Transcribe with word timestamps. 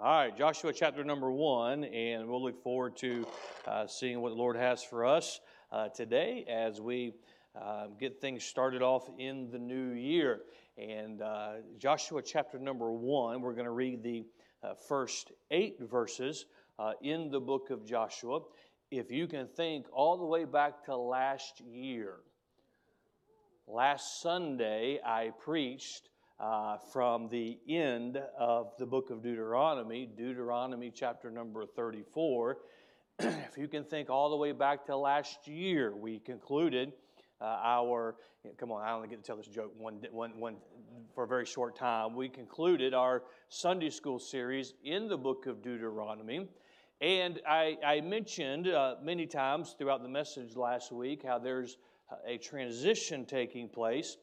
All 0.00 0.12
right, 0.12 0.38
Joshua 0.38 0.72
chapter 0.72 1.02
number 1.02 1.32
one, 1.32 1.82
and 1.82 2.28
we'll 2.28 2.40
look 2.40 2.62
forward 2.62 2.96
to 2.98 3.26
uh, 3.66 3.88
seeing 3.88 4.20
what 4.20 4.28
the 4.28 4.36
Lord 4.36 4.54
has 4.54 4.80
for 4.80 5.04
us 5.04 5.40
uh, 5.72 5.88
today 5.88 6.44
as 6.48 6.80
we 6.80 7.14
uh, 7.60 7.88
get 7.98 8.20
things 8.20 8.44
started 8.44 8.80
off 8.80 9.10
in 9.18 9.50
the 9.50 9.58
new 9.58 9.90
year. 9.90 10.42
And 10.76 11.20
uh, 11.20 11.54
Joshua 11.78 12.22
chapter 12.22 12.60
number 12.60 12.92
one, 12.92 13.40
we're 13.40 13.54
going 13.54 13.64
to 13.64 13.72
read 13.72 14.04
the 14.04 14.24
uh, 14.62 14.74
first 14.74 15.32
eight 15.50 15.78
verses 15.80 16.46
uh, 16.78 16.92
in 17.02 17.28
the 17.28 17.40
book 17.40 17.70
of 17.70 17.84
Joshua. 17.84 18.42
If 18.92 19.10
you 19.10 19.26
can 19.26 19.48
think 19.48 19.86
all 19.92 20.16
the 20.16 20.26
way 20.26 20.44
back 20.44 20.84
to 20.84 20.96
last 20.96 21.60
year, 21.60 22.18
last 23.66 24.22
Sunday 24.22 25.00
I 25.04 25.32
preached 25.40 26.10
uh, 26.40 26.76
from 26.92 27.28
the 27.28 27.58
end 27.68 28.20
of 28.38 28.72
the 28.78 28.86
book 28.86 29.10
of 29.10 29.22
Deuteronomy, 29.22 30.06
Deuteronomy 30.06 30.92
chapter 30.94 31.30
number 31.30 31.66
34. 31.66 32.58
if 33.18 33.58
you 33.58 33.66
can 33.66 33.84
think 33.84 34.08
all 34.08 34.30
the 34.30 34.36
way 34.36 34.52
back 34.52 34.86
to 34.86 34.96
last 34.96 35.48
year, 35.48 35.94
we 35.96 36.20
concluded 36.20 36.92
uh, 37.40 37.58
our, 37.62 38.16
come 38.56 38.70
on, 38.70 38.82
I 38.82 38.92
only 38.92 39.08
get 39.08 39.16
to 39.16 39.24
tell 39.24 39.36
this 39.36 39.48
joke 39.48 39.72
one, 39.76 40.00
one, 40.12 40.38
one, 40.38 40.56
for 41.14 41.24
a 41.24 41.26
very 41.26 41.46
short 41.46 41.76
time. 41.76 42.14
We 42.14 42.28
concluded 42.28 42.94
our 42.94 43.24
Sunday 43.48 43.90
school 43.90 44.20
series 44.20 44.74
in 44.84 45.08
the 45.08 45.18
book 45.18 45.46
of 45.46 45.62
Deuteronomy. 45.62 46.48
And 47.00 47.40
I, 47.48 47.76
I 47.84 48.00
mentioned 48.00 48.68
uh, 48.68 48.96
many 49.02 49.26
times 49.26 49.74
throughout 49.76 50.02
the 50.02 50.08
message 50.08 50.56
last 50.56 50.90
week 50.92 51.24
how 51.24 51.38
there's 51.38 51.78
a 52.26 52.38
transition 52.38 53.24
taking 53.24 53.68
place 53.68 54.16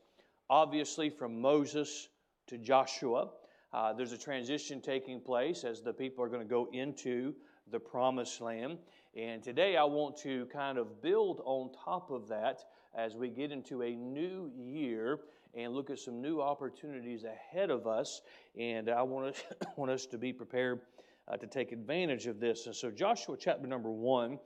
obviously 0.50 1.10
from 1.10 1.42
Moses 1.42 2.10
to 2.48 2.58
Joshua. 2.58 3.30
Uh, 3.74 3.94
there's 3.94 4.12
a 4.12 4.18
transition 4.18 4.82
taking 4.82 5.20
place 5.20 5.64
as 5.64 5.82
the 5.82 5.94
people 5.94 6.24
are 6.24 6.30
going 6.30 6.42
to 6.42 6.48
go 6.48 6.70
into 6.72 7.34
the 7.72 7.80
promised 7.80 8.42
land. 8.42 8.78
And 9.16 9.42
today 9.42 9.76
I 9.76 9.84
want 9.84 10.18
to 10.18 10.46
kind 10.48 10.78
of 10.78 11.02
build 11.02 11.42
on 11.46 11.72
top 11.84 12.12
of 12.12 12.28
that 12.28 12.60
as 12.96 13.16
we 13.16 13.30
get 13.30 13.52
into 13.52 13.82
a 13.82 13.92
new 13.96 14.52
year 14.56 15.20
and 15.54 15.74
look 15.74 15.90
at 15.90 16.00
some 16.00 16.22
new 16.22 16.42
opportunities 16.42 17.24
ahead 17.24 17.70
of 17.70 17.88
us. 17.88 18.22
And 18.60 18.90
I 18.90 19.02
want 19.02 19.36
us, 19.36 19.44
want 19.78 19.92
us 19.92 20.06
to 20.08 20.18
be 20.18 20.32
prepared 20.32 20.82
uh, 21.28 21.38
to 21.38 21.48
take 21.48 21.72
advantage 21.72 22.28
of 22.28 22.40
this. 22.40 22.68
And 22.68 22.76
so, 22.76 22.92
Joshua 22.92 23.36
chapter 23.40 23.68
number 23.68 23.92
one, 23.92 24.38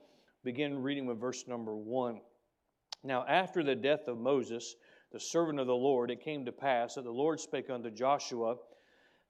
begin 0.44 0.82
reading 0.82 1.06
with 1.06 1.20
verse 1.20 1.44
number 1.46 1.76
one. 1.76 2.20
Now, 3.02 3.24
after 3.26 3.62
the 3.62 3.74
death 3.74 4.08
of 4.08 4.18
Moses, 4.18 4.76
the 5.12 5.20
servant 5.20 5.58
of 5.58 5.66
the 5.66 5.74
Lord, 5.74 6.10
it 6.10 6.24
came 6.24 6.44
to 6.44 6.52
pass 6.52 6.94
that 6.94 7.04
the 7.04 7.10
Lord 7.10 7.40
spake 7.40 7.70
unto 7.70 7.90
Joshua, 7.90 8.56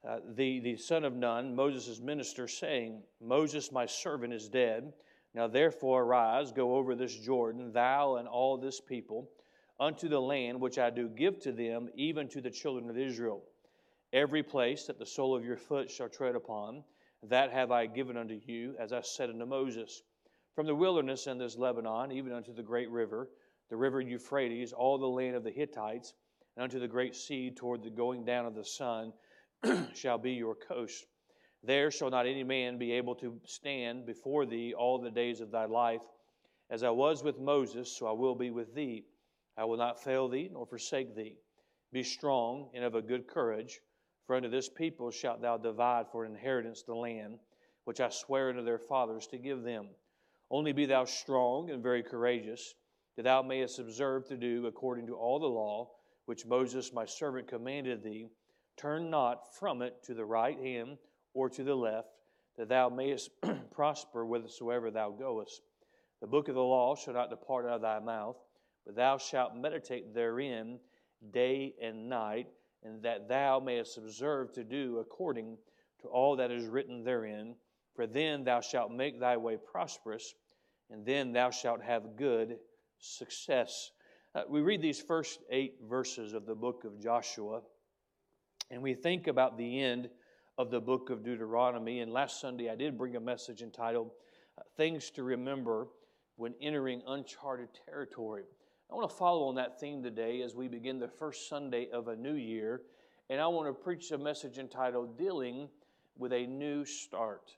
uh, 0.07 0.19
the, 0.35 0.61
the 0.61 0.77
son 0.77 1.05
of 1.05 1.15
Nun, 1.15 1.55
Moses' 1.55 2.01
minister, 2.01 2.49
saying, 2.49 3.03
Moses, 3.21 3.73
my 3.73 3.87
servant, 3.87 4.33
is 4.33 4.49
dead. 4.49 4.93
Now 5.35 5.47
therefore 5.47 6.03
arise, 6.03 6.53
go 6.53 6.77
over 6.77 6.95
this 6.95 7.17
Jordan, 7.17 7.73
thou 7.73 8.17
and 8.17 8.27
all 8.27 8.57
this 8.57 8.81
people, 8.81 9.31
unto 9.79 10.09
the 10.09 10.21
land 10.21 10.61
which 10.61 10.79
I 10.79 10.91
do 10.91 11.09
give 11.09 11.39
to 11.41 11.53
them, 11.53 11.89
even 11.95 12.29
to 12.29 12.41
the 12.41 12.51
children 12.51 12.91
of 12.91 12.99
Israel. 12.99 13.43
Every 14.13 14.43
place 14.43 14.85
that 14.87 14.99
the 14.99 15.07
sole 15.07 15.37
of 15.37 15.45
your 15.45 15.57
foot 15.57 15.91
shall 15.91 16.09
tread 16.09 16.35
upon, 16.35 16.83
that 17.23 17.53
have 17.53 17.71
I 17.71 17.87
given 17.87 18.17
unto 18.17 18.41
you, 18.47 18.75
as 18.79 18.93
I 18.93 19.03
said 19.03 19.31
unto 19.31 19.47
Moses. 19.47 20.03
From 20.55 20.67
the 20.67 20.75
wilderness 20.75 21.27
and 21.27 21.41
this 21.41 21.57
Lebanon, 21.57 22.11
even 22.11 22.33
unto 22.33 22.53
the 22.53 22.63
great 22.63 22.91
river, 22.91 23.29
the 23.71 23.77
river 23.77 24.01
Euphrates, 24.01 24.73
all 24.73 24.99
the 24.99 25.07
land 25.07 25.37
of 25.37 25.45
the 25.45 25.51
Hittites, 25.51 26.15
and 26.57 26.65
unto 26.65 26.81
the 26.81 26.89
great 26.89 27.15
sea 27.15 27.53
toward 27.53 27.83
the 27.83 27.91
going 27.91 28.25
down 28.25 28.45
of 28.45 28.57
the 28.57 28.65
sun 28.65 29.13
shall 29.95 30.19
be 30.19 30.33
your 30.33 30.57
coast. 30.57 31.07
There 31.63 31.91
shall 31.91 32.11
not 32.11 32.27
any 32.27 32.43
man 32.43 32.79
be 32.79 32.93
able 32.93 33.15
to 33.17 33.41
stand 33.45 34.07
before 34.07 34.45
thee 34.45 34.75
all 34.75 34.99
the 34.99 35.11
days 35.11 35.41
of 35.41 35.53
thy 35.53 35.67
life. 35.67 36.03
As 36.69 36.83
I 36.83 36.91
was 36.91 37.23
with 37.23 37.39
Moses, 37.39 37.97
so 37.97 38.07
I 38.07 38.13
will 38.13 38.35
be 38.35 38.51
with 38.51 38.75
thee. 38.75 39.05
I 39.57 39.65
will 39.65 39.77
not 39.77 40.03
fail 40.03 40.29
thee 40.29 40.51
nor 40.53 40.67
forsake 40.67 41.15
thee. 41.15 41.37
Be 41.93 42.03
strong 42.03 42.71
and 42.75 42.85
of 42.85 42.97
a 42.97 43.03
good 43.03 43.29
courage, 43.29 43.81
for 44.27 44.35
unto 44.35 44.49
this 44.49 44.69
people 44.69 45.11
shalt 45.13 45.43
thou 45.43 45.57
divide 45.59 46.09
for 46.11 46.25
an 46.25 46.33
inheritance 46.33 46.83
the 46.83 46.95
land 46.95 47.39
which 47.85 48.01
I 48.01 48.09
swear 48.09 48.49
unto 48.49 48.65
their 48.65 48.79
fathers 48.79 49.29
to 49.29 49.39
give 49.39 49.63
them. 49.63 49.91
Only 50.51 50.73
be 50.73 50.87
thou 50.87 51.05
strong 51.05 51.71
and 51.71 51.83
very 51.83 52.03
courageous 52.03 52.75
that 53.17 53.25
thou 53.25 53.43
mayest 53.43 53.79
observe 53.79 54.27
to 54.29 54.37
do 54.37 54.67
according 54.67 55.07
to 55.07 55.17
all 55.17 55.39
the 55.39 55.47
law 55.47 55.91
which 56.27 56.47
Moses 56.47 56.93
my 56.93 57.05
servant 57.05 57.49
commanded 57.49 58.03
thee. 58.05 58.29
Turn 58.77 59.11
not 59.11 59.55
from 59.57 59.83
it 59.83 60.03
to 60.05 60.15
the 60.15 60.25
right 60.25 60.59
hand 60.59 60.99
or 61.35 61.51
to 61.51 61.65
the 61.65 61.75
left, 61.75 62.09
that 62.57 62.69
thou 62.69 62.89
mayest 62.89 63.31
prosper 63.73 64.25
whithersoever 64.25 64.91
thou 64.91 65.11
goest. 65.11 65.61
The 66.21 66.27
book 66.27 66.49
of 66.49 66.55
the 66.55 66.63
law 66.63 66.95
shall 66.95 67.15
not 67.15 67.31
depart 67.31 67.67
out 67.67 67.73
of 67.73 67.83
thy 67.83 67.99
mouth, 67.99 68.37
but 68.87 68.95
thou 68.95 69.19
shalt 69.19 69.57
meditate 69.57 70.15
therein 70.15 70.79
day 71.33 71.75
and 71.83 72.09
night, 72.09 72.47
and 72.83 73.03
that 73.03 73.29
thou 73.29 73.61
mayest 73.61 73.99
observe 73.99 74.53
to 74.53 74.65
do 74.65 74.99
according 74.99 75.59
to 76.03 76.09
all 76.09 76.37
that 76.37 76.51
is 76.51 76.67
written 76.67 77.03
therein. 77.03 77.55
For 77.95 78.07
then 78.07 78.45
thou 78.45 78.61
shalt 78.61 78.93
make 78.93 79.19
thy 79.19 79.37
way 79.37 79.57
prosperous, 79.57 80.35
and 80.91 81.05
then 81.05 81.33
thou 81.33 81.51
shalt 81.51 81.83
have 81.83 82.17
good 82.17 82.59
success. 83.01 83.91
Uh, 84.35 84.43
we 84.49 84.61
read 84.61 84.81
these 84.81 85.01
first 85.01 85.41
eight 85.51 85.77
verses 85.89 86.35
of 86.35 86.47
the 86.47 86.55
book 86.55 86.85
of 86.85 87.01
Joshua, 87.01 87.63
and 88.71 88.83
we 88.83 88.95
think 88.95 89.27
about 89.27 89.59
the 89.59 89.81
end 89.81 90.09
of 90.59 90.71
the 90.71 90.81
book 90.81 91.11
of 91.11 91.25
Deuteronomy. 91.25 92.01
And 92.01 92.13
last 92.13 92.41
Sunday, 92.41 92.71
I 92.71 92.77
did 92.77 92.97
bring 92.97 93.17
a 93.17 93.21
message 93.21 93.63
entitled 93.63 94.11
uh, 94.59 94.63
Things 94.77 95.11
to 95.13 95.23
Remember 95.23 95.89
When 96.37 96.55
Entering 96.61 97.03
Uncharted 97.07 97.71
Territory. 97.87 98.45
I 98.91 98.95
want 98.95 99.09
to 99.09 99.17
follow 99.17 99.49
on 99.49 99.55
that 99.55 99.81
theme 99.81 100.03
today 100.03 100.43
as 100.43 100.55
we 100.55 100.69
begin 100.69 100.99
the 100.99 101.09
first 101.09 101.49
Sunday 101.49 101.89
of 101.93 102.09
a 102.09 102.17
new 102.17 102.35
year. 102.35 102.83
And 103.29 103.41
I 103.41 103.47
want 103.47 103.69
to 103.69 103.73
preach 103.73 104.11
a 104.11 104.19
message 104.19 104.59
entitled 104.59 105.17
Dealing 105.17 105.69
with 106.19 106.33
a 106.33 106.47
New 106.47 106.85
Start 106.85 107.53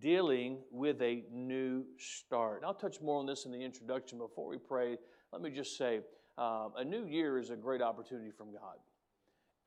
dealing 0.00 0.58
with 0.70 1.00
a 1.02 1.24
new 1.32 1.84
start. 1.98 2.56
And 2.56 2.66
I'll 2.66 2.74
touch 2.74 3.00
more 3.00 3.18
on 3.18 3.26
this 3.26 3.44
in 3.44 3.52
the 3.52 3.62
introduction. 3.62 4.18
Before 4.18 4.48
we 4.48 4.58
pray, 4.58 4.98
let 5.32 5.42
me 5.42 5.50
just 5.50 5.76
say 5.76 6.00
um, 6.38 6.72
a 6.76 6.84
new 6.84 7.06
year 7.06 7.38
is 7.38 7.50
a 7.50 7.56
great 7.56 7.82
opportunity 7.82 8.30
from 8.30 8.52
God. 8.52 8.76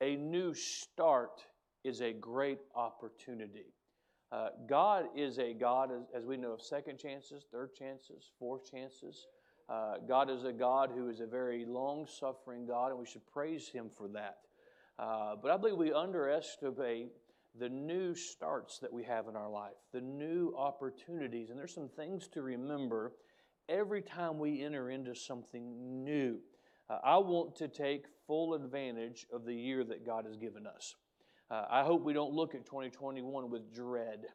A 0.00 0.16
new 0.16 0.54
start 0.54 1.42
is 1.84 2.00
a 2.00 2.12
great 2.12 2.60
opportunity. 2.74 3.74
Uh, 4.32 4.50
God 4.68 5.06
is 5.16 5.38
a 5.38 5.52
God, 5.52 5.90
as, 5.90 6.22
as, 6.22 6.24
we 6.24 6.36
know, 6.36 6.52
of 6.52 6.62
second 6.62 6.98
chances, 6.98 7.46
third 7.50 7.74
chances, 7.74 8.30
fourth 8.38 8.70
chances. 8.70 9.26
Uh, 9.68 9.94
God 10.06 10.30
is 10.30 10.44
a 10.44 10.52
God 10.52 10.90
who 10.94 11.08
is 11.08 11.20
a 11.20 11.26
very 11.26 11.64
long 11.64 12.06
suffering 12.06 12.66
God, 12.66 12.90
and 12.90 12.98
we 12.98 13.06
should 13.06 13.26
praise 13.26 13.68
Him 13.68 13.90
for 13.90 14.08
that. 14.08 14.38
Uh, 14.98 15.34
but 15.40 15.50
I 15.50 15.56
believe 15.56 15.76
we 15.76 15.92
underestimate 15.92 17.10
the 17.58 17.68
new 17.68 18.14
starts 18.14 18.78
that 18.78 18.92
we 18.92 19.02
have 19.04 19.28
in 19.28 19.36
our 19.36 19.50
life, 19.50 19.74
the 19.92 20.00
new 20.00 20.54
opportunities. 20.56 21.50
And 21.50 21.58
there's 21.58 21.74
some 21.74 21.88
things 21.88 22.28
to 22.28 22.42
remember 22.42 23.12
every 23.68 24.02
time 24.02 24.38
we 24.38 24.62
enter 24.62 24.90
into 24.90 25.14
something 25.14 26.04
new. 26.04 26.38
Uh, 26.88 26.98
I 27.04 27.18
want 27.18 27.56
to 27.56 27.68
take 27.68 28.06
full 28.26 28.54
advantage 28.54 29.26
of 29.32 29.44
the 29.44 29.54
year 29.54 29.84
that 29.84 30.06
God 30.06 30.24
has 30.26 30.36
given 30.36 30.66
us. 30.66 30.96
Uh, 31.50 31.64
I 31.68 31.82
hope 31.82 32.04
we 32.04 32.12
don't 32.12 32.32
look 32.32 32.54
at 32.54 32.64
2021 32.64 33.50
with 33.50 33.74
dread. 33.74 34.26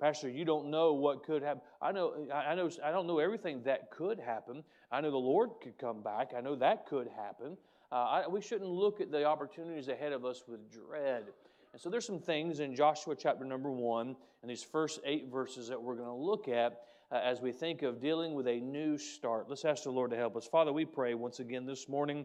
Pastor, 0.00 0.28
you 0.28 0.44
don't 0.44 0.70
know 0.70 0.92
what 0.92 1.24
could 1.24 1.42
happen. 1.42 1.62
I 1.82 1.90
know, 1.90 2.14
I 2.32 2.54
know, 2.54 2.70
I 2.84 2.92
don't 2.92 3.06
know 3.06 3.18
everything 3.18 3.62
that 3.64 3.90
could 3.90 4.20
happen. 4.20 4.62
I 4.92 5.00
know 5.00 5.10
the 5.10 5.16
Lord 5.16 5.50
could 5.62 5.76
come 5.76 6.02
back. 6.02 6.32
I 6.36 6.40
know 6.40 6.54
that 6.56 6.86
could 6.86 7.08
happen. 7.08 7.56
Uh, 7.90 7.94
I, 7.94 8.28
we 8.28 8.40
shouldn't 8.40 8.70
look 8.70 9.00
at 9.00 9.10
the 9.10 9.24
opportunities 9.24 9.88
ahead 9.88 10.12
of 10.12 10.24
us 10.24 10.44
with 10.46 10.70
dread. 10.70 11.24
And 11.72 11.80
so 11.80 11.90
there's 11.90 12.06
some 12.06 12.20
things 12.20 12.60
in 12.60 12.74
Joshua 12.74 13.14
chapter 13.14 13.44
number 13.44 13.70
one 13.70 14.16
and 14.42 14.50
these 14.50 14.62
first 14.62 15.00
eight 15.04 15.30
verses 15.30 15.68
that 15.68 15.80
we're 15.80 15.96
going 15.96 16.08
to 16.08 16.14
look 16.14 16.48
at 16.48 16.80
uh, 17.12 17.20
as 17.22 17.40
we 17.40 17.52
think 17.52 17.82
of 17.82 18.00
dealing 18.00 18.34
with 18.34 18.46
a 18.46 18.60
new 18.60 18.96
start. 18.96 19.48
Let's 19.48 19.64
ask 19.64 19.84
the 19.84 19.90
Lord 19.90 20.10
to 20.10 20.16
help 20.16 20.36
us. 20.36 20.46
Father, 20.46 20.72
we 20.72 20.84
pray 20.84 21.14
once 21.14 21.40
again 21.40 21.66
this 21.66 21.88
morning 21.88 22.24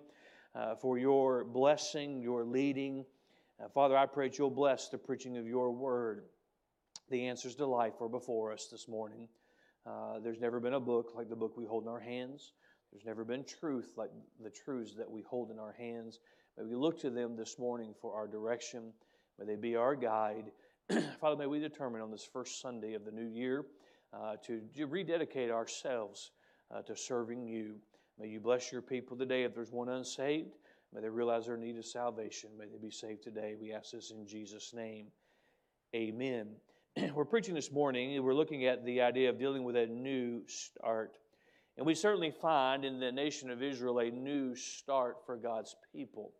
uh, 0.56 0.76
for 0.76 0.98
your 0.98 1.44
blessing, 1.44 2.22
your 2.22 2.46
leading. 2.46 3.06
Uh, 3.62 3.68
Father, 3.70 3.98
I 3.98 4.06
pray 4.06 4.30
that 4.30 4.38
you'll 4.38 4.50
bless 4.50 4.90
the 4.90 4.98
preaching 4.98 5.38
of 5.38 5.48
your 5.48 5.72
word. 5.72 6.24
The 7.10 7.28
answers 7.28 7.56
to 7.56 7.66
life 7.66 8.02
are 8.02 8.10
before 8.10 8.52
us 8.52 8.68
this 8.72 8.88
morning. 8.88 9.28
Uh, 9.86 10.20
there's 10.20 10.40
never 10.40 10.60
been 10.60 10.74
a 10.74 10.80
book 10.80 11.12
like 11.16 11.30
the 11.30 11.36
book 11.36 11.58
we 11.58 11.66
hold 11.66 11.84
in 11.84 11.90
our 11.90 12.00
hands. 12.00 12.54
There's 12.92 13.06
never 13.06 13.26
been 13.26 13.44
truth 13.44 13.94
like 13.98 14.12
the 14.42 14.50
truths 14.50 14.96
that 14.96 15.10
we 15.10 15.22
hold 15.24 15.52
in 15.52 15.60
our 15.60 15.74
hands. 15.74 16.20
May 16.58 16.64
we 16.64 16.76
look 16.76 17.00
to 17.02 17.10
them 17.10 17.36
this 17.36 17.60
morning 17.60 17.94
for 18.00 18.14
our 18.14 18.28
direction. 18.28 18.94
May 19.40 19.46
they 19.46 19.56
be 19.56 19.76
our 19.76 19.96
guide. 19.96 20.52
Father, 21.20 21.36
may 21.36 21.48
we 21.48 21.60
determine 21.60 22.02
on 22.02 22.12
this 22.12 22.28
first 22.32 22.62
Sunday 22.62 22.94
of 22.94 23.06
the 23.06 23.12
new 23.12 23.28
year 23.28 23.66
uh, 24.14 24.36
to, 24.46 24.62
to, 24.76 24.86
rededicate 24.86 25.50
ourselves 25.50 26.32
uh, 26.74 26.82
to 26.84 26.96
serving 26.96 27.48
you. 27.48 27.76
May 28.20 28.28
you 28.28 28.40
bless 28.40 28.72
your 28.72 28.82
people 28.82 29.18
today. 29.18 29.44
If 29.44 29.56
there's 29.56 29.72
one 29.72 29.90
unsaved, 29.90 30.56
may 30.94 31.02
they 31.02 31.10
realize 31.10 31.48
their 31.48 31.58
need 31.58 31.78
of 31.78 31.86
salvation. 31.86 32.52
May 32.58 32.66
they 32.68 32.78
be 32.78 32.92
saved 32.92 33.24
today. 33.24 33.56
We 33.60 33.74
ask 33.74 33.92
this 33.92 34.12
in 34.12 34.28
Jesus' 34.28 34.72
name. 34.74 35.08
Amen. 35.96 36.50
We're 37.16 37.26
preaching 37.26 37.56
this 37.56 37.72
morning, 37.72 38.22
we're 38.24 38.36
looking 38.36 38.68
at 38.68 38.86
the 38.86 39.02
idea 39.02 39.30
of 39.30 39.40
dealing 39.40 39.64
with 39.64 39.76
a 39.76 39.88
new 39.88 40.44
start. 40.48 41.18
And 41.76 41.88
we 41.88 41.96
certainly 41.96 42.30
find 42.30 42.86
in 42.86 43.00
the 43.00 43.12
nation 43.12 43.50
of 43.50 43.64
Israel 43.64 43.98
a 43.98 44.12
new 44.12 44.56
start 44.56 45.26
for 45.26 45.38
God's 45.38 45.76
people. 45.92 46.34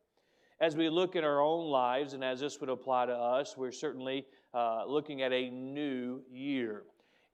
As 0.60 0.76
we 0.76 0.90
look 0.90 1.16
at 1.16 1.24
our 1.24 1.42
own 1.42 1.70
lives, 1.70 2.14
and 2.14 2.24
as 2.24 2.40
this 2.40 2.60
would 2.60 2.70
apply 2.70 3.08
to 3.08 3.14
us, 3.14 3.58
we're 3.58 3.72
certainly 3.72 4.26
uh, 4.54 4.84
looking 4.88 5.22
at 5.22 5.34
a 5.34 5.50
new 5.50 6.22
year. 6.32 6.84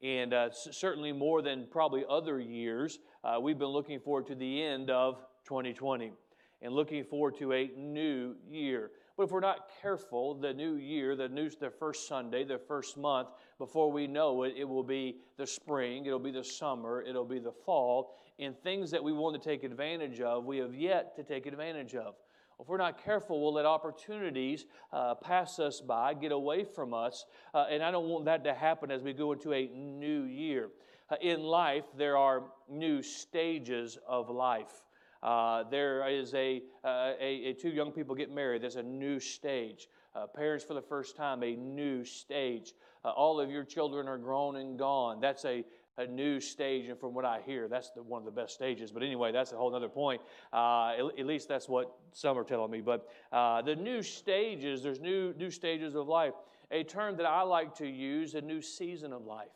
And 0.01 0.33
uh, 0.33 0.50
certainly 0.51 1.12
more 1.12 1.42
than 1.42 1.68
probably 1.69 2.06
other 2.10 2.39
years, 2.39 3.00
uh, 3.24 3.38
we've 3.42 3.57
been 3.57 3.68
looking 3.68 4.00
forward 4.00 4.27
to 4.27 4.36
the 4.36 4.63
end 4.63 4.89
of 4.89 5.19
2020 5.45 6.13
and 6.62 6.74
looking 6.74 7.04
forward 7.04 7.38
to 7.39 7.54
a 7.54 7.71
new 7.77 8.36
year. 8.50 8.92
But 9.18 9.24
if 9.24 9.31
we're 9.31 9.42
not 9.42 9.69
careful, 9.81 10.36
the 10.36 10.54
new 10.54 10.75
year, 10.75 11.18
the 11.18 11.27
new, 11.27 11.50
the 11.50 11.69
first 11.69 12.07
Sunday, 12.07 12.45
the 12.45 12.57
first 12.57 12.98
month, 12.98 13.27
before 13.57 13.92
we 13.92 14.07
know 14.07 14.44
it, 14.44 14.54
it 14.57 14.63
will 14.63 14.83
be 14.83 15.18
the 15.36 15.45
spring, 15.45 16.06
it'll 16.06 16.19
be 16.19 16.31
the 16.31 16.44
summer, 16.44 17.01
it'll 17.01 17.25
be 17.25 17.39
the 17.39 17.51
fall, 17.51 18.15
and 18.39 18.57
things 18.57 18.89
that 18.92 19.04
we 19.04 19.12
want 19.12 19.42
to 19.42 19.50
take 19.50 19.65
advantage 19.65 20.22
of, 20.22 20.45
we 20.45 20.57
have 20.57 20.74
yet 20.74 21.18
to 21.18 21.24
take 21.24 21.45
advantage 21.45 21.95
of. 21.95 22.15
If 22.59 22.67
we're 22.67 22.77
not 22.77 23.03
careful, 23.03 23.41
we'll 23.41 23.53
let 23.53 23.65
opportunities 23.65 24.65
uh, 24.91 25.15
pass 25.15 25.59
us 25.59 25.79
by, 25.79 26.13
get 26.13 26.33
away 26.33 26.65
from 26.65 26.94
us, 26.94 27.25
uh, 27.53 27.65
and 27.69 27.81
I 27.81 27.89
don't 27.89 28.07
want 28.07 28.25
that 28.25 28.44
to 28.44 28.53
happen 28.53 28.91
as 28.91 29.01
we 29.01 29.13
go 29.13 29.31
into 29.31 29.53
a 29.53 29.67
new 29.67 30.23
year. 30.23 30.69
Uh, 31.09 31.15
in 31.21 31.41
life, 31.41 31.85
there 31.97 32.17
are 32.17 32.44
new 32.69 33.01
stages 33.01 33.97
of 34.06 34.29
life. 34.29 34.83
Uh, 35.23 35.63
there 35.69 36.07
is 36.09 36.33
a, 36.33 36.61
uh, 36.83 37.13
a, 37.19 37.50
a, 37.50 37.53
two 37.53 37.69
young 37.69 37.91
people 37.91 38.13
get 38.13 38.29
married. 38.29 38.62
There's 38.62 38.75
a 38.75 38.83
new 38.83 39.19
stage. 39.19 39.88
Uh, 40.13 40.27
parents 40.27 40.63
for 40.65 40.73
the 40.73 40.81
first 40.81 41.15
time, 41.15 41.44
a 41.44 41.55
new 41.55 42.03
stage. 42.03 42.73
All 43.05 43.39
of 43.39 43.50
your 43.50 43.63
children 43.63 44.07
are 44.09 44.17
grown 44.17 44.57
and 44.57 44.77
gone. 44.77 45.21
That's 45.21 45.45
a, 45.45 45.63
a 46.00 46.07
new 46.07 46.40
stage, 46.40 46.88
and 46.88 46.98
from 46.98 47.13
what 47.13 47.25
I 47.25 47.42
hear, 47.46 47.68
that's 47.68 47.92
the, 47.92 48.01
one 48.01 48.19
of 48.19 48.25
the 48.25 48.31
best 48.31 48.54
stages. 48.54 48.92
But 48.92 49.04
anyway, 49.04 49.31
that's 49.31 49.51
a 49.51 49.57
whole 49.57 49.75
other 49.75 49.90
point. 49.90 50.22
Uh, 50.51 50.94
at, 50.94 51.19
at, 51.19 51.25
least 51.25 51.50
that's 51.50 51.68
what 51.68 51.94
some 52.13 52.38
are 52.38 52.44
telling 52.44 52.72
me. 52.72 52.80
But 52.80 53.10
uh, 53.31 53.62
the 53.62 53.75
new 53.75 54.01
stages, 54.01 54.81
there's 54.81 55.00
new 55.00 55.34
new 55.38 55.51
stages 55.51 55.96
of 55.96 56.07
life. 56.07 56.34
A 56.72 56.84
term 56.84 57.18
that 57.18 57.25
I 57.25 57.42
like 57.42 57.75
to 57.75 57.88
use, 57.88 58.34
a 58.34 58.42
new 58.42 58.62
season 58.62 59.12
of 59.12 59.25
life. 59.25 59.48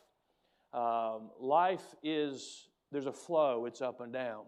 Um, 0.72 1.30
life 1.40 1.94
is 2.02 2.68
there's 2.92 3.06
a 3.06 3.12
flow. 3.12 3.64
It's 3.66 3.80
up 3.80 4.00
and 4.00 4.12
down. 4.12 4.44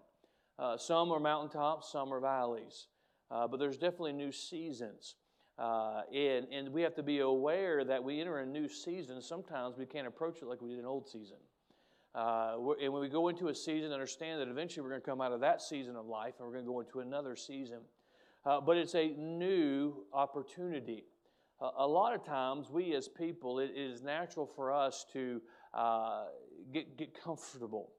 Uh, 0.59 0.77
some 0.77 1.11
are 1.13 1.21
mountaintops, 1.21 1.93
some 1.93 2.13
are 2.13 2.21
valleys, 2.21 2.89
uh, 3.31 3.47
but 3.47 3.59
there's 3.59 3.77
definitely 3.77 4.13
new 4.13 4.33
seasons. 4.33 5.17
Uh, 5.59 6.03
and, 6.15 6.47
and 6.53 6.69
we 6.69 6.83
have 6.83 6.95
to 6.95 7.03
be 7.03 7.21
aware 7.21 7.85
that 7.85 8.03
we 8.03 8.21
enter 8.21 8.39
a 8.39 8.47
new 8.47 8.69
season. 8.69 9.21
Sometimes 9.23 9.77
we 9.79 9.87
can't 9.87 10.07
approach 10.07 10.43
it 10.43 10.47
like 10.47 10.61
we 10.61 10.71
did 10.71 10.79
an 10.79 10.87
old 10.87 11.09
season. 11.09 11.39
Uh, 12.15 12.57
and 12.83 12.93
when 12.93 13.03
we 13.03 13.09
go 13.09 13.29
into 13.29 13.49
a 13.49 13.55
season, 13.55 13.93
understand 13.93 14.41
that 14.41 14.49
eventually 14.49 14.83
we're 14.83 14.89
going 14.89 15.01
to 15.01 15.07
come 15.07 15.21
out 15.21 15.33
of 15.33 15.41
that 15.41 15.61
season 15.61 15.97
of 15.97 16.07
life 16.07 16.35
and 16.39 16.47
we're 16.47 16.55
going 16.55 16.65
to 16.65 16.71
go 16.71 16.81
into 16.81 17.01
another 17.01 17.37
season. 17.37 17.81
Uh, 18.45 18.61
but 18.61 18.77
it's 18.77 18.95
a 18.95 19.09
new 19.19 20.05
opportunity. 20.13 21.05
Uh, 21.61 21.71
a 21.79 21.87
lot 21.87 22.15
of 22.15 22.25
times, 22.25 22.71
we 22.71 22.95
as 22.95 23.09
people, 23.09 23.59
it 23.59 23.73
is 23.77 24.03
natural 24.03 24.47
for 24.47 24.73
us 24.73 25.05
to 25.13 25.41
get, 26.73 26.97
get 26.97 27.21
comfortable 27.23 27.91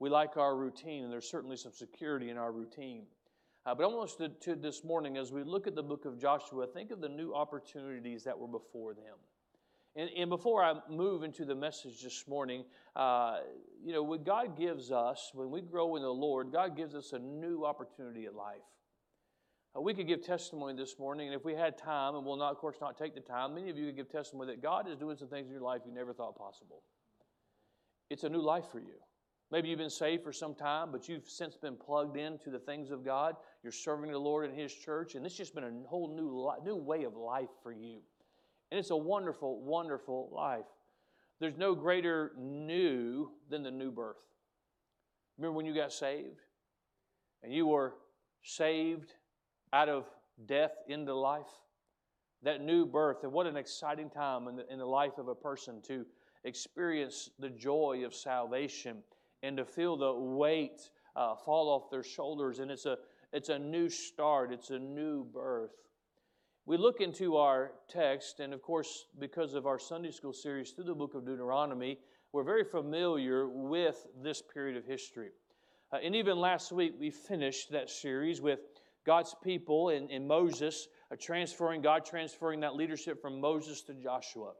we 0.00 0.08
like 0.08 0.38
our 0.38 0.56
routine, 0.56 1.04
and 1.04 1.12
there's 1.12 1.30
certainly 1.30 1.56
some 1.56 1.72
security 1.72 2.30
in 2.30 2.38
our 2.38 2.50
routine. 2.50 3.04
Uh, 3.66 3.74
but 3.74 3.84
us 3.84 4.16
to, 4.16 4.30
to, 4.40 4.56
this 4.56 4.82
morning, 4.82 5.18
as 5.18 5.30
we 5.30 5.44
look 5.44 5.66
at 5.66 5.74
the 5.74 5.82
book 5.82 6.06
of 6.06 6.18
Joshua, 6.18 6.66
think 6.66 6.90
of 6.90 7.02
the 7.02 7.08
new 7.08 7.34
opportunities 7.34 8.24
that 8.24 8.36
were 8.36 8.48
before 8.48 8.94
them. 8.94 9.16
And, 9.96 10.08
and 10.16 10.30
before 10.30 10.62
I 10.62 10.74
move 10.88 11.24
into 11.24 11.44
the 11.44 11.54
message 11.54 12.02
this 12.02 12.24
morning, 12.28 12.64
uh, 12.94 13.38
you 13.84 13.92
know, 13.92 14.02
what 14.02 14.24
God 14.24 14.56
gives 14.56 14.92
us, 14.92 15.30
when 15.34 15.50
we 15.50 15.60
grow 15.60 15.96
in 15.96 16.02
the 16.02 16.08
Lord, 16.08 16.52
God 16.52 16.76
gives 16.76 16.94
us 16.94 17.12
a 17.12 17.18
new 17.18 17.64
opportunity 17.64 18.26
at 18.26 18.34
life. 18.34 18.62
Uh, 19.76 19.80
we 19.80 19.94
could 19.94 20.06
give 20.06 20.24
testimony 20.24 20.74
this 20.76 20.98
morning, 20.98 21.28
and 21.28 21.36
if 21.36 21.44
we 21.44 21.54
had 21.54 21.76
time, 21.76 22.14
and 22.14 22.24
we'll 22.24 22.36
not, 22.36 22.52
of 22.52 22.58
course, 22.58 22.76
not 22.80 22.96
take 22.96 23.14
the 23.14 23.20
time, 23.20 23.54
many 23.54 23.68
of 23.68 23.76
you 23.76 23.86
could 23.86 23.96
give 23.96 24.10
testimony 24.10 24.52
that 24.52 24.62
God 24.62 24.88
is 24.88 24.96
doing 24.96 25.16
some 25.16 25.28
things 25.28 25.46
in 25.46 25.52
your 25.52 25.62
life 25.62 25.82
you 25.84 25.92
never 25.92 26.12
thought 26.12 26.36
possible. 26.36 26.82
It's 28.10 28.24
a 28.24 28.28
new 28.28 28.42
life 28.42 28.66
for 28.70 28.80
you. 28.80 28.94
Maybe 29.52 29.68
you've 29.68 29.78
been 29.78 29.90
saved 29.90 30.22
for 30.22 30.32
some 30.32 30.54
time, 30.54 30.92
but 30.92 31.08
you've 31.08 31.28
since 31.28 31.56
been 31.56 31.76
plugged 31.76 32.16
into 32.16 32.50
the 32.50 32.60
things 32.60 32.92
of 32.92 33.04
God. 33.04 33.34
You're 33.64 33.72
serving 33.72 34.12
the 34.12 34.18
Lord 34.18 34.48
in 34.48 34.56
His 34.56 34.72
church, 34.72 35.16
and 35.16 35.26
it's 35.26 35.36
just 35.36 35.54
been 35.54 35.64
a 35.64 35.88
whole 35.88 36.14
new, 36.14 36.48
new 36.64 36.76
way 36.76 37.02
of 37.02 37.16
life 37.16 37.48
for 37.62 37.72
you. 37.72 38.00
And 38.70 38.78
it's 38.78 38.90
a 38.90 38.96
wonderful, 38.96 39.60
wonderful 39.60 40.30
life. 40.32 40.66
There's 41.40 41.56
no 41.56 41.74
greater 41.74 42.32
new 42.38 43.30
than 43.48 43.62
the 43.62 43.70
new 43.70 43.90
birth. 43.90 44.16
Remember 45.38 45.56
when 45.56 45.66
you 45.66 45.74
got 45.74 45.92
saved? 45.92 46.40
And 47.42 47.52
you 47.52 47.66
were 47.66 47.94
saved 48.42 49.14
out 49.72 49.88
of 49.88 50.04
death 50.46 50.72
into 50.88 51.14
life? 51.14 51.48
That 52.42 52.62
new 52.62 52.86
birth, 52.86 53.18
and 53.22 53.32
what 53.32 53.46
an 53.46 53.56
exciting 53.56 54.08
time 54.08 54.48
in 54.48 54.56
the, 54.56 54.72
in 54.72 54.78
the 54.78 54.86
life 54.86 55.18
of 55.18 55.28
a 55.28 55.34
person 55.34 55.82
to 55.82 56.06
experience 56.44 57.30
the 57.38 57.50
joy 57.50 58.02
of 58.04 58.14
salvation 58.14 58.98
and 59.42 59.56
to 59.56 59.64
feel 59.64 59.96
the 59.96 60.12
weight 60.12 60.90
uh, 61.16 61.34
fall 61.36 61.68
off 61.68 61.90
their 61.90 62.02
shoulders. 62.02 62.58
And 62.58 62.70
it's 62.70 62.86
a, 62.86 62.98
it's 63.32 63.48
a 63.48 63.58
new 63.58 63.88
start, 63.88 64.52
it's 64.52 64.70
a 64.70 64.78
new 64.78 65.24
birth. 65.24 65.72
We 66.70 66.76
look 66.76 67.00
into 67.00 67.36
our 67.36 67.72
text, 67.88 68.38
and 68.38 68.54
of 68.54 68.62
course, 68.62 69.06
because 69.18 69.54
of 69.54 69.66
our 69.66 69.76
Sunday 69.76 70.12
school 70.12 70.32
series 70.32 70.70
through 70.70 70.84
the 70.84 70.94
book 70.94 71.16
of 71.16 71.26
Deuteronomy, 71.26 71.98
we're 72.32 72.44
very 72.44 72.62
familiar 72.62 73.48
with 73.48 74.06
this 74.22 74.40
period 74.40 74.76
of 74.76 74.84
history. 74.84 75.30
Uh, 75.92 75.96
and 75.96 76.14
even 76.14 76.38
last 76.38 76.70
week, 76.70 76.92
we 76.96 77.10
finished 77.10 77.72
that 77.72 77.90
series 77.90 78.40
with 78.40 78.60
God's 79.04 79.34
people 79.42 79.88
and, 79.88 80.12
and 80.12 80.28
Moses 80.28 80.86
uh, 81.10 81.16
transferring, 81.18 81.82
God 81.82 82.04
transferring 82.04 82.60
that 82.60 82.76
leadership 82.76 83.20
from 83.20 83.40
Moses 83.40 83.82
to 83.82 83.94
Joshua. 83.94 84.52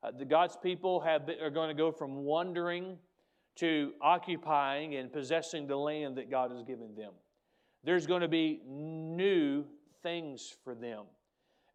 Uh, 0.00 0.12
the 0.16 0.24
God's 0.24 0.56
people 0.62 1.00
have 1.00 1.26
been, 1.26 1.40
are 1.40 1.50
going 1.50 1.70
to 1.70 1.74
go 1.74 1.90
from 1.90 2.22
wandering 2.22 2.96
to 3.56 3.94
occupying 4.00 4.94
and 4.94 5.12
possessing 5.12 5.66
the 5.66 5.74
land 5.74 6.18
that 6.18 6.30
God 6.30 6.52
has 6.52 6.62
given 6.62 6.94
them. 6.94 7.10
There's 7.82 8.06
going 8.06 8.22
to 8.22 8.28
be 8.28 8.60
new 8.64 9.64
things 10.04 10.54
for 10.62 10.76
them. 10.76 11.06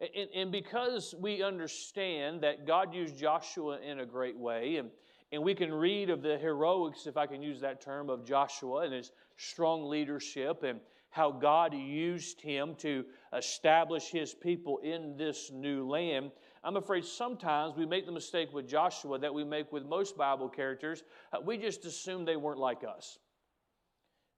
And, 0.00 0.28
and, 0.34 0.52
because 0.52 1.14
we 1.18 1.42
understand 1.42 2.42
that 2.42 2.66
God 2.66 2.94
used 2.94 3.18
Joshua 3.18 3.80
in 3.80 4.00
a 4.00 4.06
great 4.06 4.36
way, 4.36 4.76
and, 4.76 4.90
and 5.32 5.42
we 5.42 5.54
can 5.54 5.72
read 5.72 6.08
of 6.08 6.22
the 6.22 6.38
heroics, 6.38 7.06
if 7.06 7.16
I 7.16 7.26
can 7.26 7.42
use 7.42 7.60
that 7.62 7.80
term, 7.80 8.08
of 8.08 8.24
Joshua 8.24 8.82
and 8.82 8.94
his 8.94 9.10
strong 9.36 9.88
leadership 9.88 10.62
and 10.62 10.78
how 11.10 11.32
God 11.32 11.74
used 11.74 12.40
him 12.40 12.76
to 12.76 13.04
establish 13.36 14.10
his 14.10 14.34
people 14.34 14.78
in 14.78 15.16
this 15.16 15.50
new 15.52 15.88
land, 15.88 16.30
I'm 16.62 16.76
afraid 16.76 17.04
sometimes 17.04 17.76
we 17.76 17.86
make 17.86 18.06
the 18.06 18.12
mistake 18.12 18.52
with 18.52 18.68
Joshua 18.68 19.18
that 19.18 19.32
we 19.32 19.42
make 19.42 19.72
with 19.72 19.84
most 19.84 20.16
Bible 20.16 20.48
characters. 20.48 21.02
Uh, 21.32 21.38
we 21.44 21.56
just 21.56 21.84
assume 21.84 22.24
they 22.24 22.36
weren't 22.36 22.60
like 22.60 22.84
us. 22.84 23.18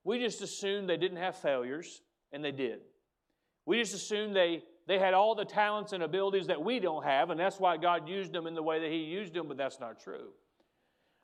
We 0.03 0.19
just 0.19 0.41
assume 0.41 0.87
they 0.87 0.97
didn't 0.97 1.17
have 1.17 1.35
failures, 1.35 2.01
and 2.31 2.43
they 2.43 2.51
did. 2.51 2.79
We 3.65 3.79
just 3.79 3.93
assume 3.93 4.33
they, 4.33 4.63
they 4.87 4.99
had 4.99 5.13
all 5.13 5.35
the 5.35 5.45
talents 5.45 5.93
and 5.93 6.03
abilities 6.03 6.47
that 6.47 6.61
we 6.61 6.79
don't 6.79 7.03
have, 7.03 7.29
and 7.29 7.39
that's 7.39 7.59
why 7.59 7.77
God 7.77 8.07
used 8.07 8.33
them 8.33 8.47
in 8.47 8.55
the 8.55 8.63
way 8.63 8.79
that 8.79 8.89
He 8.89 8.97
used 8.97 9.33
them, 9.33 9.47
but 9.47 9.57
that's 9.57 9.79
not 9.79 9.99
true. 9.99 10.29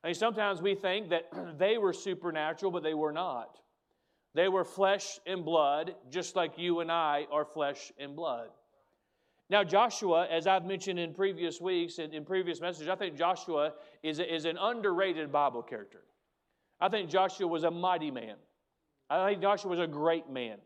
I 0.04 0.08
mean, 0.08 0.16
sometimes 0.16 0.62
we 0.62 0.76
think 0.76 1.10
that 1.10 1.26
they 1.58 1.78
were 1.78 1.94
supernatural, 1.94 2.72
but 2.72 2.84
they 2.84 2.94
were 2.94 3.12
not. 3.12 3.60
They 4.36 4.50
were 4.50 4.64
flesh 4.64 5.20
and 5.26 5.44
blood, 5.44 5.96
just 6.12 6.36
like 6.36 6.58
you 6.58 6.80
and 6.82 6.92
I 6.92 7.26
are 7.32 7.46
flesh 7.46 7.92
and 7.98 8.16
blood. 8.16 8.50
Now, 9.50 9.64
Joshua, 9.64 10.28
as 10.30 10.46
I've 10.46 10.66
mentioned 10.66 11.00
in 11.00 11.14
previous 11.14 11.62
weeks 11.62 12.00
and 12.00 12.14
in 12.14 12.26
previous 12.26 12.60
messages, 12.60 12.90
I 12.90 12.96
think 12.96 13.18
Joshua 13.18 13.74
is, 14.04 14.20
is 14.20 14.46
an 14.46 14.58
underrated 14.58 15.32
Bible 15.32 15.64
character. 15.64 16.02
I 16.80 16.90
think 16.90 17.10
Joshua 17.10 17.48
was 17.48 17.64
a 17.64 17.72
mighty 17.72 18.12
man. 18.12 18.36
I 19.10 19.30
think 19.30 19.42
Joshua 19.42 19.72
was 19.72 19.80
a 19.80 19.88
great 19.88 20.30
man. 20.30 20.58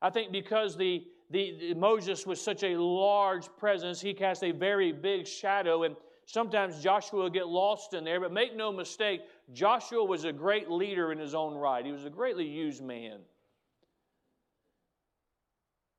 I 0.00 0.10
think 0.10 0.32
because 0.32 0.76
the, 0.76 1.04
the, 1.32 1.74
Moses 1.74 2.26
was 2.26 2.40
such 2.40 2.62
a 2.62 2.76
large 2.76 3.48
presence, 3.56 4.00
he 4.00 4.12
cast 4.12 4.44
a 4.44 4.52
very 4.52 4.92
big 4.92 5.26
shadow, 5.26 5.84
and 5.84 5.96
sometimes 6.26 6.82
Joshua 6.82 7.24
would 7.24 7.32
get 7.32 7.48
lost 7.48 7.94
in 7.94 8.04
there. 8.04 8.20
But 8.20 8.32
make 8.32 8.54
no 8.54 8.70
mistake, 8.70 9.22
Joshua 9.52 10.04
was 10.04 10.24
a 10.24 10.32
great 10.32 10.70
leader 10.70 11.10
in 11.10 11.18
his 11.18 11.34
own 11.34 11.54
right. 11.54 11.84
He 11.84 11.90
was 11.90 12.04
a 12.04 12.10
greatly 12.10 12.46
used 12.46 12.82
man. 12.82 13.20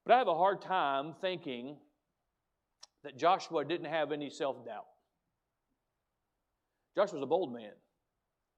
But 0.05 0.13
I 0.13 0.17
have 0.19 0.27
a 0.27 0.35
hard 0.35 0.61
time 0.61 1.15
thinking 1.19 1.77
that 3.03 3.17
Joshua 3.17 3.65
didn't 3.65 3.87
have 3.87 4.11
any 4.11 4.29
self 4.29 4.63
doubt. 4.65 4.85
Joshua 6.95 7.15
was 7.15 7.23
a 7.23 7.27
bold 7.27 7.51
man. 7.51 7.71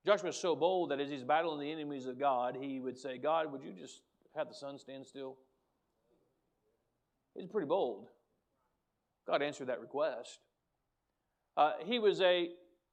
Joshua 0.06 0.28
was 0.28 0.38
so 0.38 0.56
bold 0.56 0.92
that 0.92 1.00
as 1.00 1.10
he's 1.10 1.24
battling 1.24 1.62
the 1.62 1.72
enemies 1.72 2.06
of 2.06 2.20
God, 2.20 2.58
he 2.60 2.80
would 2.80 2.98
say, 2.98 3.18
God, 3.18 3.52
would 3.52 3.64
you 3.64 3.72
just 3.72 4.02
have 4.36 4.50
the 4.50 4.54
sun 4.54 4.78
stand 4.78 5.06
still? 5.06 5.38
He's 7.36 7.48
pretty 7.48 7.68
bold. 7.68 8.08
God 9.28 9.42
answered 9.42 9.68
that 9.68 9.82
request. 9.82 10.40
Uh, 11.58 11.74
he, 11.86 12.00
was 12.00 12.22
a, 12.22 12.50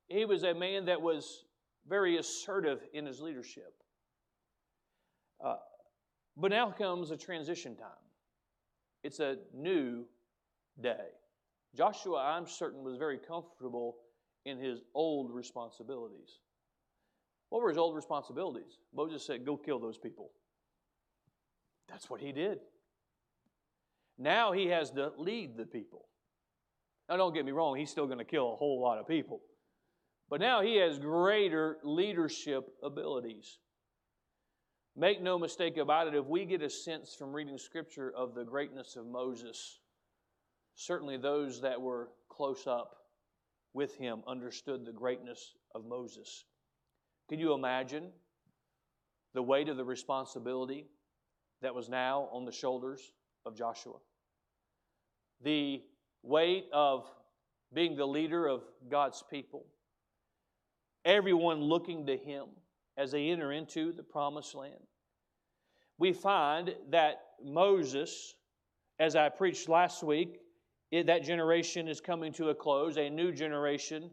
he 0.09 0.25
was 0.25 0.45
a 0.45 0.55
man 0.55 0.87
that 0.87 1.01
was 1.01 1.45
very 1.89 2.17
assertive 2.17 2.81
in 2.93 3.07
his 3.07 3.21
leadership. 3.21 3.75
Uh, 5.45 5.57
but 6.37 6.51
now 6.51 6.71
comes 6.71 7.11
a 7.11 7.17
transition 7.17 7.77
time. 7.77 7.89
It's 9.03 9.21
a 9.21 9.37
new 9.53 10.05
day. 10.81 11.09
Joshua, 11.77 12.19
I'm 12.37 12.47
certain, 12.47 12.85
was 12.85 12.97
very 12.97 13.19
comfortable 13.19 13.97
in 14.45 14.59
his 14.59 14.81
old 14.95 15.33
responsibilities. 15.33 16.39
What 17.49 17.63
were 17.63 17.69
his 17.69 17.79
old 17.79 17.95
responsibilities? 17.95 18.79
Moses 18.95 19.25
said, 19.25 19.45
Go 19.45 19.57
kill 19.57 19.79
those 19.79 19.99
people. 19.99 20.31
That's 21.89 22.09
what 22.09 22.21
he 22.21 22.33
did. 22.33 22.61
Now 24.23 24.53
he 24.53 24.67
has 24.69 24.91
to 24.93 25.13
lead 25.19 25.57
the 25.57 25.67
people. 25.67 26.07
Now, 27.09 27.17
don't 27.17 27.35
get 27.35 27.45
me 27.45 27.51
wrong, 27.51 27.77
he's 27.77 27.91
still 27.91 28.07
going 28.07 28.19
to 28.19 28.25
kill 28.25 28.53
a 28.53 28.57
whole 28.57 28.81
lot 28.81 28.99
of 28.99 29.09
people. 29.09 29.41
But 30.31 30.41
now 30.41 30.63
he 30.63 30.77
has 30.77 30.99
greater 30.99 31.79
leadership 31.83 32.69
abilities. 32.83 33.59
Make 34.97 35.21
no 35.21 35.39
mistake 35.39 35.77
about 35.77 36.07
it, 36.07 36.15
if 36.15 36.27
we 36.27 36.45
get 36.45 36.63
a 36.63 36.71
sense 36.71 37.15
from 37.15 37.33
reading 37.33 37.59
Scripture 37.59 38.13
of 38.17 38.35
the 38.35 38.45
greatness 38.45 38.95
of 38.95 39.07
Moses, 39.07 39.81
certainly 40.77 41.17
those 41.17 41.61
that 41.63 41.81
were 41.81 42.11
close 42.29 42.67
up 42.67 42.97
with 43.75 43.97
him 43.97 44.23
understood 44.29 44.87
the 44.87 44.93
greatness 44.93 45.55
of 45.75 45.85
Moses. 45.85 46.45
Can 47.29 47.41
you 47.41 47.55
imagine 47.55 48.11
the 49.35 49.43
weight 49.43 49.69
of 49.69 49.77
the 49.77 49.85
responsibility 49.85 50.87
that 51.61 51.75
was 51.75 51.89
now 51.89 52.29
on 52.33 52.45
the 52.45 52.53
shoulders 52.53 53.13
of 53.45 53.57
Joshua? 53.57 53.97
The 55.43 55.83
weight 56.23 56.67
of 56.73 57.11
being 57.73 57.97
the 57.97 58.07
leader 58.07 58.47
of 58.47 58.63
God's 58.89 59.23
people, 59.31 59.67
everyone 61.05 61.61
looking 61.61 62.07
to 62.07 62.17
him 62.17 62.47
as 62.97 63.11
they 63.13 63.31
enter 63.31 63.53
into 63.53 63.93
the 63.93 64.03
promised 64.03 64.55
land. 64.55 64.87
We 65.99 66.13
find 66.13 66.75
that 66.91 67.23
Moses, 67.43 68.35
as 68.99 69.17
I 69.17 69.29
preached 69.29 69.69
last 69.69 70.03
week, 70.03 70.41
that 70.93 71.25
generation 71.25 71.89
is 71.89 72.01
coming 72.01 72.33
to 72.35 72.51
a 72.51 72.55
close. 72.55 72.99
A 72.99 73.09
new 73.09 73.33
generation 73.33 74.11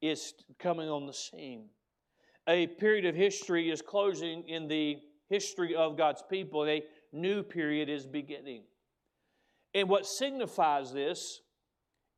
is 0.00 0.34
coming 0.58 0.88
on 0.88 1.06
the 1.06 1.12
scene. 1.12 1.66
A 2.48 2.66
period 2.66 3.04
of 3.04 3.14
history 3.14 3.70
is 3.70 3.82
closing 3.82 4.48
in 4.48 4.68
the 4.68 4.98
history 5.28 5.74
of 5.74 5.96
God's 5.96 6.22
people, 6.30 6.64
a 6.64 6.82
new 7.12 7.42
period 7.42 7.88
is 7.88 8.06
beginning. 8.06 8.62
And 9.76 9.90
what 9.90 10.06
signifies 10.06 10.90
this 10.90 11.42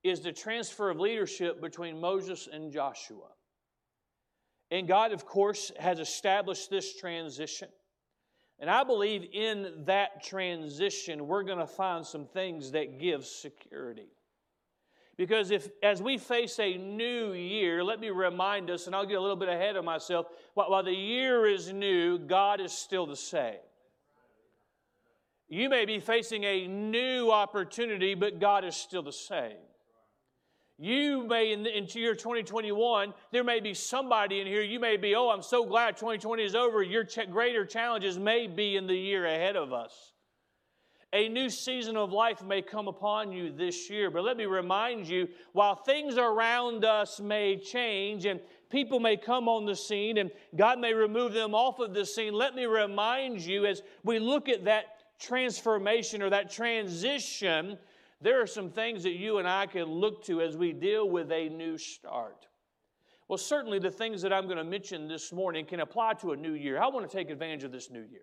is 0.04 0.20
the 0.20 0.30
transfer 0.30 0.90
of 0.90 1.00
leadership 1.00 1.60
between 1.60 2.00
Moses 2.00 2.48
and 2.50 2.72
Joshua. 2.72 3.32
And 4.70 4.86
God, 4.86 5.10
of 5.10 5.26
course, 5.26 5.72
has 5.76 5.98
established 5.98 6.70
this 6.70 6.94
transition. 6.94 7.66
And 8.60 8.70
I 8.70 8.84
believe 8.84 9.26
in 9.32 9.82
that 9.86 10.22
transition, 10.22 11.26
we're 11.26 11.42
going 11.42 11.58
to 11.58 11.66
find 11.66 12.06
some 12.06 12.26
things 12.26 12.70
that 12.72 13.00
give 13.00 13.26
security. 13.26 14.12
Because 15.16 15.50
if, 15.50 15.68
as 15.82 16.00
we 16.00 16.16
face 16.16 16.60
a 16.60 16.76
new 16.76 17.32
year, 17.32 17.82
let 17.82 17.98
me 17.98 18.10
remind 18.10 18.70
us, 18.70 18.86
and 18.86 18.94
I'll 18.94 19.04
get 19.04 19.18
a 19.18 19.20
little 19.20 19.34
bit 19.34 19.48
ahead 19.48 19.74
of 19.74 19.84
myself, 19.84 20.26
while 20.54 20.84
the 20.84 20.92
year 20.92 21.44
is 21.44 21.72
new, 21.72 22.20
God 22.20 22.60
is 22.60 22.70
still 22.70 23.06
the 23.06 23.16
same. 23.16 23.56
You 25.48 25.68
may 25.70 25.86
be 25.86 25.98
facing 25.98 26.44
a 26.44 26.66
new 26.66 27.30
opportunity, 27.30 28.14
but 28.14 28.38
God 28.38 28.64
is 28.64 28.76
still 28.76 29.02
the 29.02 29.12
same. 29.12 29.56
You 30.80 31.26
may, 31.26 31.52
in, 31.52 31.66
into 31.66 31.98
year 31.98 32.14
2021, 32.14 33.12
there 33.32 33.42
may 33.42 33.58
be 33.58 33.74
somebody 33.74 34.40
in 34.40 34.46
here, 34.46 34.62
you 34.62 34.78
may 34.78 34.96
be, 34.96 35.16
oh, 35.16 35.28
I'm 35.28 35.42
so 35.42 35.66
glad 35.66 35.96
2020 35.96 36.44
is 36.44 36.54
over. 36.54 36.82
Your 36.82 37.02
ch- 37.02 37.28
greater 37.30 37.66
challenges 37.66 38.16
may 38.18 38.46
be 38.46 38.76
in 38.76 38.86
the 38.86 38.94
year 38.94 39.26
ahead 39.26 39.56
of 39.56 39.72
us. 39.72 40.12
A 41.14 41.28
new 41.28 41.48
season 41.48 41.96
of 41.96 42.12
life 42.12 42.44
may 42.44 42.60
come 42.60 42.86
upon 42.86 43.32
you 43.32 43.50
this 43.50 43.88
year, 43.88 44.10
but 44.10 44.22
let 44.22 44.36
me 44.36 44.44
remind 44.44 45.08
you 45.08 45.26
while 45.52 45.74
things 45.74 46.18
around 46.18 46.84
us 46.84 47.18
may 47.18 47.56
change 47.56 48.26
and 48.26 48.38
people 48.68 49.00
may 49.00 49.16
come 49.16 49.48
on 49.48 49.64
the 49.64 49.74
scene 49.74 50.18
and 50.18 50.30
God 50.54 50.78
may 50.78 50.92
remove 50.92 51.32
them 51.32 51.54
off 51.54 51.78
of 51.78 51.94
the 51.94 52.04
scene, 52.04 52.34
let 52.34 52.54
me 52.54 52.66
remind 52.66 53.40
you 53.40 53.64
as 53.64 53.82
we 54.04 54.18
look 54.18 54.50
at 54.50 54.66
that 54.66 54.97
transformation 55.18 56.22
or 56.22 56.30
that 56.30 56.50
transition 56.50 57.78
there 58.20 58.42
are 58.42 58.46
some 58.46 58.70
things 58.70 59.04
that 59.04 59.12
you 59.12 59.38
and 59.38 59.46
I 59.46 59.66
can 59.66 59.84
look 59.84 60.24
to 60.24 60.40
as 60.40 60.56
we 60.56 60.72
deal 60.72 61.08
with 61.08 61.30
a 61.30 61.48
new 61.48 61.78
start. 61.78 62.46
Well, 63.28 63.38
certainly 63.38 63.78
the 63.78 63.90
things 63.90 64.22
that 64.22 64.32
I'm 64.32 64.46
going 64.46 64.56
to 64.56 64.64
mention 64.64 65.06
this 65.06 65.32
morning 65.32 65.66
can 65.66 65.80
apply 65.80 66.14
to 66.14 66.32
a 66.32 66.36
new 66.36 66.54
year. 66.54 66.80
I 66.80 66.88
want 66.88 67.08
to 67.08 67.16
take 67.16 67.30
advantage 67.30 67.62
of 67.62 67.70
this 67.70 67.90
new 67.90 68.00
year. 68.00 68.22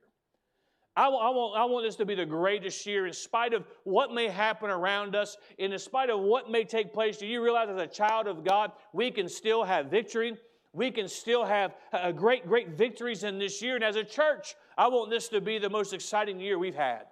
I 0.97 1.09
want, 1.09 1.57
I 1.57 1.65
want 1.65 1.85
this 1.85 1.97
to 1.97 2.05
be 2.05 2.15
the 2.15 2.25
greatest 2.25 2.85
year 2.85 3.05
in 3.05 3.13
spite 3.13 3.53
of 3.53 3.65
what 3.83 4.13
may 4.13 4.29
happen 4.29 4.69
around 4.69 5.15
us, 5.15 5.37
and 5.59 5.73
in 5.73 5.79
spite 5.79 6.09
of 6.09 6.21
what 6.21 6.49
may 6.49 6.63
take 6.63 6.93
place. 6.93 7.17
Do 7.17 7.27
you 7.27 7.43
realize 7.43 7.69
as 7.69 7.79
a 7.79 7.87
child 7.87 8.27
of 8.27 8.45
God, 8.45 8.71
we 8.93 9.11
can 9.11 9.27
still 9.27 9.63
have 9.63 9.87
victory? 9.87 10.37
We 10.75 10.91
can 10.91 11.07
still 11.07 11.45
have 11.45 11.73
a 11.93 12.11
great, 12.11 12.45
great 12.45 12.71
victories 12.71 13.23
in 13.23 13.39
this 13.39 13.61
year. 13.61 13.75
And 13.75 13.83
as 13.83 13.95
a 13.95 14.03
church, 14.03 14.55
I 14.77 14.89
want 14.89 15.09
this 15.09 15.29
to 15.29 15.39
be 15.39 15.57
the 15.57 15.69
most 15.69 15.93
exciting 15.93 16.37
year 16.37 16.59
we've 16.59 16.75
had. 16.75 17.03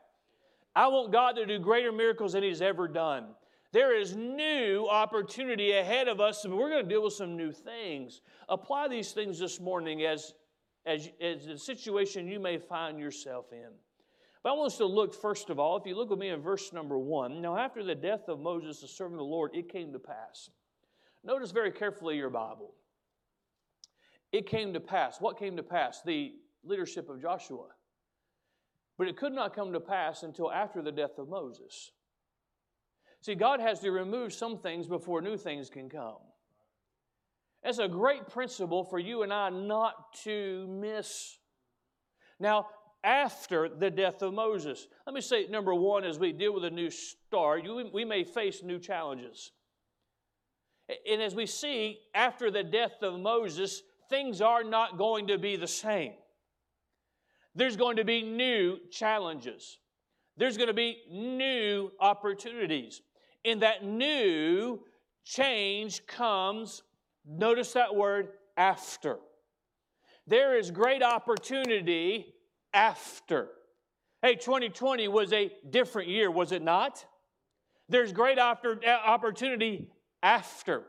I 0.76 0.88
want 0.88 1.14
God 1.14 1.38
to 1.38 1.46
do 1.46 1.60
greater 1.60 1.94
miracles 1.94 2.34
than 2.34 2.44
He's 2.44 2.62
ever 2.62 2.90
done. 2.90 3.28
There 3.72 3.98
is 3.98 4.18
new 4.18 4.86
opportunity 4.90 5.72
ahead 5.72 6.10
of 6.10 6.20
us, 6.20 6.44
and 6.44 6.54
we're 6.54 6.70
going 6.70 6.84
to 6.84 6.90
deal 6.90 7.04
with 7.04 7.14
some 7.14 7.38
new 7.38 7.54
things. 7.54 8.20
Apply 8.50 8.90
these 8.90 9.14
things 9.14 9.40
this 9.40 9.62
morning 9.62 10.04
as, 10.04 10.34
as, 10.86 11.10
as 11.22 11.46
the 11.46 11.58
situation 11.58 12.28
you 12.28 12.42
may 12.42 12.58
find 12.58 13.00
yourself 13.00 13.54
in. 13.54 13.70
But 14.44 14.50
I 14.50 14.56
want 14.58 14.74
us 14.74 14.78
to 14.80 14.86
look, 14.86 15.16
first 15.16 15.50
of 15.50 15.58
all, 15.58 15.78
if 15.78 15.88
you 15.88 15.96
look 15.96 16.10
with 16.10 16.20
me 16.20 16.30
in 16.30 16.42
verse 16.42 16.74
number 16.74 16.98
one. 16.98 17.42
Now, 17.42 17.58
after 17.58 17.82
the 17.82 17.96
death 17.96 18.28
of 18.28 18.42
Moses, 18.42 18.82
the 18.82 18.90
servant 18.90 19.22
of 19.22 19.26
the 19.26 19.32
Lord, 19.32 19.52
it 19.54 19.72
came 19.72 19.94
to 19.94 20.00
pass. 20.00 20.50
Notice 21.24 21.52
very 21.52 21.72
carefully 21.72 22.18
your 22.18 22.30
Bible. 22.30 22.74
It 24.34 24.48
came 24.48 24.74
to 24.74 24.80
pass. 24.80 25.22
What 25.22 25.38
came 25.38 25.56
to 25.56 25.64
pass? 25.64 26.02
The 26.04 26.34
leadership 26.64 27.08
of 27.10 27.22
Joshua. 27.22 27.68
But 28.98 29.08
it 29.08 29.16
could 29.16 29.32
not 29.32 29.56
come 29.56 29.72
to 29.74 29.80
pass 29.80 30.24
until 30.24 30.52
after 30.52 30.82
the 30.82 30.92
death 30.92 31.18
of 31.20 31.30
Moses. 31.30 31.92
See, 33.22 33.36
God 33.36 33.60
has 33.60 33.80
to 33.82 33.92
remove 33.92 34.34
some 34.34 34.58
things 34.58 34.88
before 34.88 35.22
new 35.22 35.38
things 35.38 35.70
can 35.70 35.88
come. 35.88 36.18
That's 37.64 37.80
a 37.80 37.88
great 37.88 38.28
principle 38.28 38.84
for 38.84 39.00
you 39.00 39.24
and 39.24 39.32
I 39.32 39.50
not 39.50 40.14
to 40.24 40.68
miss. 40.68 41.38
Now, 42.40 42.68
after 43.04 43.70
the 43.70 43.90
death 43.90 44.22
of 44.22 44.34
Moses, 44.34 44.88
let 45.06 45.14
me 45.14 45.22
say 45.22 45.48
number 45.48 45.74
one, 45.74 46.04
as 46.04 46.20
we 46.20 46.34
deal 46.34 46.54
with 46.54 46.66
a 46.66 46.70
new 46.70 46.90
start, 46.90 47.64
we 47.94 48.04
may 48.04 48.24
face 48.24 48.64
new 48.64 48.80
challenges. 48.80 49.52
And 51.10 51.22
as 51.22 51.36
we 51.36 51.46
see, 51.46 52.00
after 52.14 52.52
the 52.52 52.64
death 52.64 53.02
of 53.02 53.20
Moses, 53.20 53.84
things 54.14 54.42
are 54.42 54.64
not 54.64 54.98
going 54.98 55.28
to 55.28 55.38
be 55.38 55.56
the 55.56 55.68
same 55.68 56.14
there's 57.56 57.76
going 57.76 57.98
to 57.98 58.04
be 58.04 58.22
new 58.24 58.80
challenges. 58.92 59.78
There's 60.38 60.58
going 60.58 60.68
to 60.68 60.74
be 60.74 60.98
new 61.12 61.92
opportunities. 62.00 63.02
In 63.44 63.60
that 63.60 63.84
new 63.84 64.80
change 65.24 66.06
comes, 66.08 66.82
notice 67.26 67.74
that 67.74 67.94
word, 67.94 68.30
after. 68.58 69.18
There 70.26 70.58
is 70.58 70.72
great 70.72 71.04
opportunity 71.04 72.34
after. 72.74 73.50
Hey, 74.22 74.36
2020 74.36 75.08
was 75.10 75.34
a 75.34 75.52
different 75.70 76.10
year, 76.10 76.32
was 76.32 76.52
it 76.52 76.64
not? 76.64 77.06
There's 77.90 78.14
great 78.14 78.40
after 78.40 78.80
opportunity 79.06 79.90
after. 80.24 80.84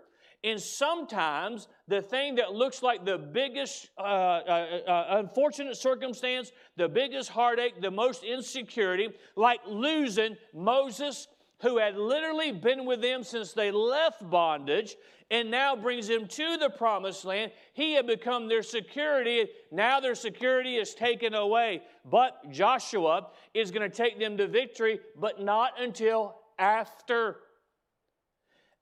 And 0.45 0.61
sometimes 0.61 1.69
the 1.89 2.03
thing 2.03 2.35
that 2.35 2.53
looks 2.53 2.83
like 2.83 3.07
the 3.07 3.17
biggest 3.17 3.89
uh, 3.97 4.03
uh, 4.03 4.81
uh, 4.87 5.07
unfortunate 5.19 5.77
circumstance, 5.79 6.53
the 6.77 6.89
biggest 6.89 7.31
heartache, 7.31 7.81
the 7.81 7.91
most 7.91 8.23
insecurity, 8.23 9.09
like 9.37 9.61
losing 9.67 10.37
Moses, 10.53 11.29
who 11.63 11.79
had 11.79 11.97
literally 11.97 12.53
been 12.53 12.85
with 12.85 13.01
them 13.01 13.25
since 13.25 13.55
they 13.55 13.71
left 13.71 14.29
bondage, 14.29 14.97
and 15.31 15.51
now 15.51 15.75
brings 15.75 16.09
them 16.09 16.29
to 16.29 16.59
the 16.59 16.69
promised 16.69 17.25
land. 17.25 17.51
He 17.73 17.95
had 17.95 18.07
become 18.07 18.47
their 18.47 18.63
security. 18.63 19.49
Now 19.73 19.99
their 19.99 20.15
security 20.15 20.77
is 20.77 20.95
taken 20.95 21.33
away. 21.33 21.83
But 22.05 22.51
Joshua 22.51 23.29
is 23.55 23.71
going 23.71 23.91
to 23.91 23.97
take 23.97 24.19
them 24.19 24.37
to 24.37 24.47
victory, 24.47 25.01
but 25.19 25.41
not 25.41 25.81
until 25.81 26.37
after 26.59 27.39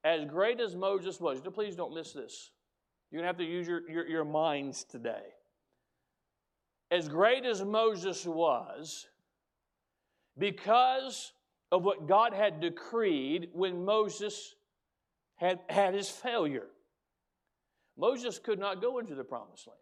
as 0.04 0.25
great 0.25 0.61
as 0.61 0.75
Moses 0.75 1.21
was, 1.21 1.40
please 1.54 1.76
don't 1.76 1.94
miss 1.94 2.12
this. 2.12 2.50
You're 3.11 3.23
going 3.23 3.25
to 3.25 3.28
have 3.28 3.47
to 3.47 3.52
use 3.52 3.68
your, 3.68 3.88
your, 3.88 4.06
your 4.06 4.25
minds 4.25 4.85
today. 4.85 5.23
As 6.90 7.09
great 7.09 7.44
as 7.44 7.62
Moses 7.62 8.26
was, 8.26 9.06
because 10.37 11.32
of 11.71 11.85
what 11.85 12.06
God 12.06 12.35
had 12.35 12.61
decreed 12.61 13.49
when 13.52 13.85
Moses 13.85 14.54
had, 15.37 15.61
had 15.68 15.94
his 15.94 16.09
failure. 16.09 16.66
Moses 17.97 18.38
could 18.38 18.59
not 18.59 18.80
go 18.80 18.99
into 18.99 19.14
the 19.14 19.25
promised 19.25 19.66
land. 19.66 19.78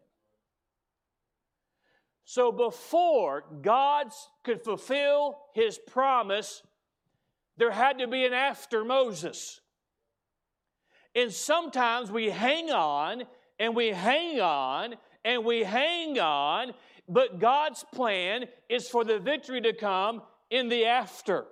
So 2.24 2.52
before 2.52 3.44
God 3.60 4.08
could 4.44 4.62
fulfill 4.62 5.38
his 5.52 5.78
promise, 5.78 6.62
there 7.56 7.72
had 7.72 7.98
to 7.98 8.06
be 8.06 8.24
an 8.24 8.32
after 8.32 8.84
Moses. 8.84 9.59
And 11.14 11.32
sometimes 11.32 12.10
we 12.10 12.30
hang 12.30 12.70
on 12.70 13.24
and 13.58 13.74
we 13.74 13.88
hang 13.88 14.40
on 14.40 14.94
and 15.24 15.44
we 15.44 15.64
hang 15.64 16.18
on, 16.18 16.72
but 17.08 17.38
God's 17.38 17.84
plan 17.92 18.46
is 18.68 18.88
for 18.88 19.04
the 19.04 19.18
victory 19.18 19.60
to 19.60 19.72
come 19.72 20.22
in 20.50 20.68
the 20.68 20.86
after. 20.86 21.46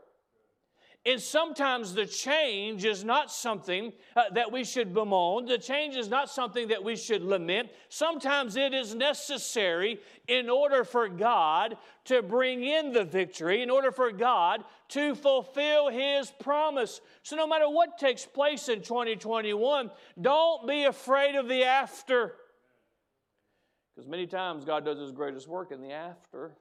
And 1.07 1.21
sometimes 1.21 1.95
the 1.95 2.07
change 2.07 2.85
is 2.85 3.05
not 3.05 3.31
something 3.31 3.93
uh, 4.17 4.25
that 4.35 4.51
we 4.51 4.65
should 4.65 4.93
bemoan. 4.93 5.47
The 5.47 5.57
change 5.57 5.97
is 5.97 6.09
not 6.09 6.29
something 6.29 6.69
that 6.69 6.83
we 6.83 6.97
should 6.97 7.23
lament. 7.23 7.71
Sometimes 7.89 8.57
it 8.57 8.75
is 8.75 8.95
necessary 8.95 10.01
in 10.27 10.51
order 10.51 10.85
for 10.85 11.09
God 11.09 11.79
to 12.07 12.21
bring 12.21 12.65
in 12.65 12.93
the 12.93 13.05
victory, 13.05 13.63
in 13.63 13.71
order 13.71 13.93
for 13.93 14.11
God 14.11 14.65
to 14.89 15.15
fulfill 15.15 15.89
His 15.89 16.33
promise. 16.41 17.01
So, 17.23 17.37
no 17.37 17.47
matter 17.47 17.71
what 17.71 17.97
takes 17.97 18.27
place 18.27 18.69
in 18.69 18.83
2021, 18.83 19.91
don't 20.21 20.67
be 20.67 20.85
afraid 20.85 21.37
of 21.37 21.49
the 21.49 21.65
after. 21.65 22.35
Because 23.95 24.09
many 24.09 24.27
times 24.27 24.65
God 24.65 24.85
does 24.85 24.99
His 24.99 25.13
greatest 25.13 25.49
work 25.49 25.71
in 25.71 25.81
the 25.81 25.93
after. 25.93 26.57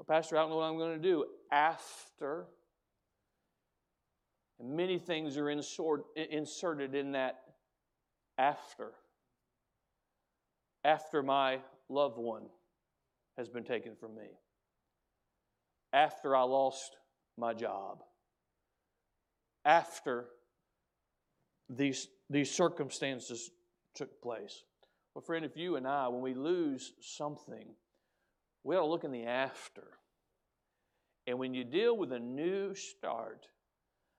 Well, 0.00 0.16
Pastor, 0.16 0.38
I 0.38 0.40
don't 0.40 0.48
know 0.48 0.56
what 0.56 0.64
I'm 0.64 0.78
going 0.78 0.96
to 0.96 1.02
do 1.02 1.26
after. 1.52 2.46
And 4.58 4.74
many 4.74 4.98
things 4.98 5.36
are 5.36 5.50
inserted 5.50 6.94
in 6.94 7.12
that 7.12 7.42
after. 8.38 8.92
After 10.84 11.22
my 11.22 11.58
loved 11.90 12.16
one 12.16 12.44
has 13.36 13.50
been 13.50 13.62
taken 13.62 13.94
from 13.94 14.14
me. 14.14 14.28
After 15.92 16.34
I 16.34 16.44
lost 16.44 16.96
my 17.36 17.52
job. 17.52 17.98
After 19.66 20.28
these, 21.68 22.08
these 22.30 22.50
circumstances 22.50 23.50
took 23.94 24.22
place. 24.22 24.64
Well, 25.14 25.20
friend, 25.20 25.44
if 25.44 25.58
you 25.58 25.76
and 25.76 25.86
I, 25.86 26.08
when 26.08 26.22
we 26.22 26.32
lose 26.32 26.94
something, 27.02 27.66
we 28.64 28.76
ought 28.76 28.80
to 28.80 28.86
look 28.86 29.04
in 29.04 29.12
the 29.12 29.24
after. 29.24 29.84
And 31.26 31.38
when 31.38 31.54
you 31.54 31.64
deal 31.64 31.96
with 31.96 32.12
a 32.12 32.18
new 32.18 32.74
start, 32.74 33.46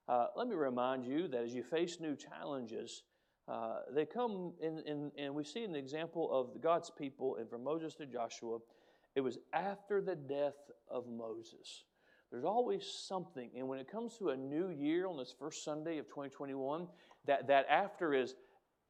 uh, 0.08 0.26
let 0.36 0.48
me 0.48 0.54
remind 0.54 1.04
you 1.04 1.28
that 1.28 1.42
as 1.42 1.54
you 1.54 1.62
face 1.62 1.98
new 2.00 2.16
challenges, 2.16 3.02
uh, 3.48 3.80
they 3.94 4.04
come 4.04 4.52
in, 4.60 4.80
in, 4.86 5.10
and 5.18 5.34
we 5.34 5.44
see 5.44 5.64
an 5.64 5.74
example 5.74 6.30
of 6.32 6.62
God's 6.62 6.90
people, 6.90 7.36
and 7.36 7.48
from 7.48 7.64
Moses 7.64 7.94
to 7.96 8.06
Joshua, 8.06 8.58
it 9.14 9.20
was 9.20 9.38
after 9.52 10.00
the 10.00 10.14
death 10.14 10.70
of 10.90 11.06
Moses. 11.08 11.84
There's 12.30 12.44
always 12.44 12.86
something, 12.86 13.50
and 13.56 13.68
when 13.68 13.78
it 13.78 13.90
comes 13.90 14.16
to 14.18 14.30
a 14.30 14.36
new 14.36 14.70
year 14.70 15.06
on 15.06 15.18
this 15.18 15.34
first 15.38 15.64
Sunday 15.64 15.98
of 15.98 16.06
2021, 16.06 16.86
that, 17.26 17.46
that 17.48 17.66
after 17.68 18.14
is 18.14 18.34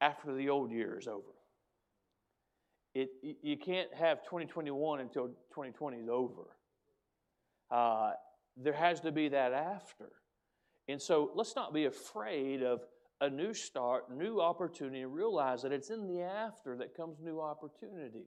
after 0.01 0.35
the 0.35 0.49
old 0.49 0.71
year 0.71 0.99
is 0.99 1.09
over. 1.09 1.35
It, 2.95 3.11
you 3.43 3.57
can't 3.57 3.93
have 3.95 4.23
2021 4.25 5.01
until 5.01 5.29
2020 5.29 5.97
is 5.97 6.09
over. 6.09 6.57
Uh, 7.71 8.13
there 8.57 8.75
has 8.75 9.01
to 9.01 9.13
be 9.13 9.29
that 9.29 9.53
after. 9.53 10.11
And 10.89 11.01
so 11.01 11.31
let's 11.35 11.57
not 11.57 11.73
be 11.73 11.87
afraid 11.87 12.63
of 12.63 12.83
a 13.21 13.31
new 13.31 13.55
start, 13.55 14.15
new 14.15 14.41
opportunity, 14.41 15.03
and 15.03 15.15
realize 15.15 15.63
that 15.63 15.73
it's 15.73 15.91
in 15.91 16.07
the 16.07 16.23
after 16.23 16.77
that 16.77 16.95
comes 16.95 17.19
new 17.21 17.41
opportunity. 17.41 18.27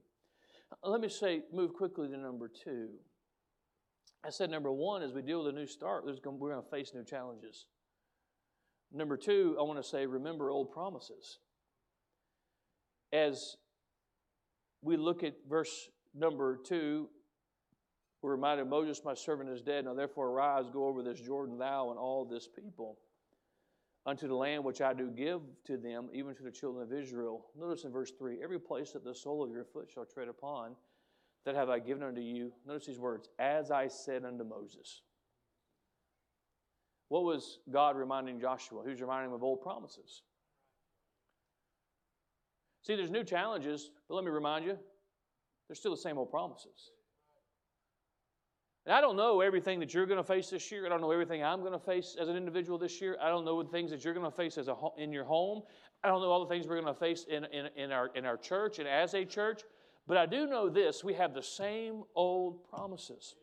Let 0.83 1.01
me 1.01 1.09
say, 1.09 1.41
move 1.53 1.73
quickly 1.73 2.07
to 2.07 2.17
number 2.17 2.47
two. 2.47 2.89
I 4.25 4.29
said 4.29 4.49
number 4.49 4.71
one, 4.71 5.03
as 5.03 5.13
we 5.13 5.21
deal 5.21 5.43
with 5.43 5.53
a 5.53 5.57
new 5.57 5.67
start, 5.67 6.05
going, 6.23 6.39
we're 6.39 6.51
going 6.53 6.63
to 6.63 6.69
face 6.69 6.93
new 6.95 7.03
challenges. 7.03 7.67
Number 8.91 9.17
two, 9.17 9.55
I 9.59 9.63
want 9.63 9.81
to 9.83 9.87
say, 9.87 10.05
remember 10.05 10.49
old 10.49 10.71
promises. 10.71 11.39
As 13.13 13.57
we 14.85 14.97
look 14.97 15.23
at 15.23 15.33
verse 15.49 15.89
number 16.13 16.57
two, 16.57 17.09
we're 18.21 18.31
reminded 18.31 18.67
Moses, 18.67 19.01
my 19.03 19.13
servant, 19.13 19.49
is 19.49 19.61
dead. 19.61 19.85
Now 19.85 19.93
therefore 19.93 20.29
arise, 20.29 20.65
go 20.71 20.85
over 20.85 21.03
this 21.03 21.19
Jordan, 21.19 21.57
thou 21.57 21.89
and 21.89 21.99
all 21.99 22.23
this 22.23 22.47
people, 22.47 22.97
unto 24.05 24.27
the 24.27 24.35
land 24.35 24.63
which 24.63 24.81
I 24.81 24.93
do 24.93 25.09
give 25.09 25.41
to 25.65 25.77
them, 25.77 26.09
even 26.13 26.35
to 26.35 26.43
the 26.43 26.51
children 26.51 26.83
of 26.83 26.93
Israel. 26.93 27.47
Notice 27.59 27.83
in 27.83 27.91
verse 27.91 28.11
3 28.17 28.37
every 28.43 28.59
place 28.59 28.91
that 28.91 29.03
the 29.03 29.13
sole 29.13 29.43
of 29.43 29.51
your 29.51 29.65
foot 29.65 29.89
shall 29.91 30.05
tread 30.05 30.27
upon, 30.27 30.75
that 31.45 31.55
have 31.55 31.69
I 31.69 31.79
given 31.79 32.03
unto 32.03 32.21
you. 32.21 32.53
Notice 32.65 32.85
these 32.85 32.99
words, 32.99 33.29
as 33.39 33.71
I 33.71 33.87
said 33.87 34.23
unto 34.23 34.43
Moses. 34.43 35.01
What 37.09 37.23
was 37.23 37.59
God 37.71 37.95
reminding 37.97 38.39
Joshua? 38.39 38.81
He 38.83 38.89
was 38.89 39.01
reminding 39.01 39.29
him 39.29 39.35
of 39.35 39.43
old 39.43 39.61
promises. 39.61 40.23
See, 42.85 42.95
there's 42.95 43.09
new 43.09 43.23
challenges, 43.23 43.89
but 44.07 44.15
let 44.15 44.23
me 44.23 44.29
remind 44.29 44.63
you, 44.63 44.77
they're 45.67 45.75
still 45.75 45.91
the 45.91 46.01
same 46.01 46.17
old 46.17 46.29
promises. 46.29 46.91
And 48.85 48.93
I 48.93 49.01
don't 49.01 49.15
know 49.15 49.41
everything 49.41 49.79
that 49.79 49.91
you're 49.95 50.05
going 50.05 50.19
to 50.19 50.23
face 50.23 50.51
this 50.51 50.71
year. 50.71 50.85
I 50.85 50.89
don't 50.89 51.01
know 51.01 51.11
everything 51.11 51.43
I'm 51.43 51.61
going 51.61 51.73
to 51.73 51.79
face 51.79 52.15
as 52.19 52.27
an 52.27 52.35
individual 52.35 52.77
this 52.77 53.01
year. 53.01 53.17
I 53.19 53.29
don't 53.29 53.43
know 53.43 53.63
the 53.63 53.69
things 53.69 53.89
that 53.89 54.05
you're 54.05 54.13
going 54.13 54.29
to 54.29 54.35
face 54.35 54.59
as 54.59 54.67
a, 54.67 54.75
in 54.99 55.11
your 55.11 55.23
home. 55.23 55.63
I 56.03 56.09
don't 56.09 56.21
know 56.21 56.29
all 56.29 56.45
the 56.45 56.53
things 56.53 56.67
we're 56.67 56.79
going 56.79 56.93
to 56.93 56.99
face 56.99 57.25
in, 57.27 57.45
in, 57.45 57.69
in, 57.75 57.91
our, 57.91 58.11
in 58.13 58.25
our 58.25 58.37
church 58.37 58.77
and 58.77 58.87
as 58.87 59.15
a 59.15 59.25
church. 59.25 59.63
But 60.05 60.17
I 60.17 60.27
do 60.27 60.45
know 60.45 60.69
this 60.69 61.03
we 61.03 61.15
have 61.15 61.33
the 61.33 61.41
same 61.41 62.03
old 62.13 62.69
promises. 62.69 63.33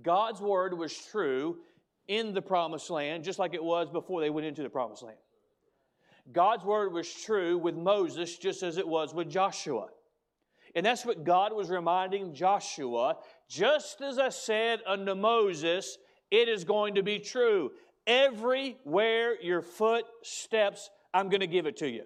God's 0.00 0.40
word 0.40 0.78
was 0.78 0.96
true 0.96 1.58
in 2.06 2.32
the 2.32 2.42
promised 2.42 2.88
land, 2.88 3.24
just 3.24 3.40
like 3.40 3.54
it 3.54 3.64
was 3.64 3.90
before 3.90 4.20
they 4.20 4.30
went 4.30 4.46
into 4.46 4.62
the 4.62 4.70
promised 4.70 5.02
land. 5.02 5.18
God's 6.30 6.64
word 6.64 6.92
was 6.92 7.12
true 7.12 7.58
with 7.58 7.74
Moses 7.74 8.38
just 8.38 8.62
as 8.62 8.76
it 8.76 8.86
was 8.86 9.12
with 9.12 9.28
Joshua. 9.28 9.88
And 10.74 10.86
that's 10.86 11.04
what 11.04 11.24
God 11.24 11.52
was 11.52 11.68
reminding 11.68 12.34
Joshua. 12.34 13.16
Just 13.48 14.00
as 14.00 14.18
I 14.18 14.28
said 14.28 14.80
unto 14.86 15.14
Moses, 15.14 15.98
it 16.30 16.48
is 16.48 16.64
going 16.64 16.94
to 16.94 17.02
be 17.02 17.18
true. 17.18 17.72
Everywhere 18.06 19.40
your 19.42 19.62
foot 19.62 20.04
steps, 20.22 20.90
I'm 21.12 21.28
going 21.28 21.40
to 21.40 21.46
give 21.46 21.66
it 21.66 21.76
to 21.78 21.90
you. 21.90 22.04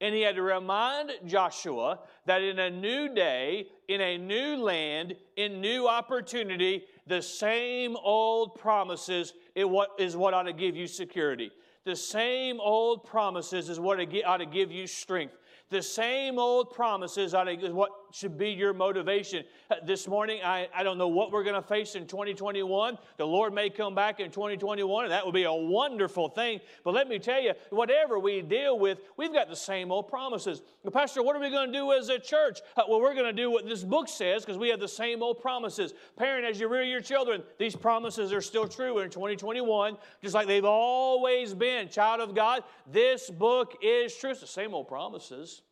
And 0.00 0.14
he 0.14 0.22
had 0.22 0.36
to 0.36 0.42
remind 0.42 1.12
Joshua 1.24 2.00
that 2.26 2.42
in 2.42 2.58
a 2.58 2.70
new 2.70 3.14
day, 3.14 3.68
in 3.88 4.00
a 4.00 4.18
new 4.18 4.56
land, 4.56 5.14
in 5.36 5.60
new 5.60 5.86
opportunity, 5.86 6.84
the 7.06 7.22
same 7.22 7.96
old 7.96 8.56
promises 8.56 9.34
is 9.54 10.16
what 10.16 10.34
ought 10.34 10.42
to 10.42 10.52
give 10.52 10.74
you 10.74 10.86
security. 10.86 11.50
The 11.84 11.96
same 11.96 12.60
old 12.60 13.04
promises 13.04 13.68
is 13.68 13.78
what 13.78 14.00
ought 14.24 14.38
to 14.38 14.46
give 14.46 14.72
you 14.72 14.86
strength. 14.86 15.34
The 15.70 15.82
same 15.82 16.38
old 16.38 16.72
promises 16.72 17.34
is 17.34 17.72
what 17.72 17.90
should 18.14 18.38
be 18.38 18.50
your 18.50 18.72
motivation. 18.72 19.42
Uh, 19.68 19.74
this 19.84 20.06
morning, 20.06 20.40
I, 20.44 20.68
I 20.72 20.84
don't 20.84 20.98
know 20.98 21.08
what 21.08 21.32
we're 21.32 21.42
going 21.42 21.60
to 21.60 21.66
face 21.66 21.96
in 21.96 22.06
2021. 22.06 22.96
The 23.16 23.26
Lord 23.26 23.52
may 23.52 23.68
come 23.70 23.92
back 23.92 24.20
in 24.20 24.30
2021, 24.30 25.06
and 25.06 25.12
that 25.12 25.26
would 25.26 25.34
be 25.34 25.42
a 25.42 25.52
wonderful 25.52 26.28
thing. 26.28 26.60
But 26.84 26.94
let 26.94 27.08
me 27.08 27.18
tell 27.18 27.40
you, 27.40 27.54
whatever 27.70 28.20
we 28.20 28.40
deal 28.40 28.78
with, 28.78 28.98
we've 29.16 29.32
got 29.32 29.48
the 29.48 29.56
same 29.56 29.90
old 29.90 30.06
promises. 30.06 30.62
Pastor, 30.92 31.24
what 31.24 31.34
are 31.34 31.40
we 31.40 31.50
going 31.50 31.72
to 31.72 31.76
do 31.76 31.92
as 31.92 32.08
a 32.08 32.18
church? 32.20 32.60
Uh, 32.76 32.82
well, 32.88 33.00
we're 33.00 33.14
going 33.14 33.26
to 33.26 33.32
do 33.32 33.50
what 33.50 33.66
this 33.66 33.82
book 33.82 34.08
says 34.08 34.44
because 34.44 34.58
we 34.58 34.68
have 34.68 34.78
the 34.78 34.86
same 34.86 35.20
old 35.20 35.40
promises. 35.40 35.92
Parent, 36.16 36.46
as 36.46 36.60
you 36.60 36.68
rear 36.68 36.84
your 36.84 37.00
children, 37.00 37.42
these 37.58 37.74
promises 37.74 38.32
are 38.32 38.40
still 38.40 38.68
true 38.68 39.00
in 39.00 39.10
2021, 39.10 39.96
just 40.22 40.36
like 40.36 40.46
they've 40.46 40.64
always 40.64 41.52
been. 41.52 41.88
Child 41.88 42.20
of 42.20 42.34
God, 42.36 42.62
this 42.86 43.28
book 43.28 43.76
is 43.82 44.14
true. 44.14 44.30
It's 44.30 44.40
the 44.40 44.46
same 44.46 44.72
old 44.72 44.86
promises 44.86 45.62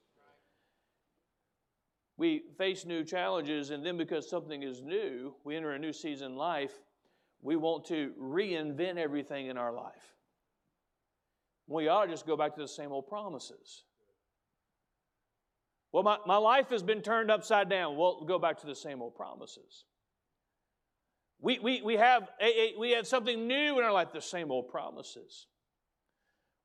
we 2.22 2.44
face 2.56 2.86
new 2.86 3.02
challenges, 3.02 3.70
and 3.70 3.84
then 3.84 3.96
because 3.96 4.30
something 4.30 4.62
is 4.62 4.80
new, 4.80 5.34
we 5.42 5.56
enter 5.56 5.72
a 5.72 5.78
new 5.80 5.92
season 5.92 6.30
in 6.30 6.36
life, 6.36 6.70
we 7.40 7.56
want 7.56 7.84
to 7.86 8.12
reinvent 8.16 8.96
everything 8.96 9.48
in 9.48 9.58
our 9.58 9.72
life. 9.72 10.14
We 11.66 11.88
ought 11.88 12.04
to 12.04 12.12
just 12.12 12.24
go 12.24 12.36
back 12.36 12.54
to 12.54 12.60
the 12.60 12.68
same 12.68 12.92
old 12.92 13.08
promises. 13.08 13.82
Well, 15.90 16.04
my, 16.04 16.18
my 16.24 16.36
life 16.36 16.68
has 16.68 16.84
been 16.84 17.02
turned 17.02 17.28
upside 17.28 17.68
down. 17.68 17.96
Well, 17.96 18.24
go 18.24 18.38
back 18.38 18.60
to 18.60 18.68
the 18.68 18.76
same 18.76 19.02
old 19.02 19.16
promises. 19.16 19.84
We, 21.40 21.58
we, 21.58 21.82
we, 21.82 21.96
have 21.96 22.28
a, 22.40 22.44
a, 22.46 22.74
we 22.78 22.92
have 22.92 23.08
something 23.08 23.48
new 23.48 23.80
in 23.80 23.84
our 23.84 23.92
life, 23.92 24.12
the 24.12 24.22
same 24.22 24.52
old 24.52 24.68
promises. 24.68 25.48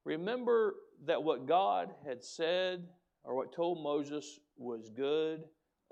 Remember 0.06 0.76
that 1.08 1.24
what 1.24 1.48
God 1.48 1.96
had 2.06 2.24
said 2.24 2.84
or 3.28 3.36
what 3.36 3.54
told 3.54 3.84
Moses 3.84 4.40
was 4.58 4.90
good 4.90 5.44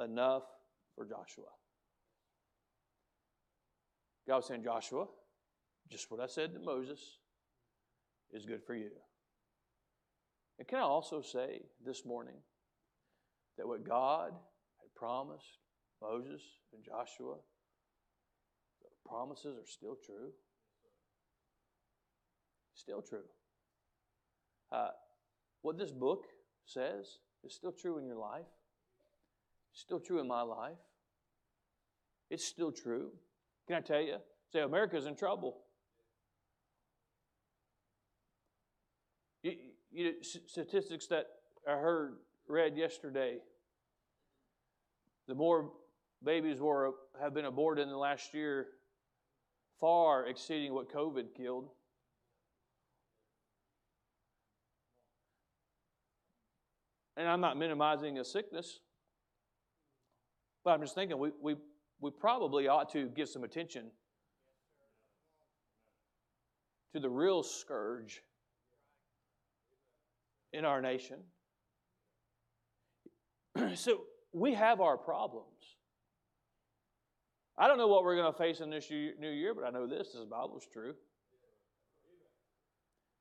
enough 0.03 0.43
for 0.95 1.05
Joshua. 1.05 1.51
God 4.25 4.37
was 4.37 4.47
saying, 4.47 4.63
Joshua, 4.63 5.05
just 5.91 6.09
what 6.09 6.21
I 6.21 6.27
said 6.27 6.53
to 6.53 6.59
Moses, 6.59 6.99
is 8.31 8.45
good 8.45 8.63
for 8.65 8.73
you. 8.73 8.89
And 10.57 10.67
can 10.67 10.79
I 10.79 10.83
also 10.83 11.21
say 11.21 11.63
this 11.85 12.05
morning 12.05 12.37
that 13.57 13.67
what 13.67 13.85
God 13.85 14.31
had 14.31 14.95
promised 14.95 15.59
Moses 16.01 16.41
and 16.73 16.83
Joshua, 16.83 17.35
the 18.81 19.09
promises 19.09 19.57
are 19.57 19.67
still 19.67 19.97
true? 20.03 20.31
Still 22.73 23.01
true. 23.01 23.23
Uh, 24.71 24.89
what 25.61 25.77
this 25.77 25.91
book 25.91 26.23
says 26.65 27.17
is 27.45 27.53
still 27.53 27.71
true 27.71 27.97
in 27.97 28.05
your 28.05 28.17
life, 28.17 28.45
still 29.73 29.99
true 29.99 30.19
in 30.19 30.27
my 30.27 30.41
life. 30.41 30.77
It's 32.29 32.43
still 32.43 32.71
true. 32.71 33.11
Can 33.67 33.77
I 33.77 33.81
tell 33.81 34.01
you? 34.01 34.17
Say, 34.51 34.61
America's 34.61 35.05
in 35.05 35.15
trouble. 35.15 35.57
You, 39.43 39.53
you, 39.91 40.13
statistics 40.21 41.07
that 41.07 41.27
I 41.67 41.73
heard 41.73 42.15
read 42.47 42.75
yesterday 42.75 43.37
the 45.27 45.35
more 45.35 45.71
babies 46.23 46.59
were 46.59 46.93
have 47.19 47.33
been 47.33 47.45
aborted 47.45 47.83
in 47.83 47.89
the 47.89 47.97
last 47.97 48.33
year, 48.33 48.67
far 49.79 50.27
exceeding 50.27 50.73
what 50.73 50.91
COVID 50.91 51.33
killed. 51.35 51.69
And 57.17 57.27
I'm 57.27 57.41
not 57.41 57.57
minimizing 57.57 58.19
a 58.19 58.25
sickness, 58.25 58.79
but 60.63 60.71
I'm 60.71 60.81
just 60.81 60.95
thinking 60.95 61.17
we, 61.17 61.31
we, 61.41 61.55
we 62.01 62.11
probably 62.11 62.67
ought 62.67 62.91
to 62.91 63.07
give 63.07 63.29
some 63.29 63.43
attention 63.43 63.85
to 66.93 66.99
the 66.99 67.09
real 67.09 67.43
scourge 67.43 68.21
in 70.51 70.65
our 70.65 70.81
nation. 70.81 71.17
so 73.75 74.01
we 74.33 74.53
have 74.53 74.81
our 74.81 74.97
problems. 74.97 75.47
I 77.57 77.67
don't 77.67 77.77
know 77.77 77.87
what 77.87 78.03
we're 78.03 78.17
going 78.17 78.31
to 78.31 78.37
face 78.37 78.59
in 78.59 78.69
this 78.69 78.89
new 78.89 79.29
year, 79.29 79.53
but 79.53 79.63
I 79.63 79.69
know 79.69 79.87
this: 79.87 80.11
this 80.13 80.25
Bible 80.25 80.57
is 80.57 80.67
true. 80.71 80.93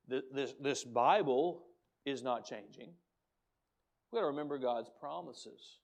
This, 0.09 0.55
this 0.61 0.85
Bible 0.85 1.63
is 2.05 2.23
not 2.23 2.45
changing. 2.45 2.91
We've 4.15 4.21
got 4.21 4.27
to 4.27 4.31
remember 4.31 4.59
God's 4.59 4.91
promises. 5.01 5.79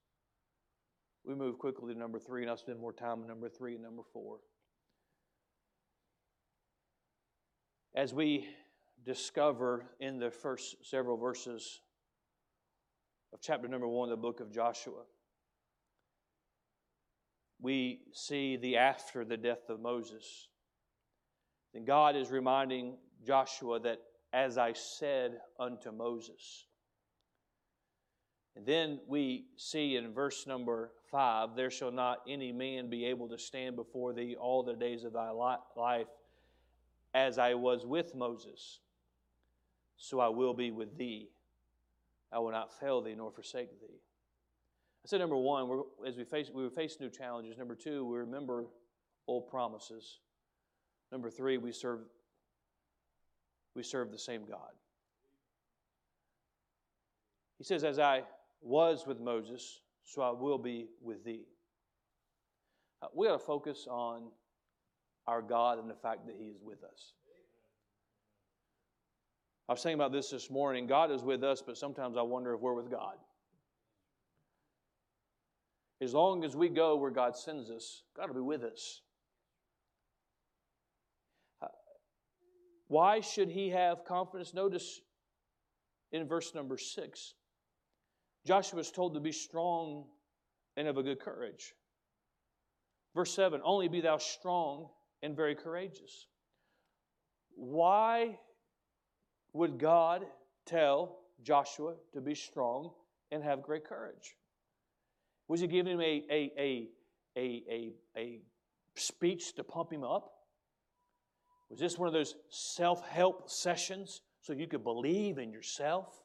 We 1.24 1.34
move 1.34 1.58
quickly 1.58 1.92
to 1.92 1.98
number 1.98 2.20
three, 2.20 2.42
and 2.42 2.50
I'll 2.50 2.56
spend 2.56 2.78
more 2.78 2.92
time 2.92 3.22
on 3.22 3.26
number 3.26 3.48
three 3.48 3.74
and 3.74 3.82
number 3.82 4.02
four. 4.12 4.36
As 7.92 8.14
we 8.14 8.46
discover 9.04 9.84
in 9.98 10.20
the 10.20 10.30
first 10.30 10.76
several 10.88 11.16
verses 11.16 11.80
of 13.32 13.40
chapter 13.40 13.66
number 13.66 13.88
one 13.88 14.10
of 14.10 14.16
the 14.16 14.22
book 14.22 14.38
of 14.38 14.52
Joshua, 14.52 15.02
we 17.60 18.02
see 18.12 18.56
the 18.56 18.76
after 18.76 19.24
the 19.24 19.36
death 19.36 19.68
of 19.68 19.80
Moses. 19.80 20.46
Then 21.74 21.84
God 21.84 22.14
is 22.14 22.30
reminding 22.30 22.96
Joshua 23.26 23.80
that, 23.80 23.98
as 24.32 24.56
I 24.56 24.72
said 24.74 25.40
unto 25.58 25.90
Moses. 25.90 26.68
And 28.60 28.66
then 28.66 29.00
we 29.06 29.46
see 29.56 29.96
in 29.96 30.12
verse 30.12 30.46
number 30.46 30.90
five, 31.10 31.56
there 31.56 31.70
shall 31.70 31.90
not 31.90 32.18
any 32.28 32.52
man 32.52 32.90
be 32.90 33.06
able 33.06 33.26
to 33.30 33.38
stand 33.38 33.74
before 33.74 34.12
thee 34.12 34.36
all 34.38 34.62
the 34.62 34.74
days 34.74 35.04
of 35.04 35.14
thy 35.14 35.30
life, 35.30 36.08
as 37.14 37.38
I 37.38 37.54
was 37.54 37.86
with 37.86 38.14
Moses, 38.14 38.80
so 39.96 40.20
I 40.20 40.28
will 40.28 40.52
be 40.52 40.70
with 40.70 40.98
thee. 40.98 41.30
I 42.30 42.38
will 42.38 42.50
not 42.50 42.78
fail 42.78 43.00
thee 43.00 43.14
nor 43.16 43.32
forsake 43.32 43.80
thee. 43.80 44.02
I 45.02 45.06
said 45.08 45.20
number 45.20 45.38
one, 45.38 45.82
as 46.06 46.18
we 46.18 46.24
face 46.24 46.50
we 46.52 46.68
face 46.68 46.98
new 47.00 47.08
challenges. 47.08 47.56
Number 47.56 47.74
two, 47.74 48.04
we 48.04 48.18
remember 48.18 48.66
old 49.26 49.48
promises. 49.48 50.18
Number 51.10 51.30
three, 51.30 51.56
we 51.56 51.72
serve 51.72 52.00
we 53.74 53.82
serve 53.82 54.12
the 54.12 54.18
same 54.18 54.44
God. 54.44 54.72
He 57.56 57.64
says, 57.64 57.84
As 57.84 57.98
I 57.98 58.24
was 58.60 59.06
with 59.06 59.20
Moses, 59.20 59.80
so 60.04 60.22
I 60.22 60.30
will 60.30 60.58
be 60.58 60.88
with 61.02 61.24
thee. 61.24 61.46
Uh, 63.02 63.06
we 63.14 63.26
got 63.26 63.32
to 63.32 63.38
focus 63.38 63.86
on 63.90 64.24
our 65.26 65.42
God 65.42 65.78
and 65.78 65.88
the 65.88 65.94
fact 65.94 66.26
that 66.26 66.36
He 66.38 66.46
is 66.46 66.60
with 66.62 66.82
us. 66.84 67.14
I 69.70 69.72
was 69.72 69.80
saying 69.80 69.94
about 69.94 70.10
this 70.10 70.30
this 70.30 70.50
morning. 70.50 70.88
God 70.88 71.12
is 71.12 71.22
with 71.22 71.44
us, 71.44 71.62
but 71.64 71.78
sometimes 71.78 72.16
I 72.16 72.22
wonder 72.22 72.52
if 72.52 72.60
we're 72.60 72.74
with 72.74 72.90
God. 72.90 73.14
As 76.00 76.12
long 76.12 76.42
as 76.42 76.56
we 76.56 76.68
go 76.68 76.96
where 76.96 77.12
God 77.12 77.36
sends 77.36 77.70
us, 77.70 78.02
God 78.16 78.26
will 78.28 78.34
be 78.34 78.40
with 78.40 78.64
us. 78.64 79.02
Uh, 81.62 81.68
why 82.88 83.20
should 83.20 83.48
he 83.48 83.68
have 83.68 84.04
confidence? 84.04 84.52
Notice 84.52 85.02
in 86.10 86.26
verse 86.26 86.52
number 86.52 86.76
six, 86.76 87.34
Joshua 88.46 88.80
is 88.80 88.90
told 88.90 89.14
to 89.14 89.20
be 89.20 89.32
strong 89.32 90.04
and 90.76 90.88
of 90.88 90.96
a 90.96 91.02
good 91.02 91.20
courage. 91.20 91.74
Verse 93.14 93.34
7 93.34 93.60
Only 93.64 93.88
be 93.88 94.00
thou 94.00 94.18
strong 94.18 94.88
and 95.22 95.36
very 95.36 95.54
courageous. 95.54 96.26
Why 97.54 98.38
would 99.52 99.78
God 99.78 100.24
tell 100.64 101.18
Joshua 101.42 101.94
to 102.14 102.20
be 102.20 102.34
strong 102.34 102.92
and 103.30 103.42
have 103.42 103.62
great 103.62 103.84
courage? 103.84 104.36
Was 105.48 105.60
he 105.60 105.66
giving 105.66 105.94
him 105.94 106.00
a, 106.00 106.24
a, 106.30 106.52
a, 106.58 106.88
a, 107.36 107.62
a, 107.68 107.92
a 108.16 108.40
speech 108.94 109.54
to 109.56 109.64
pump 109.64 109.92
him 109.92 110.04
up? 110.04 110.32
Was 111.68 111.80
this 111.80 111.98
one 111.98 112.08
of 112.08 112.14
those 112.14 112.34
self 112.48 113.06
help 113.06 113.50
sessions 113.50 114.22
so 114.40 114.52
you 114.52 114.66
could 114.66 114.84
believe 114.84 115.38
in 115.38 115.52
yourself? 115.52 116.22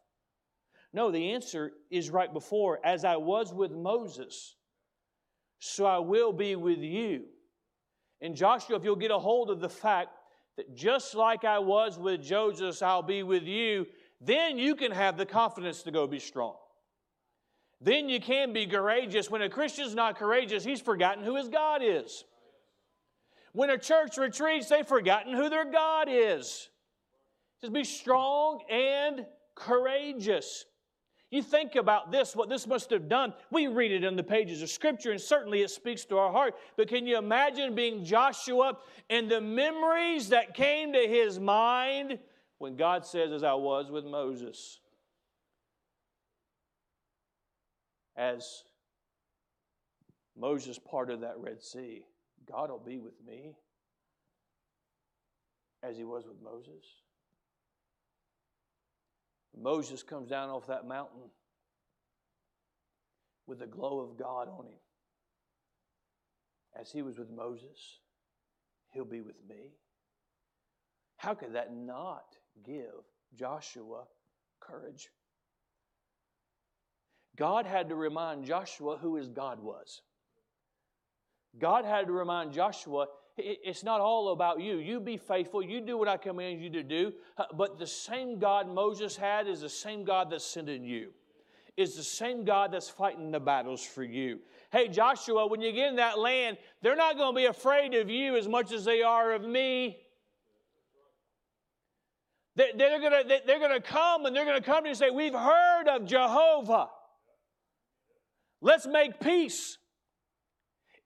No, 0.95 1.11
the 1.11 1.33
answer 1.33 1.73
is 1.91 2.09
right 2.09 2.31
before 2.31 2.79
as 2.85 3.03
I 3.03 3.17
was 3.17 3.53
with 3.53 3.73
Moses, 3.73 4.55
so 5.59 5.85
I 5.85 5.97
will 5.97 6.31
be 6.31 6.55
with 6.55 6.79
you. 6.79 7.23
And 8.21 8.33
Joshua, 8.33 8.77
if 8.77 8.85
you'll 8.85 8.95
get 8.95 9.11
a 9.11 9.19
hold 9.19 9.49
of 9.49 9.59
the 9.59 9.67
fact 9.67 10.11
that 10.55 10.73
just 10.73 11.13
like 11.13 11.43
I 11.43 11.59
was 11.59 11.99
with 11.99 12.23
Joseph, 12.23 12.81
I'll 12.81 13.03
be 13.03 13.23
with 13.23 13.43
you, 13.43 13.87
then 14.21 14.57
you 14.57 14.73
can 14.73 14.93
have 14.93 15.17
the 15.17 15.25
confidence 15.25 15.83
to 15.83 15.91
go 15.91 16.07
be 16.07 16.17
strong. 16.17 16.55
Then 17.81 18.07
you 18.07 18.21
can 18.21 18.53
be 18.53 18.65
courageous. 18.65 19.29
When 19.29 19.41
a 19.41 19.49
Christian's 19.49 19.95
not 19.95 20.17
courageous, 20.17 20.63
he's 20.63 20.79
forgotten 20.79 21.25
who 21.25 21.35
his 21.35 21.49
God 21.49 21.81
is. 21.83 22.23
When 23.51 23.69
a 23.69 23.77
church 23.77 24.17
retreats, 24.17 24.69
they've 24.69 24.87
forgotten 24.87 25.35
who 25.35 25.49
their 25.49 25.69
God 25.69 26.07
is. 26.09 26.69
Just 27.59 27.73
be 27.73 27.83
strong 27.83 28.61
and 28.71 29.25
courageous. 29.55 30.63
You 31.35 31.43
think 31.43 31.75
about 31.75 32.11
this, 32.11 32.33
what 32.35 32.47
this 32.47 32.65
must 32.65 32.89
have 32.91 33.09
done. 33.09 33.33
We 33.51 33.67
read 33.67 33.91
it 33.91 34.05
in 34.05 34.15
the 34.15 34.23
pages 34.23 34.61
of 34.61 34.69
Scripture, 34.69 35.11
and 35.11 35.19
certainly 35.19 35.61
it 35.61 35.69
speaks 35.69 36.05
to 36.05 36.17
our 36.17 36.31
heart. 36.31 36.55
But 36.77 36.87
can 36.87 37.05
you 37.05 37.17
imagine 37.17 37.75
being 37.75 38.05
Joshua 38.05 38.77
and 39.09 39.29
the 39.29 39.41
memories 39.41 40.29
that 40.29 40.53
came 40.53 40.93
to 40.93 41.07
his 41.07 41.37
mind 41.37 42.19
when 42.57 42.77
God 42.77 43.05
says, 43.05 43.33
As 43.33 43.43
I 43.43 43.53
was 43.53 43.91
with 43.91 44.05
Moses? 44.05 44.79
as 48.15 48.63
Moses 50.37 50.79
parted 50.79 51.21
that 51.21 51.37
Red 51.37 51.61
Sea, 51.61 52.05
God 52.49 52.69
will 52.69 52.79
be 52.79 52.97
with 52.97 53.13
me 53.25 53.55
as 55.83 55.97
he 55.97 56.03
was 56.03 56.25
with 56.25 56.41
Moses. 56.41 56.85
Moses 59.57 60.03
comes 60.03 60.29
down 60.29 60.49
off 60.49 60.67
that 60.67 60.87
mountain 60.87 61.29
with 63.47 63.59
the 63.59 63.67
glow 63.67 63.99
of 63.99 64.17
God 64.17 64.49
on 64.49 64.65
him. 64.65 64.79
As 66.79 66.91
he 66.91 67.01
was 67.01 67.17
with 67.17 67.29
Moses, 67.29 67.99
he'll 68.91 69.05
be 69.05 69.21
with 69.21 69.37
me. 69.47 69.75
How 71.17 71.33
could 71.33 71.53
that 71.53 71.73
not 71.73 72.35
give 72.65 73.05
Joshua 73.35 74.03
courage? 74.59 75.09
God 77.35 77.65
had 77.65 77.89
to 77.89 77.95
remind 77.95 78.45
Joshua 78.45 78.97
who 78.97 79.15
his 79.15 79.27
God 79.27 79.59
was. 79.59 80.01
God 81.57 81.85
had 81.85 82.07
to 82.07 82.13
remind 82.13 82.53
Joshua 82.53 83.07
it's 83.37 83.83
not 83.83 83.99
all 84.01 84.31
about 84.31 84.61
you. 84.61 84.77
You 84.77 84.99
be 84.99 85.17
faithful. 85.17 85.61
You 85.61 85.81
do 85.81 85.97
what 85.97 86.07
I 86.07 86.17
command 86.17 86.61
you 86.61 86.69
to 86.71 86.83
do. 86.83 87.13
Uh, 87.37 87.45
but 87.53 87.77
the 87.77 87.87
same 87.87 88.39
God 88.39 88.67
Moses 88.67 89.15
had 89.15 89.47
is 89.47 89.61
the 89.61 89.69
same 89.69 90.05
God 90.05 90.29
that's 90.29 90.45
sending 90.45 90.83
you. 90.83 91.09
Is 91.75 91.95
the 91.97 92.03
same 92.03 92.45
God 92.45 92.71
that's 92.71 92.87
fighting 92.89 93.31
the 93.31 93.39
battles 93.39 93.83
for 93.83 94.03
you. 94.03 94.39
Hey, 94.71 94.87
Joshua, 94.87 95.47
when 95.47 95.59
you 95.59 95.73
get 95.73 95.89
in 95.89 95.97
that 95.97 96.17
land, 96.17 96.57
they're 96.81 96.95
not 96.95 97.17
going 97.17 97.33
to 97.33 97.37
be 97.37 97.45
afraid 97.45 97.93
of 97.95 98.09
you 98.09 98.37
as 98.37 98.47
much 98.47 98.71
as 98.71 98.85
they 98.85 99.01
are 99.01 99.33
of 99.33 99.43
me. 99.43 99.97
They- 102.55 102.71
They're 102.73 102.99
going 102.99 103.11
to 103.27 103.41
they're 103.45 103.67
to 103.67 103.81
come 103.81 104.25
and 104.25 104.33
they're 104.33 104.45
going 104.45 104.61
to 104.61 104.65
come 104.65 104.83
to 104.83 104.87
you 104.87 104.91
and 104.91 104.97
say, 104.97 105.09
We've 105.09 105.33
heard 105.33 105.89
of 105.89 106.05
Jehovah. 106.05 106.87
Let's 108.61 108.87
make 108.87 109.19
peace. 109.19 109.77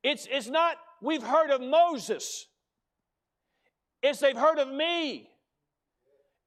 It's, 0.04 0.28
it's 0.32 0.48
not, 0.48 0.78
we've 1.02 1.24
heard 1.24 1.52
of 1.52 1.62
Moses. 1.62 2.48
It's 4.02 4.20
they've 4.20 4.36
heard 4.36 4.60
of 4.60 4.72
me. 4.72 5.30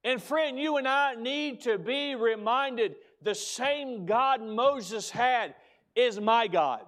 And 0.04 0.22
friend, 0.22 0.58
you 0.58 0.78
and 0.78 0.88
I 0.88 1.14
need 1.14 1.62
to 1.62 1.78
be 1.78 2.14
reminded 2.14 2.96
the 3.22 3.34
same 3.34 4.04
God 4.04 4.42
Moses 4.42 5.10
had 5.10 5.54
is 5.94 6.18
my 6.18 6.48
God, 6.48 6.80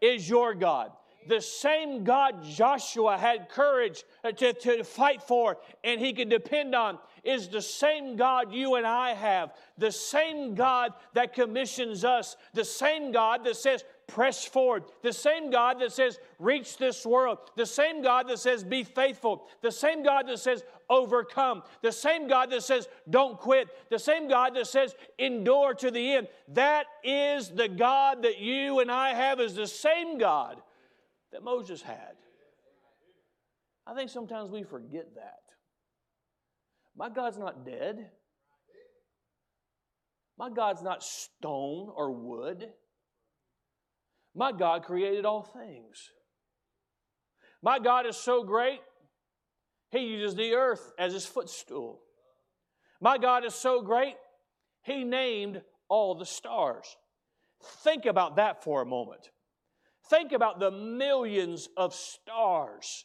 is 0.00 0.28
your 0.28 0.54
God. 0.54 0.92
The 1.28 1.40
same 1.40 2.02
God 2.02 2.42
Joshua 2.42 3.18
had 3.18 3.50
courage 3.50 4.04
to, 4.24 4.52
to 4.54 4.84
fight 4.84 5.22
for 5.22 5.58
and 5.84 6.00
he 6.00 6.14
could 6.14 6.30
depend 6.30 6.74
on 6.74 6.98
is 7.22 7.48
the 7.48 7.60
same 7.60 8.16
God 8.16 8.52
you 8.52 8.76
and 8.76 8.86
I 8.86 9.12
have. 9.12 9.52
The 9.76 9.92
same 9.92 10.54
God 10.54 10.94
that 11.12 11.34
commissions 11.34 12.04
us. 12.04 12.36
The 12.54 12.64
same 12.64 13.12
God 13.12 13.44
that 13.44 13.56
says, 13.56 13.84
press 14.10 14.44
forward. 14.44 14.84
The 15.02 15.12
same 15.12 15.50
God 15.50 15.80
that 15.80 15.92
says, 15.92 16.18
reach 16.38 16.76
this 16.76 17.06
world. 17.06 17.38
The 17.56 17.66
same 17.66 18.02
God 18.02 18.28
that 18.28 18.38
says, 18.38 18.64
be 18.64 18.84
faithful. 18.84 19.46
The 19.62 19.70
same 19.70 20.02
God 20.02 20.26
that 20.28 20.38
says, 20.38 20.64
overcome. 20.88 21.62
The 21.82 21.92
same 21.92 22.28
God 22.28 22.50
that 22.50 22.62
says, 22.62 22.88
don't 23.08 23.38
quit. 23.38 23.68
The 23.90 23.98
same 23.98 24.28
God 24.28 24.54
that 24.56 24.66
says, 24.66 24.94
endure 25.18 25.74
to 25.74 25.90
the 25.90 26.14
end. 26.14 26.28
That 26.48 26.86
is 27.04 27.50
the 27.50 27.68
God 27.68 28.22
that 28.24 28.38
you 28.38 28.80
and 28.80 28.90
I 28.90 29.14
have, 29.14 29.40
is 29.40 29.54
the 29.54 29.66
same 29.66 30.18
God 30.18 30.60
that 31.32 31.44
Moses 31.44 31.80
had. 31.80 32.16
I 33.86 33.94
think 33.94 34.10
sometimes 34.10 34.50
we 34.50 34.64
forget 34.64 35.14
that. 35.14 35.40
My 36.96 37.08
God's 37.08 37.38
not 37.38 37.64
dead. 37.64 38.10
My 40.36 40.50
God's 40.50 40.82
not 40.82 41.02
stone 41.02 41.92
or 41.94 42.10
wood. 42.10 42.70
My 44.34 44.52
God 44.52 44.84
created 44.84 45.24
all 45.24 45.42
things. 45.42 46.10
My 47.62 47.78
God 47.78 48.06
is 48.06 48.16
so 48.16 48.42
great, 48.42 48.80
He 49.90 50.00
uses 50.00 50.34
the 50.34 50.54
earth 50.54 50.92
as 50.98 51.12
His 51.12 51.26
footstool. 51.26 52.00
My 53.00 53.18
God 53.18 53.44
is 53.44 53.54
so 53.54 53.82
great, 53.82 54.16
He 54.82 55.04
named 55.04 55.62
all 55.88 56.14
the 56.14 56.26
stars. 56.26 56.96
Think 57.82 58.06
about 58.06 58.36
that 58.36 58.64
for 58.64 58.82
a 58.82 58.86
moment. 58.86 59.30
Think 60.08 60.32
about 60.32 60.58
the 60.58 60.70
millions 60.70 61.68
of 61.76 61.94
stars 61.94 63.04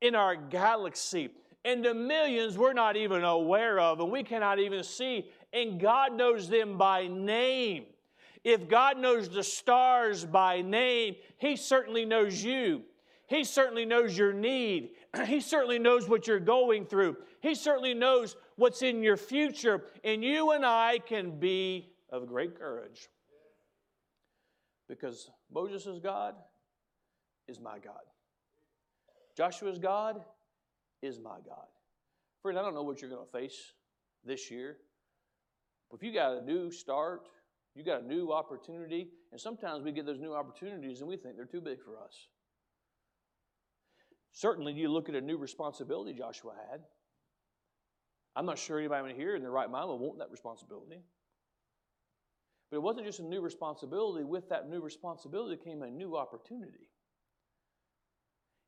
in 0.00 0.14
our 0.14 0.36
galaxy 0.36 1.30
and 1.64 1.84
the 1.84 1.92
millions 1.94 2.56
we're 2.56 2.72
not 2.72 2.96
even 2.96 3.24
aware 3.24 3.78
of 3.78 4.00
and 4.00 4.10
we 4.10 4.22
cannot 4.22 4.58
even 4.58 4.82
see, 4.82 5.26
and 5.52 5.80
God 5.80 6.14
knows 6.14 6.48
them 6.48 6.78
by 6.78 7.06
name. 7.06 7.84
If 8.44 8.68
God 8.68 8.98
knows 8.98 9.28
the 9.28 9.42
stars 9.42 10.24
by 10.24 10.62
name, 10.62 11.16
He 11.38 11.56
certainly 11.56 12.04
knows 12.04 12.42
you. 12.42 12.82
He 13.30 13.44
certainly 13.44 13.84
knows 13.84 14.18
your 14.18 14.32
need. 14.32 14.90
He 15.26 15.40
certainly 15.40 15.78
knows 15.78 16.08
what 16.08 16.26
you're 16.26 16.40
going 16.40 16.84
through. 16.84 17.16
He 17.40 17.54
certainly 17.54 17.94
knows 17.94 18.36
what's 18.56 18.82
in 18.82 19.02
your 19.02 19.16
future. 19.16 19.84
And 20.02 20.24
you 20.24 20.50
and 20.50 20.66
I 20.66 20.98
can 20.98 21.38
be 21.38 21.92
of 22.10 22.26
great 22.26 22.58
courage. 22.58 23.08
Because 24.88 25.30
Moses' 25.52 26.00
God 26.02 26.34
is 27.46 27.60
my 27.60 27.78
God. 27.78 28.02
Joshua's 29.36 29.78
God 29.78 30.22
is 31.02 31.18
my 31.20 31.38
God. 31.46 31.66
Friend, 32.42 32.58
I 32.58 32.62
don't 32.62 32.74
know 32.74 32.82
what 32.82 33.00
you're 33.00 33.10
going 33.10 33.24
to 33.24 33.32
face 33.32 33.74
this 34.24 34.50
year. 34.50 34.78
But 35.90 35.96
if 35.96 36.02
you 36.02 36.12
got 36.12 36.38
a 36.38 36.44
new 36.44 36.70
start, 36.70 37.28
you 37.74 37.84
got 37.84 38.02
a 38.02 38.06
new 38.06 38.32
opportunity, 38.32 39.08
and 39.32 39.40
sometimes 39.40 39.84
we 39.84 39.92
get 39.92 40.06
those 40.06 40.18
new 40.18 40.34
opportunities 40.34 41.00
and 41.00 41.08
we 41.08 41.16
think 41.16 41.36
they're 41.36 41.44
too 41.44 41.60
big 41.60 41.80
for 41.82 41.98
us. 41.98 42.28
Certainly, 44.32 44.72
you 44.74 44.88
look 44.88 45.08
at 45.08 45.14
a 45.14 45.20
new 45.20 45.36
responsibility 45.36 46.12
Joshua 46.12 46.52
had. 46.70 46.80
I'm 48.36 48.46
not 48.46 48.58
sure 48.58 48.78
anybody 48.78 49.10
in 49.10 49.16
here 49.16 49.34
in 49.34 49.42
their 49.42 49.50
right 49.50 49.70
mind 49.70 49.88
would 49.88 49.96
want 49.96 50.18
that 50.18 50.30
responsibility. 50.30 51.02
But 52.70 52.76
it 52.76 52.82
wasn't 52.82 53.06
just 53.06 53.18
a 53.18 53.24
new 53.24 53.40
responsibility, 53.40 54.24
with 54.24 54.48
that 54.48 54.68
new 54.68 54.80
responsibility 54.80 55.56
came 55.62 55.82
a 55.82 55.90
new 55.90 56.16
opportunity. 56.16 56.88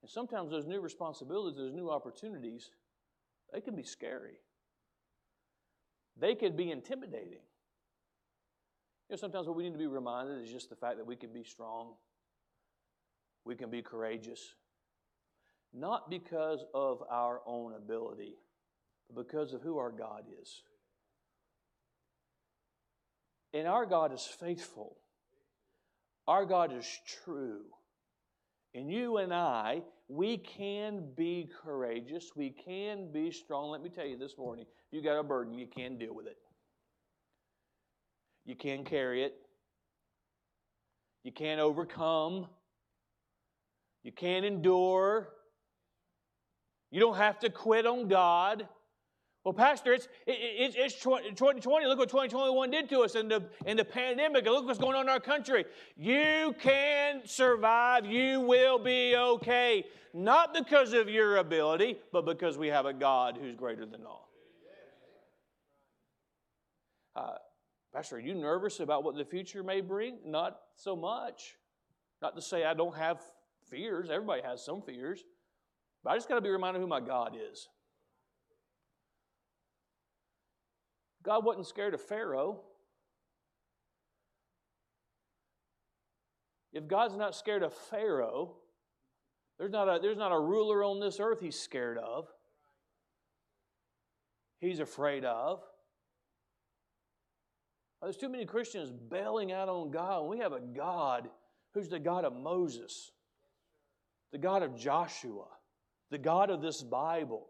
And 0.03 0.11
sometimes 0.11 0.51
those 0.51 0.67
new 0.67 0.81
responsibilities, 0.81 1.57
those 1.57 1.73
new 1.73 1.91
opportunities, 1.91 2.71
they 3.53 3.61
can 3.61 3.77
be 3.77 3.85
scary. 3.85 4.39
They 6.17 6.35
could 6.35 6.57
be 6.57 6.73
intimidating. 6.73 7.43
You 9.13 9.17
know, 9.17 9.21
sometimes 9.21 9.47
what 9.47 9.57
we 9.57 9.65
need 9.65 9.75
to 9.75 9.79
be 9.79 9.87
reminded 9.87 10.43
is 10.43 10.51
just 10.51 10.71
the 10.71 10.75
fact 10.75 10.97
that 10.97 11.07
we 11.07 11.17
can 11.17 11.35
be 11.35 11.45
strong, 11.45 11.97
we 13.45 13.55
can 13.55 13.69
be 13.69 13.83
courageous, 13.83 14.55
not 15.75 16.09
because 16.09 16.65
of 16.73 17.03
our 17.11 17.43
own 17.45 17.75
ability, 17.75 18.37
but 19.15 19.27
because 19.27 19.53
of 19.53 19.61
who 19.61 19.77
our 19.77 19.91
God 19.91 20.23
is. 20.41 20.63
And 23.53 23.69
our 23.69 23.85
God 23.85 24.15
is 24.15 24.23
faithful. 24.23 24.97
Our 26.27 26.47
God 26.47 26.73
is 26.73 26.89
true. 27.23 27.65
And 28.75 28.91
you 28.91 29.19
and 29.19 29.35
I, 29.35 29.83
we 30.09 30.39
can 30.39 31.05
be 31.15 31.51
courageous. 31.63 32.31
We 32.35 32.49
can 32.49 33.13
be 33.13 33.31
strong. 33.31 33.73
Let 33.73 33.83
me 33.83 33.91
tell 33.91 34.07
you 34.07 34.17
this 34.17 34.39
morning 34.39 34.65
you 34.91 35.03
got 35.03 35.19
a 35.19 35.23
burden, 35.23 35.53
you 35.53 35.67
can 35.67 35.99
deal 35.99 36.15
with 36.15 36.27
it. 36.27 36.39
You 38.45 38.57
can 38.57 38.85
carry 38.85 39.23
it. 39.23 39.35
You 41.25 41.33
can't 41.33 41.61
overcome. 41.61 42.47
You 44.03 44.13
can 44.13 44.45
endure. 44.45 45.29
You 46.91 47.01
don't 47.01 47.17
have 47.17 47.39
to 47.41 47.51
quit 47.51 47.87
on 47.87 48.09
God. 48.09 48.69
Well, 49.45 49.55
Pastor, 49.55 49.93
it's, 49.93 50.07
it, 50.27 50.75
it's 50.77 51.01
2020. 51.01 51.87
Look 51.87 51.99
what 51.99 52.09
2021 52.09 52.71
did 52.71 52.89
to 52.91 53.01
us 53.01 53.17
in 53.17 53.29
the, 53.29 53.43
in 53.67 53.77
the 53.77 53.85
pandemic. 53.85 54.45
Look 54.45 54.67
what's 54.67 54.79
going 54.79 54.95
on 54.95 55.03
in 55.03 55.09
our 55.09 55.19
country. 55.19 55.65
You 55.97 56.55
can 56.61 57.23
survive. 57.25 58.07
You 58.07 58.41
will 58.41 58.79
be 58.79 59.17
okay. 59.17 59.85
Not 60.15 60.55
because 60.55 60.93
of 60.93 61.09
your 61.09 61.39
ability, 61.39 61.97
but 62.13 62.25
because 62.25 62.57
we 62.57 62.69
have 62.69 62.87
a 62.87 62.93
God 62.93 63.39
who's 63.41 63.57
greater 63.57 63.87
than 63.87 64.05
all. 64.07 64.29
Uh, 67.17 67.35
Pastor, 67.95 68.17
are 68.17 68.21
you 68.21 68.35
nervous 68.35 68.81
about 68.81 69.05
what 69.05 69.17
the 69.17 69.25
future 69.25 69.63
may 69.63 69.83
bring? 69.83 70.19
Not 70.25 70.59
so 70.77 70.97
much. 70.97 71.57
Not 72.23 72.35
to 72.37 72.43
say 72.43 72.65
I 72.65 72.73
don't 72.73 72.97
have 72.97 73.21
fears. 73.69 74.09
Everybody 74.11 74.43
has 74.43 74.65
some 74.65 74.81
fears. 74.81 75.23
But 76.03 76.11
I 76.11 76.17
just 76.17 76.29
got 76.29 76.37
to 76.37 76.41
be 76.41 76.49
reminded 76.49 76.81
who 76.81 76.87
my 76.87 77.01
God 77.01 77.37
is. 77.37 77.69
God 81.23 81.45
wasn't 81.45 81.67
scared 81.67 81.95
of 81.95 82.01
Pharaoh. 82.01 82.63
If 86.73 86.89
God's 86.89 87.17
not 87.17 87.37
scared 87.37 87.63
of 87.63 87.75
Pharaoh, 87.75 88.57
there's 89.59 89.71
not 89.71 89.89
a, 89.89 90.01
there's 90.01 90.17
not 90.17 90.33
a 90.33 90.41
ruler 90.41 90.83
on 90.83 90.99
this 90.99 91.21
earth 91.21 91.41
he's 91.41 91.59
scared 91.59 91.99
of. 91.99 92.27
He's 94.59 94.81
afraid 94.81 95.25
of. 95.25 95.61
There's 98.03 98.17
too 98.17 98.29
many 98.29 98.45
Christians 98.45 98.91
bailing 98.91 99.53
out 99.53 99.69
on 99.69 99.91
God. 99.91 100.29
We 100.29 100.39
have 100.39 100.53
a 100.53 100.61
God 100.61 101.29
who's 101.73 101.89
the 101.89 102.01
God 102.01 102.25
of 102.25 102.35
Moses, 102.35 103.13
the 104.33 104.39
God 104.39 104.63
of 104.63 104.77
Joshua, 104.77 105.47
the 106.11 106.19
God 106.19 106.51
of 106.51 106.61
this 106.61 106.83
Bible. 106.83 107.47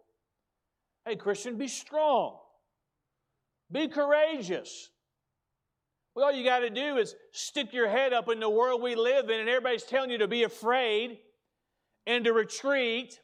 Hey, 1.07 1.17
Christian, 1.17 1.57
be 1.57 1.69
strong. 1.69 2.37
Be 3.71 3.89
courageous. 3.89 4.91
Well, 6.15 6.27
all 6.27 6.33
you 6.33 6.45
got 6.45 6.59
to 6.59 6.71
do 6.71 6.99
is 6.99 7.15
stick 7.33 7.73
your 7.73 7.89
head 7.89 8.13
up 8.13 8.29
in 8.29 8.39
the 8.39 8.51
world 8.51 8.83
we 8.83 8.95
live 8.95 9.31
in, 9.31 9.41
and 9.41 9.49
everybody's 9.49 9.85
telling 9.85 10.11
you 10.11 10.19
to 10.19 10.29
be 10.29 10.43
afraid 10.43 11.19
and 12.07 12.25
to 12.25 12.35
retreat 12.35 13.19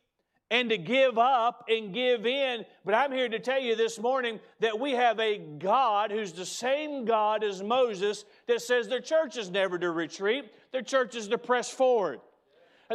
and 0.51 0.71
to 0.71 0.79
give 0.79 1.19
up 1.19 1.65
and 1.69 1.93
give 1.93 2.27
in. 2.27 2.65
But 2.85 2.95
I'm 2.95 3.13
here 3.13 3.29
to 3.29 3.39
tell 3.39 3.61
you 3.61 3.77
this 3.77 3.99
morning 3.99 4.41
that 4.61 4.79
we 4.79 4.93
have 4.93 5.21
a 5.21 5.39
God 5.39 6.11
who's 6.11 6.33
the 6.33 6.47
same 6.47 7.05
God 7.05 7.45
as 7.45 7.63
Moses 7.63 8.25
that 8.47 8.63
says 8.63 8.89
the 8.89 9.01
church 9.01 9.37
is 9.37 9.51
never 9.51 9.79
to 9.79 9.91
retreat, 9.91 10.51
the 10.73 10.83
church 10.83 11.15
is 11.15 11.29
to 11.29 11.39
press 11.39 11.71
forward. 11.71 12.21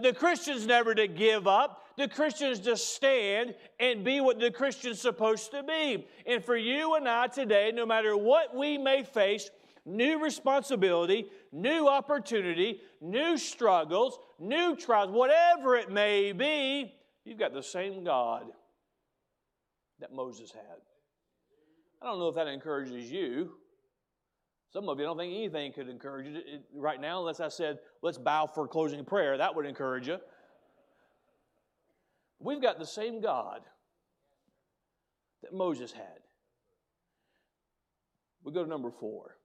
The 0.01 0.13
Christian's 0.13 0.65
never 0.65 0.95
to 0.95 1.07
give 1.07 1.47
up. 1.47 1.85
The 1.97 2.07
Christian's 2.07 2.59
to 2.61 2.75
stand 2.75 3.53
and 3.79 4.03
be 4.03 4.21
what 4.21 4.39
the 4.39 4.49
Christian's 4.49 4.99
supposed 4.99 5.51
to 5.51 5.61
be. 5.61 6.07
And 6.25 6.43
for 6.43 6.57
you 6.57 6.95
and 6.95 7.07
I 7.07 7.27
today, 7.27 7.71
no 7.71 7.85
matter 7.85 8.17
what 8.17 8.55
we 8.55 8.79
may 8.79 9.03
face, 9.03 9.51
new 9.85 10.23
responsibility, 10.23 11.27
new 11.51 11.87
opportunity, 11.87 12.81
new 13.01 13.37
struggles, 13.37 14.17
new 14.39 14.75
trials, 14.75 15.11
whatever 15.11 15.75
it 15.75 15.91
may 15.91 16.31
be, 16.31 16.95
you've 17.25 17.39
got 17.39 17.53
the 17.53 17.63
same 17.63 18.03
God 18.03 18.43
that 19.99 20.13
Moses 20.13 20.51
had. 20.51 20.81
I 22.01 22.05
don't 22.05 22.19
know 22.19 22.27
if 22.27 22.35
that 22.35 22.47
encourages 22.47 23.11
you. 23.11 23.51
Some 24.71 24.89
of 24.89 24.99
you 24.99 25.05
don't 25.05 25.17
think 25.17 25.33
anything 25.33 25.71
could 25.71 25.87
encourage 25.87 26.27
you 26.27 26.41
right 26.75 26.99
now, 26.99 27.19
unless 27.19 27.39
I 27.39 27.47
said, 27.47 27.77
let's 28.01 28.17
bow 28.17 28.47
for 28.47 28.67
closing 28.67 29.05
prayer. 29.05 29.37
That 29.37 29.55
would 29.55 29.65
encourage 29.65 30.07
you. 30.07 30.17
We've 32.39 32.61
got 32.61 32.79
the 32.79 32.85
same 32.85 33.21
God 33.21 33.61
that 35.43 35.53
Moses 35.53 35.91
had. 35.91 36.19
We 38.43 38.51
go 38.51 38.63
to 38.63 38.69
number 38.69 38.91
four. 38.91 39.37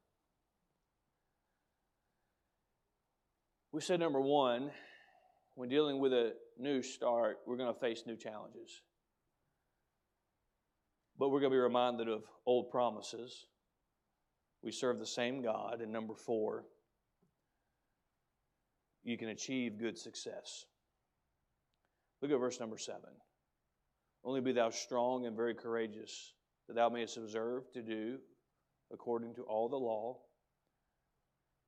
We 3.71 3.81
said 3.83 4.01
number 4.01 4.21
one, 4.21 4.71
when 5.55 5.69
dealing 5.69 6.01
with 6.01 6.13
a 6.13 6.33
new 6.59 6.83
start, 6.83 7.39
we're 7.47 7.57
going 7.57 7.73
to 7.73 7.81
face 7.81 8.05
new 8.07 8.17
challenges. 8.17 8.83
But 11.19 11.31
we're 11.31 11.41
going 11.41 11.53
to 11.53 11.57
be 11.57 11.61
reminded 11.61 12.09
of 12.09 12.25
old 12.47 12.71
promises. 12.71 13.47
We 14.63 14.73
serve 14.73 14.99
the 14.99 15.07
same 15.07 15.43
God. 15.43 15.81
And 15.81 15.93
number 15.93 16.15
four, 16.15 16.65
you 19.03 19.17
can 19.19 19.29
achieve 19.29 19.79
good 19.79 19.99
success. 19.99 20.67
Look 22.21 22.31
at 22.31 22.39
verse 22.39 22.61
number 22.61 22.79
seven. 22.79 23.11
Only 24.25 24.41
be 24.41 24.53
thou 24.53 24.71
strong 24.71 25.27
and 25.27 25.37
very 25.37 25.55
courageous, 25.55 26.35
that 26.67 26.75
thou 26.75 26.89
mayest 26.89 27.17
observe 27.17 27.71
to 27.73 27.83
do 27.83 28.19
according 28.93 29.35
to 29.35 29.43
all 29.43 29.69
the 29.69 29.77
law 29.77 30.19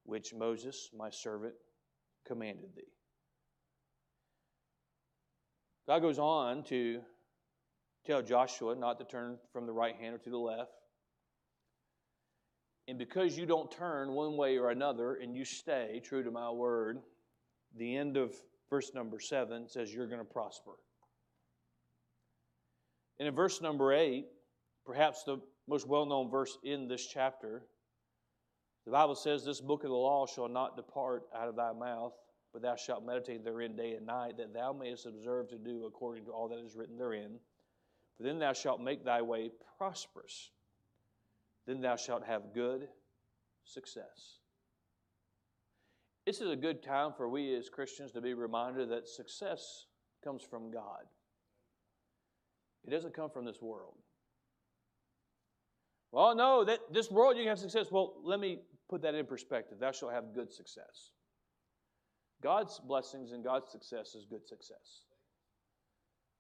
which 0.05 0.35
Moses, 0.35 0.91
my 0.97 1.11
servant, 1.11 1.55
commanded 2.27 2.75
thee. 2.75 2.93
God 5.91 6.03
goes 6.03 6.21
on 6.21 6.63
to 6.67 7.01
tell 8.07 8.23
Joshua 8.23 8.77
not 8.77 9.01
to 9.01 9.05
turn 9.05 9.39
from 9.53 9.67
the 9.67 9.73
right 9.73 9.97
hand 9.97 10.15
or 10.15 10.19
to 10.19 10.31
the 10.31 10.39
left. 10.39 10.71
And 12.87 12.97
because 12.97 13.37
you 13.37 13.45
don't 13.45 13.73
turn 13.73 14.13
one 14.13 14.37
way 14.37 14.57
or 14.57 14.71
another 14.71 15.15
and 15.17 15.35
you 15.35 15.45
stay 15.45 16.01
true 16.05 16.23
to 16.23 16.31
my 16.31 16.49
word, 16.49 17.01
the 17.77 17.97
end 17.97 18.17
of 18.17 18.33
verse 18.71 18.93
number 18.95 19.19
seven 19.19 19.69
says 19.69 19.93
you're 19.93 20.07
going 20.07 20.21
to 20.21 20.33
prosper. 20.33 20.75
And 23.19 23.27
in 23.27 23.35
verse 23.35 23.61
number 23.61 23.93
eight, 23.93 24.27
perhaps 24.87 25.25
the 25.25 25.39
most 25.69 25.89
well 25.89 26.07
known 26.07 26.31
verse 26.31 26.57
in 26.63 26.87
this 26.87 27.05
chapter, 27.05 27.65
the 28.87 28.93
Bible 28.93 29.17
says, 29.17 29.45
This 29.45 29.61
book 29.61 29.83
of 29.83 29.91
the 29.91 29.97
law 29.97 30.25
shall 30.29 30.49
not 30.49 30.77
depart 30.77 31.25
out 31.37 31.49
of 31.49 31.57
thy 31.57 31.73
mouth, 31.73 32.13
but 32.53 32.63
thou 32.63 32.77
shalt 32.77 33.05
meditate 33.05 33.45
therein 33.45 33.77
day 33.77 33.95
and 33.95 34.07
night, 34.07 34.37
that 34.39 34.53
thou 34.53 34.73
mayest 34.73 35.07
observe 35.07 35.49
to 35.49 35.59
do 35.59 35.85
according 35.87 36.25
to 36.25 36.31
all 36.31 36.49
that 36.49 36.59
is 36.59 36.75
written 36.75 36.99
therein. 36.99 37.39
For 38.17 38.25
then 38.25 38.39
thou 38.39 38.53
shalt 38.53 38.81
make 38.81 39.05
thy 39.05 39.23
way 39.23 39.51
prosperous. 39.79 40.51
Then 41.67 41.81
thou 41.81 41.97
shalt 41.97 42.25
have 42.25 42.53
good 42.55 42.89
success. 43.65 44.39
This 46.27 46.41
is 46.41 46.51
a 46.51 46.57
good 46.57 46.83
time 46.83 47.13
for 47.17 47.29
we 47.29 47.55
as 47.55 47.69
Christians 47.69 48.13
to 48.13 48.21
be 48.21 48.35
reminded 48.35 48.91
that 48.91 49.09
success 49.09 49.87
comes 50.23 50.43
from 50.43 50.71
God. 50.71 51.05
It 52.85 52.91
doesn't 52.91 53.15
come 53.15 53.31
from 53.31 53.45
this 53.45 53.61
world. 53.61 53.95
Well, 56.13 56.35
no, 56.35 56.65
that 56.65 56.81
this 56.93 57.11
world 57.11 57.37
you 57.37 57.43
can 57.43 57.51
have 57.51 57.59
success. 57.59 57.87
Well, 57.91 58.15
let 58.25 58.41
me 58.41 58.59
put 58.89 59.03
that 59.03 59.15
in 59.15 59.27
perspective. 59.27 59.79
Thou 59.79 59.93
shalt 59.93 60.13
have 60.13 60.35
good 60.35 60.53
success. 60.53 61.13
God's 62.43 62.81
blessings 62.81 63.33
and 63.33 63.45
God's 63.45 63.71
success 63.71 64.15
is 64.15 64.27
good 64.29 64.47
success. 64.47 65.05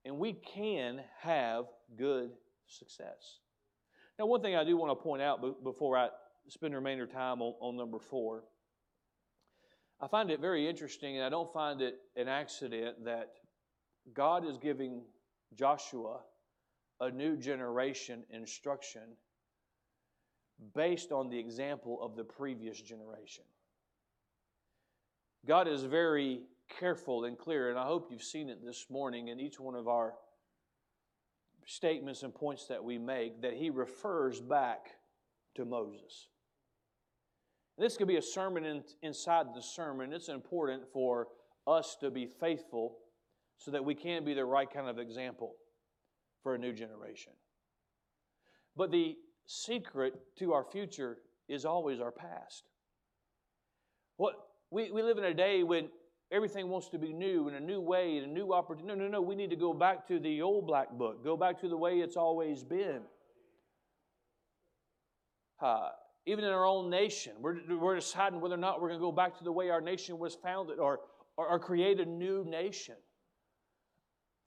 And 0.05 0.19
we 0.19 0.33
can 0.33 1.01
have 1.21 1.67
good 1.97 2.31
success. 2.67 3.41
Now, 4.19 4.27
one 4.27 4.43
thing 4.43 4.57
I 4.57 4.65
do 4.65 4.77
want 4.77 4.99
to 4.99 5.03
point 5.03 5.23
out 5.23 5.63
before 5.63 5.97
I 5.97 6.09
spend 6.49 6.73
the 6.73 6.79
remainder 6.79 7.05
of 7.05 7.13
time 7.13 7.43
on, 7.43 7.55
on 7.61 7.77
number 7.77 7.99
four, 7.99 8.45
I 10.01 10.09
find 10.09 10.31
it 10.31 10.41
very 10.41 10.67
interesting, 10.67 11.17
and 11.17 11.25
I 11.25 11.29
don't 11.29 11.53
find 11.53 11.83
it 11.83 11.97
an 12.17 12.29
accident 12.29 13.05
that 13.05 13.33
God 14.15 14.47
is 14.47 14.57
giving 14.57 15.03
Joshua 15.55 16.21
a 17.01 17.11
new 17.11 17.37
generation 17.37 18.25
instruction 18.31 19.03
based 20.75 21.13
on 21.13 21.29
the 21.29 21.39
example 21.39 21.99
of 22.03 22.17
the 22.17 22.25
previous 22.25 22.81
generation. 22.81 23.45
God 25.47 25.69
is 25.69 25.83
very 25.85 26.43
careful 26.79 27.25
and 27.25 27.39
clear, 27.39 27.71
and 27.71 27.79
I 27.79 27.87
hope 27.87 28.09
you've 28.11 28.23
seen 28.23 28.49
it 28.49 28.65
this 28.65 28.87
morning 28.91 29.29
in 29.29 29.41
each 29.41 29.59
one 29.59 29.75
of 29.75 29.89
our 29.89 30.15
statements 31.67 32.23
and 32.23 32.35
points 32.35 32.67
that 32.67 32.83
we 32.83 32.99
make, 32.99 33.43
that 33.43 33.55
He 33.55 33.71
refers 33.71 34.41
back 34.41 34.87
to 35.57 35.65
Moses. 35.65 36.29
This 37.79 37.97
could 37.97 38.09
be 38.09 38.17
a 38.17 38.23
sermon 38.23 38.65
in, 38.65 38.83
inside 39.03 39.47
the 39.55 39.63
sermon. 39.63 40.13
It's 40.13 40.29
important 40.29 40.83
for 40.93 41.29
us 41.67 41.97
to 42.01 42.11
be 42.11 42.27
faithful 42.27 42.99
so 43.57 43.71
that 43.71 43.85
we 43.85 43.95
can 43.95 44.25
be 44.25 44.35
the 44.35 44.45
right 44.45 44.71
kind 44.71 44.89
of 44.89 44.99
example 44.99 45.55
for 46.43 46.55
a 46.55 46.59
new 46.59 46.73
generation. 46.73 47.33
But 48.77 48.91
the 48.91 49.17
secret 49.47 50.15
to 50.39 50.53
our 50.53 50.65
future 50.65 51.19
is 51.49 51.65
always 51.65 52.01
our 52.01 52.13
past. 52.13 52.65
What 54.17 54.35
we, 54.71 54.91
we 54.91 55.03
live 55.03 55.19
in 55.19 55.25
a 55.25 55.35
day 55.35 55.63
when 55.63 55.89
everything 56.33 56.69
wants 56.69 56.89
to 56.91 56.99
be 56.99 57.13
new 57.13 57.49
in 57.49 57.55
a 57.55 57.61
new 57.61 57.81
way 57.81 58.19
and 58.19 58.27
a 58.27 58.33
new 58.33 58.53
opportunity. 58.53 58.97
No, 58.97 59.05
no, 59.05 59.09
no. 59.09 59.21
We 59.21 59.35
need 59.35 59.51
to 59.51 59.57
go 59.57 59.73
back 59.73 60.07
to 60.09 60.19
the 60.19 60.43
old 60.43 60.67
black 60.67 60.91
book, 60.93 61.25
go 61.25 61.37
back 61.37 61.61
to 61.61 61.69
the 61.69 61.77
way 61.77 61.99
it's 61.99 62.17
always 62.17 62.63
been. 62.63 63.03
Uh, 65.61 65.91
even 66.27 66.45
in 66.45 66.51
our 66.51 66.65
own 66.65 66.89
nation, 66.89 67.33
we're, 67.41 67.59
we're 67.79 67.97
deciding 67.97 68.41
whether 68.41 68.55
or 68.55 68.59
not 68.59 68.81
we're 68.81 68.89
going 68.89 69.01
to 69.01 69.05
go 69.05 69.13
back 69.13 69.37
to 69.39 69.45
the 69.45 69.53
way 69.53 69.71
our 69.71 69.81
nation 69.81 70.19
was 70.19 70.35
founded 70.35 70.79
or, 70.79 71.01
or, 71.37 71.49
or 71.49 71.59
create 71.59 71.99
a 71.99 72.05
new 72.05 72.45
nation. 72.49 72.95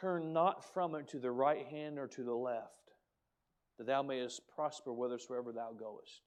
Turn 0.00 0.32
not 0.32 0.72
from 0.72 0.94
it 0.94 1.08
to 1.08 1.18
the 1.18 1.32
right 1.32 1.66
hand 1.66 1.98
or 1.98 2.06
to 2.06 2.22
the 2.22 2.34
left, 2.34 2.92
that 3.76 3.86
thou 3.86 4.02
mayest 4.02 4.42
prosper 4.54 4.92
whithersoever 4.92 5.52
thou 5.52 5.72
goest. 5.72 6.22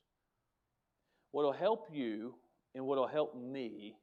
What 1.32 1.46
will 1.46 1.54
help 1.54 1.88
you 1.92 2.36
and 2.76 2.86
what 2.86 2.98
will 2.98 3.08
help 3.08 3.36
me 3.36 3.96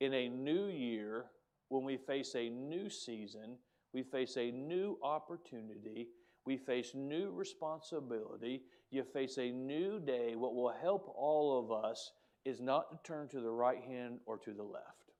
in 0.00 0.14
a 0.14 0.28
new 0.28 0.66
year 0.66 1.26
when 1.68 1.84
we 1.84 1.96
face 1.96 2.34
a 2.34 2.48
new 2.48 2.90
season, 2.90 3.56
we 3.92 4.02
face 4.02 4.36
a 4.36 4.50
new 4.50 4.98
opportunity, 5.02 6.08
we 6.46 6.56
face 6.56 6.92
new 6.94 7.30
responsibility, 7.30 8.62
you 8.90 9.04
face 9.04 9.38
a 9.38 9.50
new 9.50 10.00
day. 10.00 10.34
What 10.34 10.54
will 10.54 10.72
help 10.82 11.12
all 11.16 11.58
of 11.58 11.84
us 11.84 12.12
is 12.44 12.60
not 12.60 12.90
to 12.90 12.98
turn 13.04 13.28
to 13.28 13.40
the 13.40 13.50
right 13.50 13.82
hand 13.82 14.18
or 14.26 14.38
to 14.38 14.52
the 14.52 14.62
left. 14.62 15.12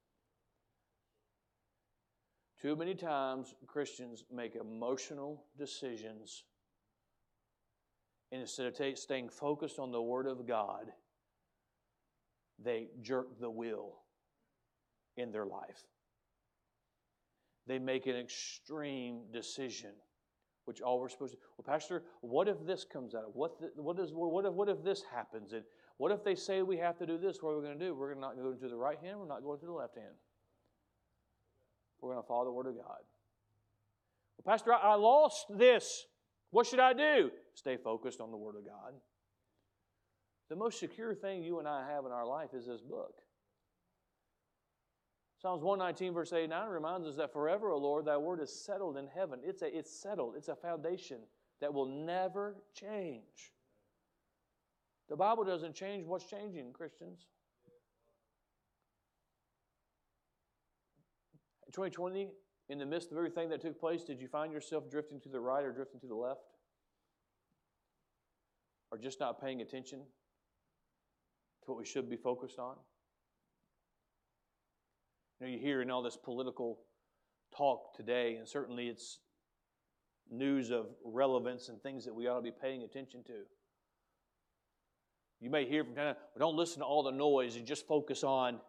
Too 2.61 2.76
many 2.76 2.95
times, 2.95 3.55
Christians 3.66 4.24
make 4.33 4.55
emotional 4.55 5.45
decisions. 5.57 6.45
And 8.33 8.41
instead 8.41 8.66
of 8.66 8.99
staying 8.99 9.28
focused 9.28 9.78
on 9.78 9.93
the 9.93 10.03
Word 10.03 10.26
of 10.26 10.47
God, 10.47 10.93
they 12.62 12.89
jerk 13.03 13.41
the 13.41 13.51
wheel 13.51 14.01
in 15.21 15.33
their 15.33 15.47
life. 15.47 15.85
They 17.66 17.79
make 17.79 18.07
an 18.07 18.16
extreme 18.16 19.21
decision, 19.33 19.91
which 20.64 20.81
all 20.81 20.99
we're 20.99 21.09
supposed 21.09 21.35
to. 21.35 21.39
Well, 21.57 21.64
Pastor, 21.64 22.03
what 22.21 22.49
if 22.49 22.57
this 22.66 22.85
comes 22.85 23.14
out? 23.14 23.35
What 23.35 23.61
the, 23.61 23.71
what 23.81 23.99
is 23.99 24.11
what 24.12 24.45
if 24.45 24.53
what 24.53 24.68
if 24.68 24.83
this 24.83 25.03
happens? 25.12 25.53
And 25.53 25.62
what 25.99 26.11
if 26.11 26.25
they 26.25 26.35
say 26.35 26.62
we 26.62 26.79
have 26.79 26.99
to 26.99 27.07
do 27.07 27.18
this? 27.18 27.39
What 27.41 27.51
are 27.51 27.59
we 27.59 27.66
going 27.66 27.79
to 27.79 27.85
do? 27.85 27.95
We're 27.95 28.14
not 28.14 28.37
going 28.37 28.59
to 28.59 28.68
the 28.68 28.77
right 28.77 28.99
hand. 29.03 29.18
We're 29.21 29.29
not 29.29 29.43
going 29.43 29.61
to 29.61 29.66
the 29.66 29.73
left 29.73 29.97
hand. 29.97 30.14
We're 32.01 32.12
going 32.12 32.23
to 32.23 32.27
follow 32.27 32.47
the 32.47 32.53
Word 32.53 32.66
of 32.66 32.77
God. 32.77 33.03
Well, 34.37 34.53
Pastor, 34.53 34.73
I 34.73 34.95
lost 34.95 35.47
this. 35.51 36.07
What 36.51 36.66
should 36.66 36.81
I 36.81 36.95
do? 36.95 37.31
Stay 37.55 37.77
focused 37.77 38.21
on 38.21 38.31
the 38.31 38.37
Word 38.37 38.57
of 38.57 38.64
God. 38.64 38.95
The 40.49 40.57
most 40.57 40.81
secure 40.81 41.14
thing 41.14 41.45
you 41.45 41.59
and 41.59 41.68
I 41.68 41.87
have 41.89 42.07
in 42.07 42.12
our 42.12 42.27
life 42.27 42.55
is 42.55 42.66
this 42.66 42.81
book. 42.81 43.14
Psalms 45.41 45.62
119, 45.62 46.12
verse 46.12 46.34
89 46.34 46.68
reminds 46.68 47.07
us 47.07 47.16
that 47.16 47.32
forever, 47.32 47.70
O 47.70 47.78
Lord, 47.78 48.05
thy 48.05 48.18
word 48.18 48.41
is 48.41 48.53
settled 48.53 48.99
in 48.99 49.07
heaven. 49.07 49.41
It's, 49.43 49.62
a, 49.62 49.74
it's 49.74 49.91
settled, 49.91 50.34
it's 50.36 50.49
a 50.49 50.55
foundation 50.55 51.20
that 51.62 51.72
will 51.72 51.86
never 51.86 52.57
change. 52.74 53.55
The 55.09 55.16
Bible 55.16 55.45
doesn't 55.45 55.74
change 55.74 56.07
what's 56.07 56.26
changing, 56.26 56.74
Christians. 56.74 57.26
2020, 61.72 62.28
in 62.68 62.78
the 62.78 62.84
midst 62.84 63.11
of 63.11 63.16
everything 63.16 63.49
that 63.49 63.62
took 63.62 63.80
place, 63.80 64.05
did 64.05 64.20
you 64.20 64.28
find 64.28 64.53
yourself 64.53 64.91
drifting 64.91 65.20
to 65.20 65.28
the 65.28 65.41
right 65.41 65.64
or 65.64 65.72
drifting 65.72 66.01
to 66.01 66.07
the 66.07 66.14
left? 66.14 66.41
Or 68.91 68.99
just 68.99 69.20
not 69.20 69.41
paying 69.41 69.62
attention 69.62 70.01
to 70.01 71.70
what 71.70 71.78
we 71.78 71.86
should 71.86 72.11
be 72.11 72.16
focused 72.16 72.59
on? 72.59 72.74
You 75.41 75.47
know, 75.47 75.53
you 75.53 75.59
hear 75.59 75.80
in 75.80 75.91
all 75.91 76.03
this 76.03 76.16
political 76.16 76.80
talk 77.57 77.95
today, 77.97 78.36
and 78.36 78.47
certainly 78.47 78.88
it's 78.88 79.20
news 80.30 80.70
of 80.70 80.86
relevance 81.05 81.68
and 81.68 81.82
things 81.82 82.05
that 82.05 82.14
we 82.14 82.26
ought 82.28 82.36
to 82.36 82.43
be 82.43 82.53
paying 82.53 82.82
attention 82.82 83.24
to. 83.24 83.32
You 85.41 85.49
may 85.49 85.64
hear 85.64 85.82
from 85.82 85.95
time, 85.95 86.14
well, 86.36 86.51
don't 86.51 86.57
listen 86.57 86.80
to 86.80 86.84
all 86.84 87.03
the 87.03 87.11
noise 87.11 87.57
and 87.57 87.66
just 87.66 87.86
focus 87.86 88.22
on, 88.22 88.61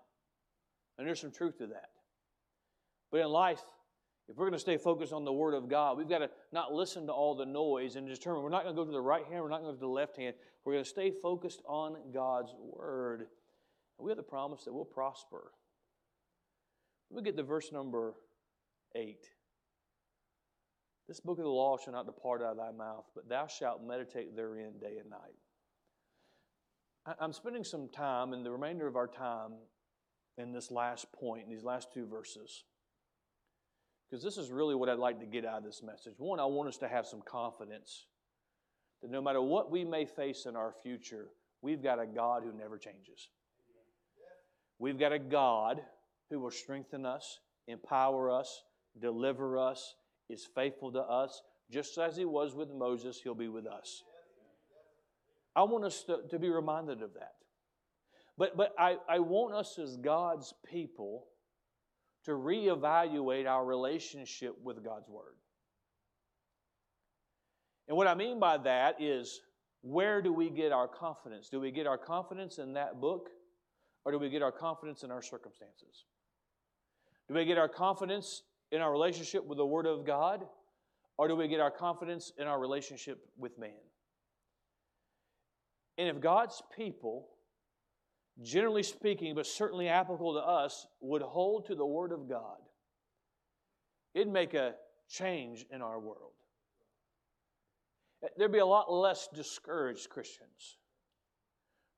and 0.97 1.05
there's 1.05 1.19
some 1.19 1.32
truth 1.32 1.57
to 1.57 1.67
that. 1.67 1.89
But 3.11 3.19
in 3.19 3.28
life, 3.28 3.61
if 4.30 4.38
we're 4.38 4.45
going 4.45 4.53
to 4.53 4.59
stay 4.59 4.78
focused 4.78 5.11
on 5.11 5.26
the 5.26 5.34
Word 5.34 5.53
of 5.53 5.67
God, 5.67 5.97
we've 5.97 6.07
got 6.07 6.19
to 6.19 6.30
not 6.53 6.72
listen 6.72 7.05
to 7.07 7.11
all 7.11 7.36
the 7.36 7.45
noise 7.45 7.97
and 7.97 8.07
determine 8.07 8.43
we're 8.43 8.49
not 8.49 8.63
going 8.63 8.74
to 8.74 8.82
go 8.82 8.86
to 8.86 8.91
the 8.91 9.01
right 9.01 9.26
hand, 9.26 9.43
we're 9.43 9.49
not 9.49 9.61
going 9.61 9.76
to 9.76 9.78
go 9.78 9.88
to 9.88 9.88
the 9.88 9.88
left 9.88 10.15
hand. 10.15 10.36
We're 10.63 10.74
going 10.74 10.86
to 10.86 10.89
stay 10.89 11.11
focused 11.11 11.61
on 11.67 11.97
God's 12.13 12.53
Word. 12.57 13.28
And 13.97 14.05
we 14.05 14.09
have 14.09 14.17
the 14.17 14.24
promise 14.24 14.63
that 14.63 14.74
we'll 14.74 14.86
prosper. 14.86 15.51
We 17.14 17.22
get 17.22 17.36
to 17.38 17.43
verse 17.43 17.72
number 17.72 18.14
8. 18.95 19.18
This 21.07 21.20
book 21.20 21.38
of 21.39 21.43
the 21.43 21.49
law 21.49 21.78
shall 21.78 21.93
not 21.93 22.05
depart 22.05 22.41
out 22.41 22.51
of 22.51 22.57
thy 22.57 22.72
mouth, 22.72 23.05
but 23.14 23.28
thou 23.28 23.47
shalt 23.47 23.84
meditate 23.84 24.36
therein 24.36 24.80
day 24.80 24.97
and 24.99 25.09
night. 25.09 25.36
I'm 27.20 27.34
spending 27.34 27.64
some 27.64 27.89
time 27.89 28.32
in 28.32 28.43
the 28.43 28.51
remainder 28.51 28.88
of 28.88 28.95
our 28.95 29.07
time 29.07 29.53
in 30.38 30.53
this 30.53 30.72
last 30.72 31.12
point, 31.12 31.43
in 31.43 31.49
these 31.49 31.64
last 31.64 31.91
two 31.93 32.05
verses, 32.05 32.64
because 34.09 34.24
this 34.24 34.38
is 34.38 34.51
really 34.51 34.76
what 34.76 34.88
I'd 34.88 34.99
like 34.99 35.20
to 35.20 35.26
get 35.26 35.43
out 35.43 35.57
of 35.57 35.64
this 35.64 35.82
message. 35.84 36.14
One, 36.18 36.39
I 36.39 36.45
want 36.45 36.70
us 36.70 36.78
to 36.78 36.88
have 36.88 37.05
some 37.05 37.22
confidence 37.22 38.05
that 39.01 39.12
no 39.12 39.22
matter 39.22 39.41
what 39.41 39.72
we 39.72 39.84
may 39.84 40.05
face 40.05 40.45
in 40.45 40.55
our 40.55 40.74
future, 40.84 41.30
we've 41.62 41.82
got 41.82 41.99
a 41.99 42.05
God 42.05 42.43
who 42.43 42.53
never 42.57 42.78
changes. 42.78 43.30
We've 44.78 44.99
got 44.99 45.12
a 45.12 45.20
God 45.20 45.82
who 46.32 46.40
will 46.40 46.50
strengthen 46.50 47.06
us, 47.06 47.40
empower 47.68 48.32
us, 48.32 48.64
deliver 49.00 49.60
us, 49.60 49.96
is 50.30 50.48
faithful 50.56 50.92
to 50.94 51.02
us. 51.02 51.42
Just 51.70 51.98
as 51.98 52.18
he 52.18 52.26
was 52.26 52.56
with 52.56 52.72
Moses, 52.72 53.20
he'll 53.22 53.36
be 53.36 53.50
with 53.50 53.68
us. 53.68 54.04
I 55.56 55.64
want 55.64 55.84
us 55.84 56.04
to, 56.04 56.20
to 56.30 56.40
be 56.40 56.50
reminded 56.50 57.02
of 57.02 57.14
that. 57.14 57.34
But, 58.38 58.58
but 58.58 58.74
I, 58.80 58.96
I 59.08 59.20
want 59.20 59.54
us 59.54 59.78
as 59.78 59.98
God's 59.98 60.54
people 60.66 61.26
to 62.26 62.32
reevaluate 62.32 63.46
our 63.46 63.66
relationship 63.66 64.56
with 64.64 64.84
God's 64.84 65.10
Word. 65.10 65.36
And 67.88 67.98
what 67.98 68.08
I 68.08 68.16
mean 68.16 68.40
by 68.40 68.58
that 68.60 69.02
is 69.02 69.42
where 69.82 70.22
do 70.22 70.32
we 70.32 70.50
get 70.50 70.72
our 70.72 70.88
confidence? 70.88 71.50
Do 71.50 71.60
we 71.60 71.72
get 71.72 71.88
our 71.88 71.98
confidence 71.98 72.58
in 72.58 72.74
that 72.74 73.02
book 73.02 73.30
or 74.06 74.12
do 74.12 74.20
we 74.20 74.30
get 74.30 74.42
our 74.42 74.52
confidence 74.52 75.04
in 75.04 75.12
our 75.12 75.22
circumstances? 75.22 76.06
Do 77.32 77.38
we 77.38 77.46
get 77.46 77.58
our 77.58 77.70
confidence 77.70 78.44
in 78.74 78.82
our 78.82 78.92
relationship 78.92 79.46
with 79.46 79.58
the 79.58 79.66
Word 79.66 79.86
of 79.86 80.06
God 80.06 80.46
or 81.18 81.30
do 81.30 81.36
we 81.38 81.48
get 81.48 81.62
our 81.62 81.72
confidence 81.72 82.34
in 82.38 82.46
our 82.46 82.60
relationship 82.60 83.26
with 83.38 83.58
man? 83.58 83.70
And 85.98 86.10
if 86.10 86.20
God's 86.20 86.62
people, 86.76 87.30
generally 88.42 88.84
speaking, 88.84 89.34
but 89.34 89.48
certainly 89.48 89.88
applicable 89.88 90.34
to 90.34 90.40
us, 90.42 90.86
would 91.00 91.22
hold 91.22 91.68
to 91.68 91.76
the 91.76 91.86
Word 91.86 92.12
of 92.12 92.28
God, 92.28 92.58
it'd 94.14 94.28
make 94.28 94.54
a 94.54 94.74
change 95.08 95.66
in 95.72 95.82
our 95.82 96.02
world. 96.02 96.34
There'd 98.36 98.52
be 98.52 98.60
a 98.60 98.66
lot 98.66 98.92
less 98.92 99.30
discouraged 99.34 100.10
Christians. 100.10 100.80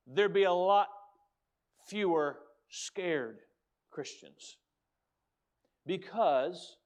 There'd 0.06 0.32
be 0.32 0.44
a 0.44 0.52
lot 0.52 0.90
fewer 1.88 2.38
scared 2.68 3.38
Christians. 3.90 4.58
Because 5.86 6.76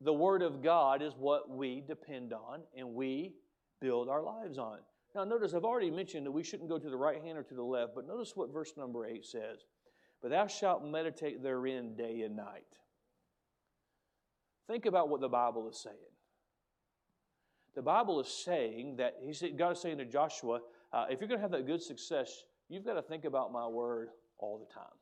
the 0.00 0.12
Word 0.12 0.42
of 0.42 0.62
God 0.62 1.02
is 1.02 1.14
what 1.18 1.50
we 1.50 1.82
depend 1.86 2.32
on 2.32 2.60
and 2.76 2.94
we 2.94 3.34
build 3.80 4.08
our 4.08 4.22
lives 4.22 4.58
on. 4.58 4.78
Now, 5.14 5.24
notice 5.24 5.54
I've 5.54 5.64
already 5.64 5.90
mentioned 5.90 6.26
that 6.26 6.30
we 6.30 6.44
shouldn't 6.44 6.68
go 6.68 6.78
to 6.78 6.90
the 6.90 6.96
right 6.96 7.22
hand 7.22 7.38
or 7.38 7.42
to 7.42 7.54
the 7.54 7.62
left, 7.62 7.94
but 7.94 8.06
notice 8.06 8.32
what 8.34 8.52
verse 8.52 8.72
number 8.76 9.06
8 9.06 9.24
says. 9.24 9.64
But 10.22 10.30
thou 10.30 10.46
shalt 10.46 10.84
meditate 10.84 11.42
therein 11.42 11.96
day 11.96 12.22
and 12.22 12.36
night. 12.36 12.78
Think 14.68 14.86
about 14.86 15.08
what 15.08 15.20
the 15.20 15.28
Bible 15.28 15.68
is 15.68 15.78
saying. 15.78 15.96
The 17.74 17.82
Bible 17.82 18.20
is 18.20 18.28
saying 18.28 18.96
that 18.96 19.16
he 19.24 19.32
said, 19.32 19.56
God 19.56 19.72
is 19.72 19.80
saying 19.80 19.98
to 19.98 20.04
Joshua, 20.04 20.60
uh, 20.92 21.06
if 21.10 21.20
you're 21.20 21.28
going 21.28 21.38
to 21.38 21.42
have 21.42 21.52
that 21.52 21.66
good 21.66 21.82
success, 21.82 22.44
you've 22.68 22.84
got 22.84 22.94
to 22.94 23.02
think 23.02 23.24
about 23.24 23.52
my 23.52 23.66
word 23.66 24.08
all 24.38 24.58
the 24.58 24.72
time. 24.72 24.97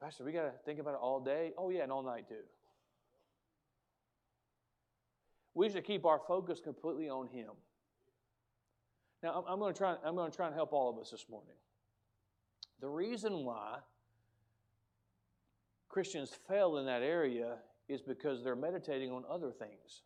Pastor, 0.00 0.24
we 0.24 0.32
got 0.32 0.42
to 0.42 0.52
think 0.64 0.78
about 0.78 0.94
it 0.94 1.00
all 1.00 1.20
day. 1.20 1.52
Oh, 1.56 1.70
yeah, 1.70 1.82
and 1.82 1.92
all 1.92 2.02
night 2.02 2.28
too. 2.28 2.34
We 5.54 5.70
should 5.70 5.84
keep 5.84 6.04
our 6.04 6.20
focus 6.28 6.60
completely 6.60 7.08
on 7.08 7.28
Him. 7.28 7.50
Now, 9.22 9.44
I'm 9.48 9.58
going 9.58 9.72
to 9.72 9.78
try. 9.78 9.96
I'm 10.04 10.14
going 10.14 10.30
to 10.30 10.36
try 10.36 10.46
and 10.46 10.54
help 10.54 10.72
all 10.72 10.90
of 10.90 10.98
us 10.98 11.10
this 11.10 11.24
morning. 11.30 11.56
The 12.80 12.88
reason 12.88 13.44
why 13.44 13.78
Christians 15.88 16.30
fail 16.46 16.76
in 16.76 16.84
that 16.86 17.02
area 17.02 17.56
is 17.88 18.02
because 18.02 18.44
they're 18.44 18.54
meditating 18.54 19.10
on 19.10 19.24
other 19.30 19.50
things. 19.50 20.02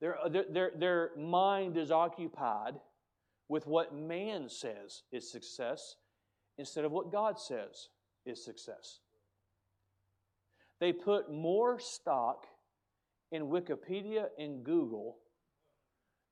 Their, 0.00 0.18
their, 0.52 0.72
their 0.76 1.10
mind 1.16 1.78
is 1.78 1.90
occupied 1.90 2.74
with 3.48 3.66
what 3.66 3.94
man 3.94 4.50
says 4.50 5.04
is 5.12 5.30
success 5.30 5.96
instead 6.58 6.84
of 6.84 6.92
what 6.92 7.12
God 7.12 7.38
says 7.38 7.88
is 8.24 8.44
success. 8.44 9.00
They 10.80 10.92
put 10.92 11.32
more 11.32 11.78
stock 11.78 12.46
in 13.32 13.44
Wikipedia 13.44 14.26
and 14.38 14.64
Google 14.64 15.16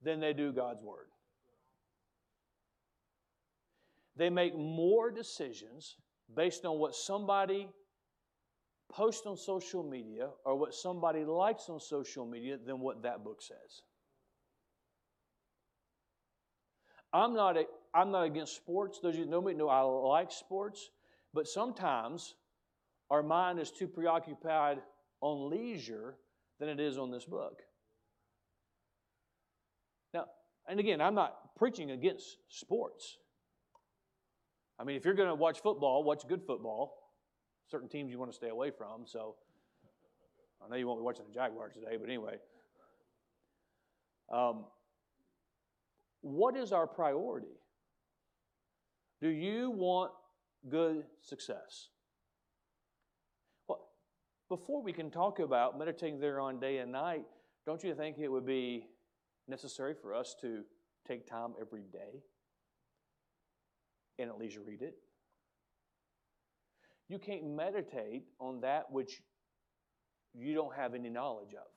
than 0.03 0.21
they 0.21 0.33
do 0.33 0.53
God's 0.53 0.83
Word. 0.83 1.07
They 4.17 4.31
make 4.31 4.57
more 4.57 5.11
decisions 5.11 5.97
based 6.35 6.65
on 6.65 6.79
what 6.79 6.95
somebody 6.95 7.69
posts 8.93 9.27
on 9.27 9.37
social 9.37 9.83
media 9.83 10.29
or 10.45 10.57
what 10.57 10.75
somebody 10.75 11.25
likes 11.25 11.69
on 11.69 11.81
social 11.81 12.25
media 12.25 12.57
than 12.65 12.81
what 12.81 13.03
that 13.03 13.25
book 13.25 13.43
says. 13.43 13.83
I'm 17.13 17.35
not, 17.35 17.57
a, 17.57 17.65
I'm 17.95 18.11
not 18.11 18.25
against 18.25 18.57
sports. 18.57 18.99
Those 19.01 19.15
of 19.15 19.21
you 19.21 19.27
know 19.27 19.41
me 19.41 19.55
know 19.55 19.69
I 19.69 19.81
like 19.81 20.33
sports, 20.33 20.91
but 21.33 21.47
sometimes 21.47 22.35
our 23.11 23.23
mind 23.23 23.61
is 23.61 23.71
too 23.71 23.87
preoccupied 23.87 24.79
on 25.21 25.49
leisure 25.49 26.17
than 26.59 26.69
it 26.69 26.81
is 26.81 26.99
on 26.99 27.11
this 27.11 27.25
book. 27.25 27.63
Now, 30.13 30.27
and 30.69 30.81
again, 30.81 31.01
I'm 31.01 31.15
not 31.15 31.55
preaching 31.57 31.93
against 31.93 32.37
sports. 32.49 33.19
I 34.79 34.85
mean, 34.85 34.97
if 34.97 35.05
you're 35.05 35.15
going 35.15 35.29
to 35.29 35.35
watch 35.35 35.61
football, 35.63 36.03
watch 36.03 36.27
good 36.29 36.43
football. 36.45 36.99
Certain 37.71 37.89
teams 37.89 38.11
you 38.11 38.19
want 38.19 38.31
to 38.33 38.37
stay 38.37 38.49
away 38.49 38.71
from. 38.71 39.07
So 39.07 39.37
I 40.65 40.69
know 40.69 40.77
you 40.77 40.89
won't 40.89 40.99
be 40.99 41.05
watching 41.05 41.27
the 41.27 41.33
Jaguars 41.33 41.75
today, 41.75 41.97
but 41.97 42.09
anyway. 42.09 42.37
Um, 44.33 44.65
what 46.23 46.57
is 46.57 46.73
our 46.73 46.87
priority? 46.87 47.57
Do 49.25 49.31
you 49.31 49.71
want 49.71 50.13
good 50.69 51.03
success? 51.23 51.89
Well, 53.67 53.87
before 54.51 54.83
we 54.83 54.93
can 54.93 55.11
talk 55.11 55.39
about 55.39 55.79
meditating 55.79 56.21
there 56.21 56.41
on 56.41 56.61
day 56.61 56.77
and 56.77 56.93
night, 56.93 57.25
don't 57.65 57.83
you 57.83 57.95
think 57.95 58.19
it 58.19 58.29
would 58.29 58.45
be 58.45 58.85
necessary 59.49 59.95
for 59.95 60.13
us 60.15 60.37
to 60.43 60.65
take 61.09 61.27
time 61.27 61.55
every 61.59 61.85
day 61.91 62.21
and 64.19 64.29
at 64.29 64.37
least 64.37 64.59
read 64.63 64.83
it? 64.83 64.97
You 67.09 67.19
can't 67.19 67.47
meditate 67.47 68.25
on 68.39 68.61
that 68.61 68.93
which 68.93 69.23
you 70.35 70.53
don't 70.53 70.75
have 70.75 70.95
any 70.95 71.09
knowledge 71.09 71.55
of. 71.55 71.71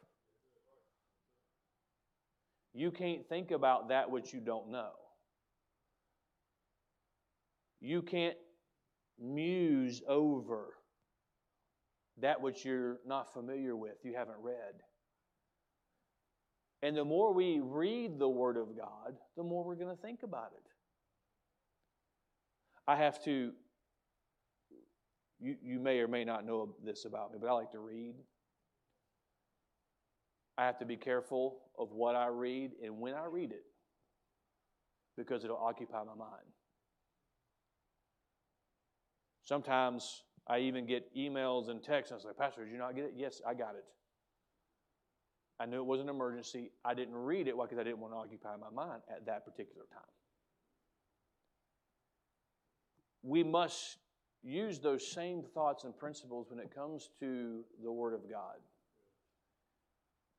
You 2.73 2.91
can't 2.91 3.25
think 3.29 3.51
about 3.51 3.87
that 3.87 4.11
which 4.11 4.33
you 4.33 4.41
don't 4.41 4.69
know. 4.69 4.91
You 7.79 8.01
can't 8.01 8.37
muse 9.19 10.01
over 10.07 10.73
that 12.19 12.41
which 12.41 12.65
you're 12.65 12.97
not 13.05 13.33
familiar 13.33 13.75
with, 13.75 13.97
you 14.03 14.15
haven't 14.15 14.37
read. 14.41 14.81
And 16.81 16.95
the 16.95 17.05
more 17.05 17.33
we 17.33 17.59
read 17.61 18.19
the 18.19 18.29
Word 18.29 18.57
of 18.57 18.75
God, 18.75 19.17
the 19.35 19.43
more 19.43 19.63
we're 19.63 19.75
going 19.75 19.95
to 19.95 20.01
think 20.01 20.23
about 20.23 20.51
it. 20.55 20.63
I 22.87 22.95
have 22.95 23.23
to, 23.25 23.51
you, 25.39 25.55
you 25.61 25.79
may 25.79 25.99
or 25.99 26.07
may 26.07 26.23
not 26.23 26.45
know 26.45 26.75
this 26.83 27.05
about 27.05 27.31
me, 27.31 27.39
but 27.41 27.49
I 27.49 27.53
like 27.53 27.71
to 27.71 27.79
read. 27.79 28.15
I 30.57 30.65
have 30.65 30.79
to 30.79 30.85
be 30.85 30.95
careful 30.95 31.59
of 31.77 31.91
what 31.91 32.15
I 32.15 32.27
read 32.27 32.71
and 32.83 32.99
when 32.99 33.13
I 33.13 33.25
read 33.25 33.51
it 33.51 33.65
because 35.17 35.43
it'll 35.43 35.57
occupy 35.57 36.03
my 36.03 36.15
mind. 36.15 36.56
Sometimes 39.47 40.23
I 40.45 40.59
even 40.59 40.85
get 40.85 41.15
emails 41.15 41.69
and 41.69 41.81
texts 41.81 42.11
and 42.11 42.19
I 42.19 42.23
say, 42.23 42.37
Pastor, 42.37 42.65
did 42.65 42.71
you 42.73 42.77
not 42.77 42.95
get 42.95 43.05
it? 43.05 43.13
Yes, 43.15 43.41
I 43.47 43.53
got 43.53 43.75
it. 43.75 43.85
I 45.57 45.65
knew 45.65 45.77
it 45.77 45.85
was 45.85 46.01
an 46.01 46.09
emergency. 46.09 46.71
I 46.83 46.93
didn't 46.93 47.15
read 47.15 47.47
it. 47.47 47.55
Why? 47.55 47.63
Because 47.63 47.79
I 47.79 47.83
didn't 47.83 47.99
want 47.99 48.11
to 48.13 48.17
occupy 48.17 48.57
my 48.57 48.69
mind 48.69 49.03
at 49.09 49.25
that 49.25 49.45
particular 49.45 49.85
time. 49.89 50.01
We 53.23 53.41
must 53.41 53.99
use 54.43 54.79
those 54.79 55.09
same 55.09 55.43
thoughts 55.53 55.85
and 55.85 55.97
principles 55.97 56.47
when 56.49 56.59
it 56.59 56.75
comes 56.75 57.09
to 57.21 57.63
the 57.81 57.91
Word 57.91 58.13
of 58.13 58.29
God. 58.29 58.57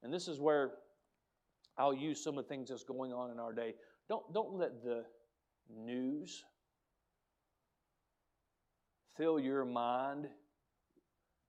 And 0.02 0.12
this 0.12 0.28
is 0.28 0.38
where 0.38 0.72
I'll 1.78 1.94
use 1.94 2.22
some 2.22 2.36
of 2.36 2.44
the 2.44 2.48
things 2.48 2.68
that's 2.68 2.84
going 2.84 3.14
on 3.14 3.30
in 3.30 3.40
our 3.40 3.54
day. 3.54 3.74
Don't, 4.06 4.34
don't 4.34 4.52
let 4.52 4.82
the 4.84 5.04
news 5.74 6.44
fill 9.18 9.38
your 9.38 9.64
mind 9.64 10.28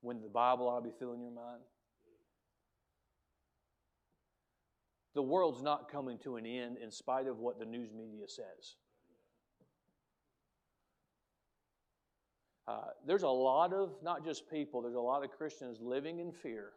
when 0.02 0.20
the 0.20 0.28
Bible 0.28 0.68
ought 0.68 0.80
to 0.80 0.84
be 0.84 0.94
filling 0.98 1.22
your 1.22 1.30
mind. 1.30 1.62
The 5.14 5.22
world's 5.22 5.62
not 5.62 5.90
coming 5.90 6.18
to 6.18 6.36
an 6.36 6.46
end 6.46 6.76
in 6.82 6.90
spite 6.90 7.26
of 7.26 7.38
what 7.38 7.58
the 7.58 7.64
news 7.64 7.90
media 7.92 8.28
says. 8.28 8.76
Uh, 12.68 12.90
there's 13.06 13.24
a 13.24 13.28
lot 13.28 13.72
of, 13.72 13.94
not 14.02 14.24
just 14.24 14.48
people, 14.48 14.82
there's 14.82 14.94
a 14.94 15.00
lot 15.00 15.24
of 15.24 15.30
Christians 15.30 15.78
living 15.80 16.20
in 16.20 16.30
fear. 16.30 16.70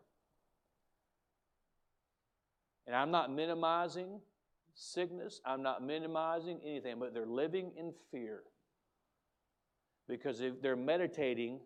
And 2.88 2.96
I'm 2.96 3.12
not 3.12 3.32
minimizing 3.32 4.20
sickness, 4.74 5.40
I'm 5.46 5.62
not 5.62 5.86
minimizing 5.86 6.60
anything, 6.66 6.98
but 7.00 7.14
they're 7.14 7.28
living 7.28 7.72
in 7.78 7.94
fear. 8.12 8.42
Because 10.08 10.42
if 10.42 10.62
they're 10.62 10.76
meditating, 10.76 11.60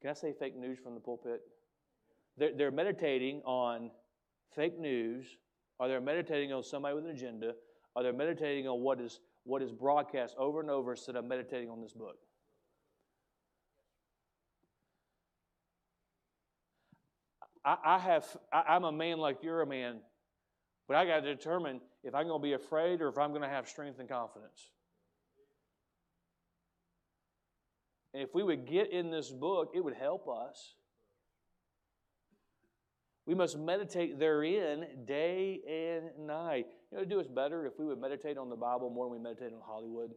can 0.00 0.10
I 0.10 0.14
say 0.14 0.32
fake 0.38 0.56
news 0.56 0.78
from 0.78 0.94
the 0.94 1.00
pulpit? 1.00 1.40
They're, 2.36 2.52
they're 2.56 2.70
meditating 2.70 3.42
on 3.44 3.90
fake 4.54 4.78
news, 4.78 5.26
or 5.78 5.88
they're 5.88 6.00
meditating 6.00 6.52
on 6.52 6.62
somebody 6.62 6.94
with 6.94 7.04
an 7.04 7.10
agenda, 7.10 7.54
or 7.94 8.02
they're 8.02 8.12
meditating 8.12 8.68
on 8.68 8.80
what 8.80 9.00
is, 9.00 9.20
what 9.44 9.62
is 9.62 9.72
broadcast 9.72 10.34
over 10.38 10.60
and 10.60 10.70
over 10.70 10.92
instead 10.92 11.16
of 11.16 11.24
meditating 11.24 11.70
on 11.70 11.80
this 11.80 11.92
book. 11.92 12.16
I, 17.64 17.98
have, 17.98 18.24
I'm 18.52 18.84
a 18.84 18.92
man 18.92 19.18
like 19.18 19.42
you're 19.42 19.62
a 19.62 19.66
man, 19.66 19.96
but 20.86 20.96
I 20.96 21.04
got 21.04 21.20
to 21.20 21.34
determine 21.34 21.80
if 22.04 22.14
I'm 22.14 22.28
going 22.28 22.40
to 22.40 22.42
be 22.42 22.52
afraid 22.52 23.00
or 23.00 23.08
if 23.08 23.18
I'm 23.18 23.30
going 23.30 23.42
to 23.42 23.48
have 23.48 23.68
strength 23.68 23.98
and 23.98 24.08
confidence. 24.08 24.70
And 28.16 28.22
if 28.22 28.34
we 28.34 28.42
would 28.42 28.64
get 28.66 28.90
in 28.90 29.10
this 29.10 29.30
book, 29.30 29.72
it 29.74 29.84
would 29.84 29.92
help 29.92 30.26
us. 30.26 30.72
We 33.26 33.34
must 33.34 33.58
meditate 33.58 34.18
therein 34.18 34.86
day 35.04 35.60
and 35.68 36.26
night. 36.26 36.64
You 36.90 36.96
know, 36.96 37.02
it'd 37.02 37.10
do 37.10 37.20
us 37.20 37.26
better 37.26 37.66
if 37.66 37.74
we 37.78 37.84
would 37.84 38.00
meditate 38.00 38.38
on 38.38 38.48
the 38.48 38.56
Bible 38.56 38.88
more 38.88 39.04
than 39.04 39.12
we 39.12 39.22
meditate 39.22 39.52
on 39.52 39.60
Hollywood. 39.62 40.12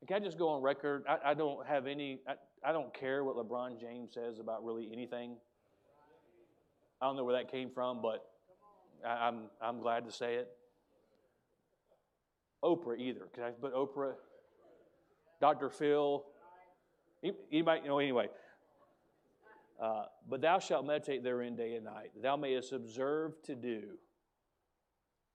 And 0.00 0.08
can 0.08 0.20
I 0.20 0.24
just 0.24 0.38
go 0.38 0.48
on 0.48 0.60
record? 0.60 1.04
I, 1.08 1.30
I 1.30 1.34
don't 1.34 1.64
have 1.64 1.86
any, 1.86 2.18
I, 2.26 2.32
I 2.68 2.72
don't 2.72 2.92
care 2.92 3.22
what 3.22 3.36
LeBron 3.36 3.80
James 3.80 4.12
says 4.12 4.40
about 4.40 4.64
really 4.64 4.90
anything. 4.92 5.36
I 7.00 7.06
don't 7.06 7.16
know 7.16 7.22
where 7.22 7.36
that 7.36 7.48
came 7.48 7.70
from, 7.70 8.02
but 8.02 8.24
I, 9.06 9.28
I'm, 9.28 9.50
I'm 9.62 9.78
glad 9.78 10.04
to 10.06 10.10
say 10.10 10.34
it. 10.34 10.48
Oprah 12.64 12.98
either. 12.98 13.28
Can 13.34 13.44
I 13.44 13.50
put 13.50 13.74
Oprah? 13.74 14.14
Dr. 15.40 15.68
Phil? 15.68 16.24
Anybody? 17.52 17.80
You 17.82 17.88
know, 17.88 17.98
anyway. 17.98 18.28
Uh, 19.80 20.04
but 20.28 20.40
thou 20.40 20.58
shalt 20.58 20.86
meditate 20.86 21.22
therein 21.22 21.56
day 21.56 21.74
and 21.74 21.84
night. 21.84 22.12
that 22.14 22.22
Thou 22.22 22.36
mayest 22.36 22.72
observe 22.72 23.34
to 23.42 23.54
do 23.54 23.82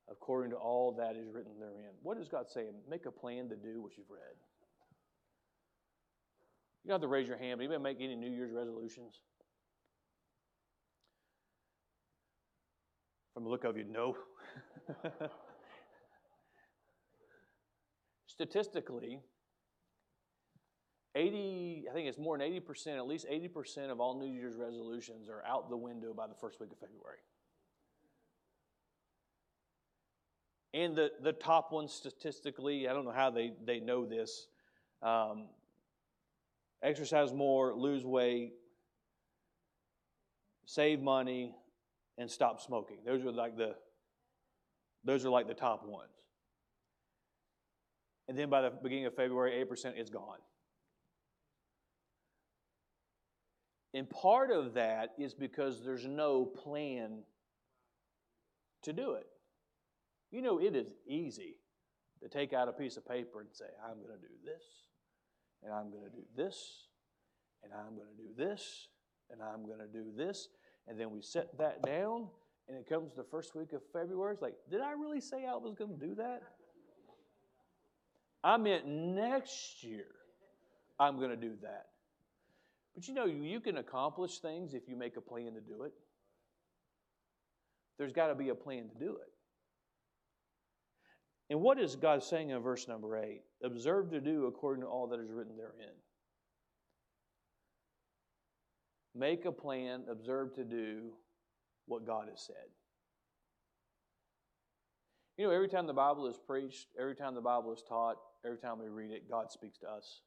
according 0.09 0.51
to 0.51 0.57
all 0.57 0.91
that 0.93 1.15
is 1.15 1.29
written 1.31 1.51
therein. 1.59 1.91
What 2.01 2.17
is 2.17 2.27
God 2.27 2.49
saying? 2.49 2.73
Make 2.89 3.05
a 3.05 3.11
plan 3.11 3.49
to 3.49 3.55
do 3.55 3.81
what 3.81 3.97
you've 3.97 4.09
read. 4.09 4.35
You 6.83 6.89
don't 6.89 6.95
have 6.95 7.01
to 7.01 7.07
raise 7.07 7.27
your 7.27 7.37
hand, 7.37 7.59
but 7.59 7.65
anybody 7.65 7.83
make 7.83 7.97
any 8.01 8.15
New 8.15 8.31
Year's 8.31 8.51
resolutions? 8.51 9.19
From 13.33 13.43
the 13.43 13.49
look 13.49 13.63
of 13.63 13.77
you, 13.77 13.83
no. 13.83 14.17
Statistically, 18.39 19.19
80, 21.13 21.87
I 21.89 21.93
think 21.93 22.07
it's 22.07 22.17
more 22.17 22.37
than 22.37 22.49
80%, 22.49 22.95
at 22.95 23.05
least 23.05 23.27
80% 23.29 23.91
of 23.91 23.99
all 23.99 24.17
New 24.17 24.31
Year's 24.31 24.55
resolutions 24.55 25.27
are 25.27 25.43
out 25.45 25.69
the 25.69 25.75
window 25.75 26.13
by 26.13 26.25
the 26.25 26.33
first 26.35 26.61
week 26.61 26.71
of 26.71 26.77
February. 26.77 27.17
And 30.73 30.95
the, 30.95 31.11
the 31.21 31.33
top 31.33 31.73
ones 31.73 31.91
statistically, 31.91 32.87
I 32.87 32.93
don't 32.93 33.03
know 33.03 33.11
how 33.11 33.29
they, 33.29 33.51
they 33.65 33.81
know 33.81 34.05
this 34.05 34.47
um, 35.01 35.47
exercise 36.81 37.33
more, 37.33 37.73
lose 37.75 38.05
weight, 38.05 38.53
save 40.65 41.01
money, 41.01 41.53
and 42.17 42.31
stop 42.31 42.61
smoking. 42.61 42.99
Those 43.05 43.25
are 43.25 43.33
like 43.33 43.57
the 43.57 43.75
those 45.03 45.25
are 45.25 45.29
like 45.29 45.49
the 45.49 45.53
top 45.53 45.85
ones. 45.85 46.18
And 48.29 48.37
then 48.37 48.47
by 48.47 48.61
the 48.61 48.69
beginning 48.69 49.07
of 49.07 49.15
February, 49.15 49.65
8% 49.65 49.99
is 49.99 50.11
gone. 50.11 50.37
And 53.95 54.07
part 54.07 54.51
of 54.51 54.75
that 54.75 55.13
is 55.17 55.33
because 55.33 55.83
there's 55.83 56.05
no 56.05 56.45
plan 56.45 57.23
to 58.83 58.93
do 58.93 59.13
it. 59.13 59.25
You 60.29 60.43
know, 60.43 60.59
it 60.59 60.75
is 60.75 60.91
easy 61.07 61.55
to 62.21 62.29
take 62.29 62.53
out 62.53 62.67
a 62.67 62.71
piece 62.71 62.97
of 62.97 63.07
paper 63.07 63.41
and 63.41 63.49
say, 63.51 63.65
I'm 63.83 63.95
going 63.95 64.13
to 64.13 64.21
do 64.21 64.35
this, 64.45 64.63
and 65.63 65.73
I'm 65.73 65.89
going 65.89 66.03
to 66.03 66.11
do 66.11 66.23
this, 66.37 66.85
and 67.63 67.73
I'm 67.73 67.95
going 67.95 68.09
to 68.15 68.21
do 68.21 68.29
this, 68.37 68.89
and 69.31 69.41
I'm 69.41 69.65
going 69.65 69.79
to 69.79 69.87
do 69.87 70.11
this. 70.15 70.49
And 70.87 70.99
then 70.99 71.09
we 71.09 71.23
set 71.23 71.57
that 71.57 71.81
down, 71.81 72.27
and 72.67 72.77
it 72.77 72.87
comes 72.87 73.15
the 73.15 73.23
first 73.23 73.55
week 73.55 73.73
of 73.73 73.81
February. 73.91 74.33
It's 74.33 74.43
like, 74.43 74.53
did 74.69 74.81
I 74.81 74.91
really 74.91 75.19
say 75.19 75.47
I 75.47 75.55
was 75.55 75.73
going 75.73 75.97
to 75.99 76.05
do 76.05 76.13
that? 76.13 76.43
I 78.43 78.57
meant 78.57 78.87
next 78.87 79.83
year 79.83 80.05
I'm 80.99 81.17
going 81.17 81.29
to 81.31 81.37
do 81.37 81.53
that. 81.61 81.87
But 82.95 83.07
you 83.07 83.13
know, 83.13 83.25
you 83.25 83.59
can 83.59 83.77
accomplish 83.77 84.39
things 84.39 84.73
if 84.73 84.87
you 84.87 84.95
make 84.95 85.17
a 85.17 85.21
plan 85.21 85.53
to 85.53 85.61
do 85.61 85.83
it. 85.83 85.93
There's 87.97 88.13
got 88.13 88.27
to 88.27 88.35
be 88.35 88.49
a 88.49 88.55
plan 88.55 88.89
to 88.89 88.99
do 88.99 89.11
it. 89.11 89.31
And 91.49 91.61
what 91.61 91.79
is 91.79 91.95
God 91.95 92.23
saying 92.23 92.51
in 92.51 92.59
verse 92.61 92.87
number 92.87 93.17
8? 93.17 93.41
Observe 93.63 94.11
to 94.11 94.21
do 94.21 94.45
according 94.45 94.83
to 94.83 94.87
all 94.87 95.07
that 95.07 95.19
is 95.19 95.31
written 95.31 95.57
therein. 95.57 95.93
Make 99.15 99.45
a 99.45 99.51
plan, 99.51 100.03
observe 100.09 100.53
to 100.55 100.63
do 100.63 101.11
what 101.87 102.05
God 102.05 102.27
has 102.29 102.41
said. 102.45 102.55
You 105.39 105.47
know, 105.47 105.51
every 105.53 105.69
time 105.69 105.87
the 105.87 105.93
Bible 105.93 106.27
is 106.27 106.37
preached, 106.37 106.87
every 106.99 107.15
time 107.15 107.33
the 107.33 107.39
Bible 107.39 107.71
is 107.71 107.81
taught, 107.87 108.17
every 108.45 108.57
time 108.57 108.77
we 108.77 108.89
read 108.89 109.11
it, 109.11 109.29
God 109.29 109.49
speaks 109.49 109.77
to 109.77 109.89
us. 109.89 110.19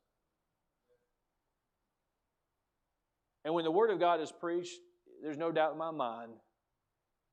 And 3.44 3.52
when 3.52 3.64
the 3.64 3.70
Word 3.70 3.90
of 3.90 4.00
God 4.00 4.22
is 4.22 4.32
preached, 4.32 4.78
there's 5.22 5.36
no 5.36 5.52
doubt 5.52 5.72
in 5.72 5.78
my 5.78 5.90
mind 5.90 6.32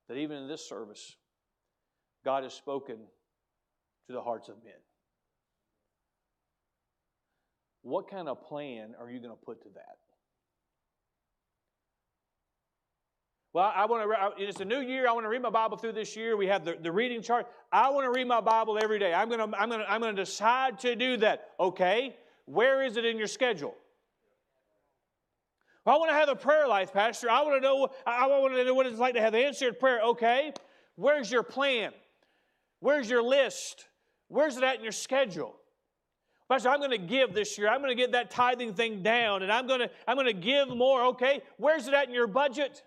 that 0.09 0.17
even 0.17 0.35
in 0.35 0.49
this 0.49 0.67
service, 0.67 1.15
God 2.25 2.43
has 2.43 2.53
spoken 2.53 2.97
to 4.07 4.13
the 4.13 4.21
hearts 4.21 4.49
of 4.49 4.55
men. 4.61 4.73
What 7.81 8.11
kind 8.11 8.27
of 8.27 8.43
plan 8.43 8.93
are 8.99 9.09
you 9.09 9.19
going 9.19 9.31
to 9.31 9.45
put 9.45 9.61
to 9.61 9.69
that? 9.75 10.08
Well, 13.51 13.71
I 13.75 13.85
want 13.85 14.37
to. 14.37 14.43
It's 14.43 14.59
a 14.59 14.65
new 14.65 14.81
year. 14.81 15.07
I 15.07 15.11
want 15.11 15.25
to 15.25 15.29
read 15.29 15.41
my 15.41 15.49
Bible 15.49 15.75
through 15.75 15.93
this 15.93 16.15
year. 16.15 16.37
We 16.37 16.45
have 16.47 16.63
the, 16.65 16.77
the 16.79 16.91
reading 16.91 17.21
chart. 17.21 17.47
I 17.71 17.89
want 17.89 18.05
to 18.05 18.11
read 18.11 18.27
my 18.27 18.41
Bible 18.41 18.77
every 18.81 18.99
day. 18.99 19.11
I'm 19.11 19.27
going 19.27 19.39
to. 19.39 19.59
I'm 19.59 19.69
going 19.69 19.81
to. 19.81 19.91
I'm 19.91 20.01
going 20.01 20.15
to 20.15 20.21
decide 20.21 20.79
to 20.79 20.95
do 20.95 21.17
that. 21.17 21.49
Okay. 21.59 22.15
Where 22.45 22.83
is 22.83 22.95
it 22.97 23.05
in 23.05 23.17
your 23.17 23.27
schedule? 23.27 23.75
Well, 25.83 25.95
I 25.95 25.99
want 25.99 26.11
to 26.11 26.15
have 26.15 26.29
a 26.29 26.35
prayer 26.35 26.67
life, 26.67 26.93
Pastor. 26.93 27.29
I 27.29 27.41
want 27.41 27.55
to 27.55 27.61
know. 27.61 27.89
I 28.05 28.27
want 28.27 28.53
to 28.53 28.63
know 28.63 28.75
what 28.75 28.85
it's 28.85 28.99
like 28.99 29.15
to 29.15 29.21
have 29.21 29.33
answered 29.33 29.79
prayer. 29.79 30.01
Okay. 30.01 30.53
Where's 30.95 31.31
your 31.31 31.43
plan? 31.43 31.91
Where's 32.81 33.09
your 33.09 33.23
list? 33.23 33.85
Where's 34.27 34.57
it 34.57 34.63
at 34.63 34.77
in 34.77 34.83
your 34.83 34.91
schedule? 34.91 35.55
Pastor, 36.49 36.69
I'm 36.69 36.79
going 36.79 36.91
to 36.91 36.97
give 36.99 37.33
this 37.33 37.57
year. 37.57 37.67
I'm 37.67 37.79
going 37.79 37.89
to 37.89 37.95
get 37.95 38.11
that 38.11 38.29
tithing 38.29 38.75
thing 38.75 39.01
down, 39.01 39.41
and 39.41 39.51
I'm 39.51 39.65
going 39.65 39.79
to 39.79 39.89
I'm 40.07 40.17
going 40.17 40.27
to 40.27 40.33
give 40.33 40.69
more. 40.69 41.05
Okay. 41.05 41.41
Where's 41.57 41.87
it 41.87 41.95
at 41.95 42.07
in 42.07 42.13
your 42.13 42.27
budget? 42.27 42.83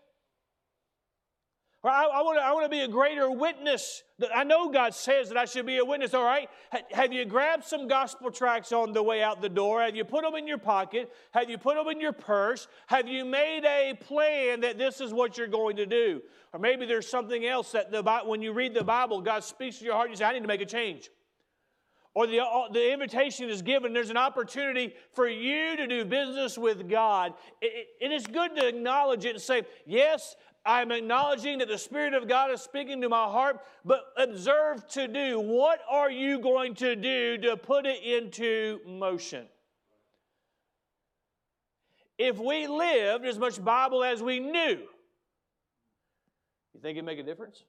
I, 1.85 2.05
I, 2.05 2.23
want 2.23 2.39
to, 2.39 2.45
I 2.45 2.53
want 2.53 2.65
to 2.65 2.69
be 2.69 2.83
a 2.83 2.89
greater 2.89 3.29
witness. 3.31 4.05
I 4.33 4.45
know 4.45 4.71
God 4.71 4.95
says 4.95 5.29
that 5.31 5.37
I 5.37 5.47
should 5.47 5.67
be 5.67 5.79
a 5.79 5.85
witness, 5.85 6.15
all 6.15 6.25
right? 6.25 6.49
Have 6.93 7.13
you 7.13 7.25
grabbed 7.25 7.65
some 7.65 7.89
gospel 7.89 8.31
tracts 8.31 8.71
on 8.71 8.93
the 8.93 9.03
way 9.03 9.21
out 9.21 9.43
the 9.43 9.49
door? 9.49 9.83
Have 9.83 9.97
you 9.97 10.05
put 10.05 10.23
them 10.23 10.37
in 10.37 10.47
your 10.47 10.59
pocket? 10.59 11.11
Have 11.33 11.51
you 11.51 11.59
put 11.59 11.75
them 11.75 11.89
in 11.89 12.01
your 12.01 12.13
purse? 12.13 12.69
Have 12.87 13.09
you 13.09 13.25
made 13.25 13.65
a 13.65 13.95
plan 13.95 14.61
that 14.61 14.79
this 14.79 15.01
is 15.01 15.13
what 15.13 15.37
you're 15.37 15.49
going 15.49 15.77
to 15.77 15.87
do? 15.87 16.23
Or 16.53 16.61
maybe 16.61 16.87
there's 16.87 17.09
something 17.09 17.45
else 17.45 17.73
that 17.73 17.91
the, 17.91 18.03
when 18.27 18.43
you 18.43 18.53
read 18.53 18.75
the 18.75 18.85
Bible, 18.85 19.21
God 19.21 19.43
speaks 19.43 19.79
to 19.79 19.85
your 19.85 19.95
heart 19.95 20.09
and 20.09 20.13
you 20.13 20.19
say, 20.19 20.25
I 20.25 20.35
need 20.35 20.43
to 20.43 20.49
make 20.49 20.61
a 20.61 20.67
change. 20.67 21.11
Or 22.15 22.27
the, 22.27 22.41
uh, 22.41 22.69
the 22.71 22.93
invitation 22.93 23.49
is 23.49 23.63
given, 23.63 23.95
there's 23.95 24.11
an 24.11 24.19
opportunity 24.19 24.95
for 25.13 25.27
you 25.27 25.77
to 25.79 25.87
do 25.87 26.05
business 26.05 26.59
with 26.59 26.89
God. 26.89 27.33
It, 27.63 27.87
it, 28.01 28.13
it 28.13 28.13
is 28.13 28.27
good 28.27 28.55
to 28.57 28.69
acknowledge 28.69 29.25
it 29.25 29.31
and 29.31 29.41
say, 29.41 29.63
Yes, 29.87 30.37
I'm 30.65 30.93
acknowledging 30.93 31.59
that 31.59 31.69
the 31.69 31.79
Spirit 31.79 32.15
of 32.15 32.29
God 32.29 32.53
is 32.53 32.61
speaking 32.61 33.01
to 33.01 33.09
my 33.09 33.25
heart, 33.25 33.61
but 33.85 34.05
observe 34.17 34.87
to 34.91 35.09
do. 35.09 35.41
What 35.41 35.81
are 35.91 36.11
you 36.11 36.41
going 36.41 36.75
to 36.77 36.95
do 36.95 37.37
to 37.39 37.57
put 37.57 37.85
it 37.85 38.03
into 38.03 38.79
motion? 38.87 39.47
If 42.19 42.39
we 42.39 42.69
lived 42.69 43.25
as 43.25 43.39
much 43.39 43.63
Bible 43.63 44.05
as 44.05 44.23
we 44.23 44.39
knew, 44.39 44.79
you 46.75 46.81
think 46.81 46.97
it'd 46.97 47.05
make 47.05 47.19
a 47.19 47.25
difference? 47.25 47.65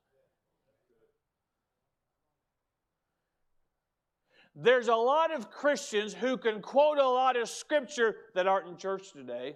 There's 4.56 4.88
a 4.88 4.96
lot 4.96 5.34
of 5.34 5.50
Christians 5.50 6.14
who 6.14 6.38
can 6.38 6.62
quote 6.62 7.00
a 7.00 7.08
lot 7.08 7.36
of 7.38 7.50
scripture 7.50 8.18
that 8.36 8.46
aren't 8.46 8.68
in 8.68 8.78
church 8.78 9.12
today. 9.12 9.56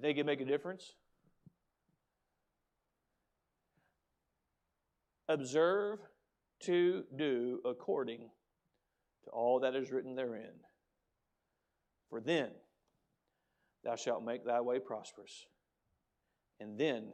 You 0.00 0.06
think 0.06 0.16
it 0.16 0.24
make 0.24 0.40
a 0.40 0.46
difference? 0.46 0.94
Observe 5.28 5.98
to 6.60 7.04
do 7.14 7.60
according 7.66 8.30
to 9.24 9.30
all 9.30 9.60
that 9.60 9.74
is 9.74 9.92
written 9.92 10.14
therein. 10.14 10.54
For 12.08 12.18
then 12.18 12.48
thou 13.84 13.94
shalt 13.94 14.24
make 14.24 14.42
thy 14.42 14.62
way 14.62 14.78
prosperous, 14.78 15.44
and 16.60 16.78
then 16.78 17.12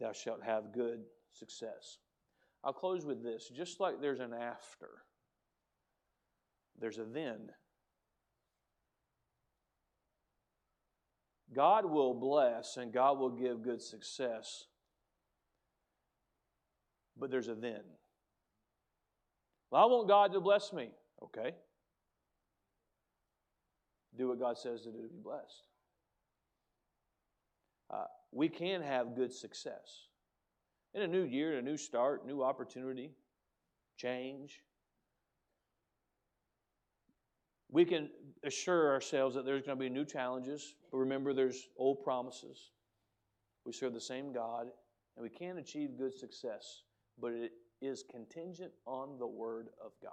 thou 0.00 0.12
shalt 0.12 0.42
have 0.42 0.72
good 0.72 1.00
success. 1.34 1.98
I'll 2.64 2.72
close 2.72 3.04
with 3.04 3.22
this. 3.22 3.50
Just 3.54 3.80
like 3.80 4.00
there's 4.00 4.20
an 4.20 4.32
after, 4.32 4.88
there's 6.80 6.96
a 6.96 7.04
then. 7.04 7.50
God 11.54 11.84
will 11.84 12.14
bless 12.14 12.76
and 12.76 12.92
God 12.92 13.18
will 13.18 13.30
give 13.30 13.62
good 13.62 13.82
success, 13.82 14.66
but 17.16 17.30
there's 17.30 17.48
a 17.48 17.54
then. 17.54 17.82
Well, 19.70 19.82
I 19.82 19.86
want 19.86 20.08
God 20.08 20.32
to 20.32 20.40
bless 20.40 20.72
me. 20.72 20.90
Okay. 21.22 21.54
Do 24.16 24.28
what 24.28 24.38
God 24.38 24.58
says 24.58 24.82
to 24.82 24.92
do 24.92 25.02
to 25.02 25.08
be 25.08 25.20
blessed. 25.22 25.64
Uh, 27.90 28.04
we 28.30 28.48
can 28.48 28.82
have 28.82 29.14
good 29.14 29.32
success. 29.32 30.08
In 30.94 31.02
a 31.02 31.06
new 31.06 31.22
year, 31.22 31.58
a 31.58 31.62
new 31.62 31.76
start, 31.76 32.26
new 32.26 32.42
opportunity, 32.42 33.12
change, 33.96 34.60
we 37.70 37.86
can 37.86 38.10
assure 38.44 38.92
ourselves 38.92 39.34
that 39.34 39.46
there's 39.46 39.62
going 39.62 39.78
to 39.78 39.82
be 39.82 39.88
new 39.88 40.04
challenges, 40.04 40.74
but 40.92 40.98
remember 40.98 41.32
there's 41.32 41.68
old 41.76 42.04
promises. 42.04 42.70
We 43.64 43.72
serve 43.72 43.94
the 43.94 44.00
same 44.00 44.32
God, 44.32 44.66
and 45.16 45.22
we 45.22 45.30
can 45.30 45.58
achieve 45.58 45.96
good 45.96 46.14
success, 46.14 46.82
but 47.18 47.32
it 47.32 47.52
is 47.80 48.04
contingent 48.08 48.72
on 48.86 49.18
the 49.18 49.26
Word 49.26 49.68
of 49.84 49.92
God. 50.02 50.12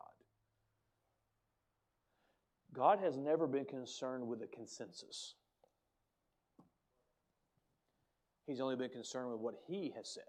God 2.73 2.99
has 2.99 3.17
never 3.17 3.45
been 3.45 3.65
concerned 3.65 4.25
with 4.25 4.41
a 4.41 4.47
consensus. 4.47 5.35
He's 8.47 8.61
only 8.61 8.75
been 8.75 8.89
concerned 8.89 9.31
with 9.31 9.41
what 9.41 9.55
He 9.67 9.93
has 9.95 10.09
said. 10.09 10.23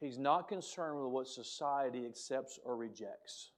He's 0.00 0.18
not 0.18 0.48
concerned 0.48 0.96
with 0.96 1.12
what 1.12 1.28
society 1.28 2.06
accepts 2.06 2.58
or 2.64 2.76
rejects. 2.76 3.50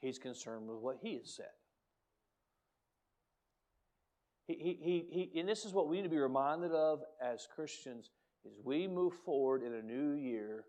He's 0.00 0.18
concerned 0.18 0.68
with 0.68 0.78
what 0.78 0.98
he 1.02 1.14
has 1.14 1.34
said. 1.34 1.46
He, 4.46 4.78
he, 4.80 5.30
he, 5.32 5.40
and 5.40 5.48
this 5.48 5.64
is 5.64 5.72
what 5.72 5.88
we 5.88 5.96
need 5.96 6.04
to 6.04 6.08
be 6.08 6.18
reminded 6.18 6.72
of 6.72 7.02
as 7.20 7.48
Christians 7.52 8.10
as 8.46 8.52
we 8.62 8.86
move 8.86 9.14
forward 9.24 9.62
in 9.62 9.74
a 9.74 9.82
new 9.82 10.12
year 10.12 10.64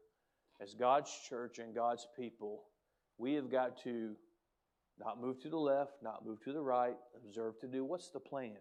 as 0.60 0.74
God's 0.74 1.12
church 1.30 1.60
and 1.60 1.76
God's 1.76 2.08
people. 2.18 2.64
We 3.20 3.34
have 3.36 3.52
got 3.52 3.82
to 3.84 4.16
not 5.00 5.22
move 5.22 5.40
to 5.42 5.50
the 5.50 5.58
left, 5.58 5.94
not 6.02 6.26
move 6.26 6.42
to 6.44 6.54
the 6.54 6.62
right, 6.62 6.98
observe 7.16 7.60
to 7.60 7.68
do. 7.68 7.86
What's 7.86 8.10
the 8.10 8.20
plan? 8.20 8.58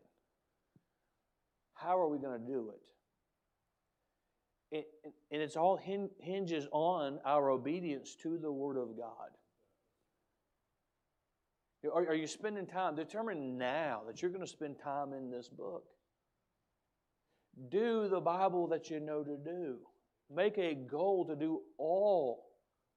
How 1.75 1.99
are 1.99 2.09
we 2.09 2.19
going 2.19 2.39
to 2.41 2.47
do 2.47 2.71
it? 2.75 2.83
and 4.73 5.41
it's 5.41 5.57
all 5.57 5.79
hinges 6.21 6.67
on 6.73 7.21
our 7.25 7.51
obedience 7.51 8.17
to 8.23 8.37
the 8.37 8.51
Word 8.51 8.77
of 8.77 8.97
God. 8.97 9.31
Are, 11.93 12.09
are 12.09 12.15
you 12.15 12.27
spending 12.27 12.67
time? 12.67 12.95
Determine 12.95 13.59
now 13.59 14.03
that 14.07 14.23
you're 14.23 14.31
going 14.31 14.45
to 14.45 14.47
spend 14.47 14.79
time 14.79 15.13
in 15.13 15.31
this 15.31 15.49
book. 15.49 15.85
Do 17.69 18.09
the 18.09 18.21
Bible 18.21 18.67
that 18.69 18.91
you 18.91 19.01
know 19.01 19.23
to 19.23 19.37
do. 19.37 19.79
Make 20.35 20.59
a 20.59 20.75
goal 20.75 21.25
to 21.27 21.37
do 21.37 21.63
all 21.79 22.47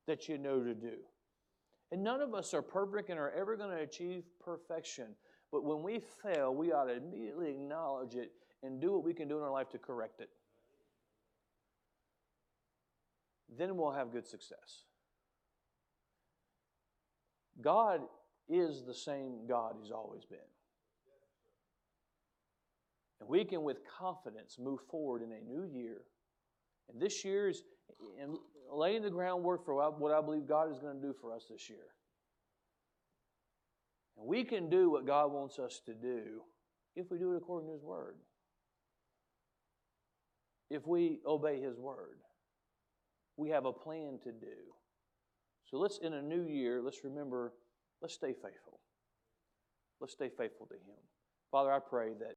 that 0.08 0.28
you 0.28 0.38
know 0.38 0.64
to 0.64 0.74
do. 0.74 0.98
And 1.92 2.04
none 2.04 2.22
of 2.22 2.34
us 2.34 2.54
are 2.54 2.62
perfect 2.62 3.10
and 3.10 3.20
are 3.20 3.32
ever 3.32 3.56
going 3.56 3.76
to 3.76 3.84
achieve 3.84 4.24
perfection. 4.40 5.08
But 5.52 5.64
when 5.64 5.82
we 5.82 6.00
fail, 6.00 6.54
we 6.54 6.72
ought 6.72 6.86
to 6.86 6.98
immediately 6.98 7.50
acknowledge 7.50 8.16
it 8.16 8.32
and 8.62 8.80
do 8.82 8.92
what 8.92 9.04
we 9.04 9.14
can 9.14 9.28
do 9.28 9.38
in 9.38 9.44
our 9.44 9.52
life 9.52 9.70
to 9.70 9.78
correct 9.78 10.22
it. 10.22 10.30
Then 13.58 13.78
we'll 13.78 13.92
have 13.92 14.12
good 14.12 14.28
success. 14.28 14.84
God 17.62 18.02
is 18.50 18.84
the 18.84 18.93
same 18.93 19.45
God 19.47 19.76
He's 19.80 19.91
always 19.91 20.26
been. 20.26 20.39
And 23.20 23.30
we 23.30 23.45
can, 23.45 23.64
with 23.64 23.78
confidence, 23.86 24.58
move 24.60 24.80
forward 24.89 25.22
in 25.22 25.32
a 25.32 25.41
new 25.41 25.66
year. 25.66 26.02
And 26.89 27.02
this 27.02 27.24
year 27.24 27.50
is 27.50 27.64
in 28.22 28.38
laying 28.74 29.04
the 29.04 29.10
groundwork 29.10 29.66
for 29.66 29.76
what 29.91 30.12
I 30.12 30.22
believe 30.22 30.47
God 30.47 30.72
is 30.72 30.80
going 30.80 31.00
to 31.00 31.08
do 31.08 31.14
for 31.20 31.34
us 31.34 31.45
this 31.50 31.70
year. 31.70 31.93
And 34.18 34.28
we 34.28 34.43
can 34.43 34.70
do 34.70 34.89
what 34.89 35.06
God 35.06 35.32
wants 35.32 35.60
us 35.60 35.82
to 35.86 35.93
do 35.93 36.41
if 36.95 37.12
we 37.12 37.18
do 37.18 37.34
it 37.34 37.38
according 37.38 37.68
to 37.68 37.74
His 37.74 37.84
Word. 37.84 38.16
If 40.70 40.88
we 40.88 41.20
obey 41.26 41.60
His 41.62 41.78
Word, 41.78 42.20
we 43.38 43.50
have 43.50 43.66
a 43.66 43.74
plan 43.74 44.20
to 44.24 44.32
do. 44.32 44.74
So 45.70 45.78
let's, 45.78 46.00
in 46.00 46.14
a 46.14 46.22
new 46.22 46.45
year, 46.45 46.82
let's 46.82 47.04
remember, 47.04 47.54
let's 48.02 48.14
stay 48.14 48.34
faithful. 48.34 48.80
Let's 50.00 50.14
stay 50.14 50.30
faithful 50.30 50.68
to 50.68 50.76
Him. 50.76 51.00
Father, 51.52 51.72
I 51.72 51.80
pray 51.80 52.10
that. 52.20 52.36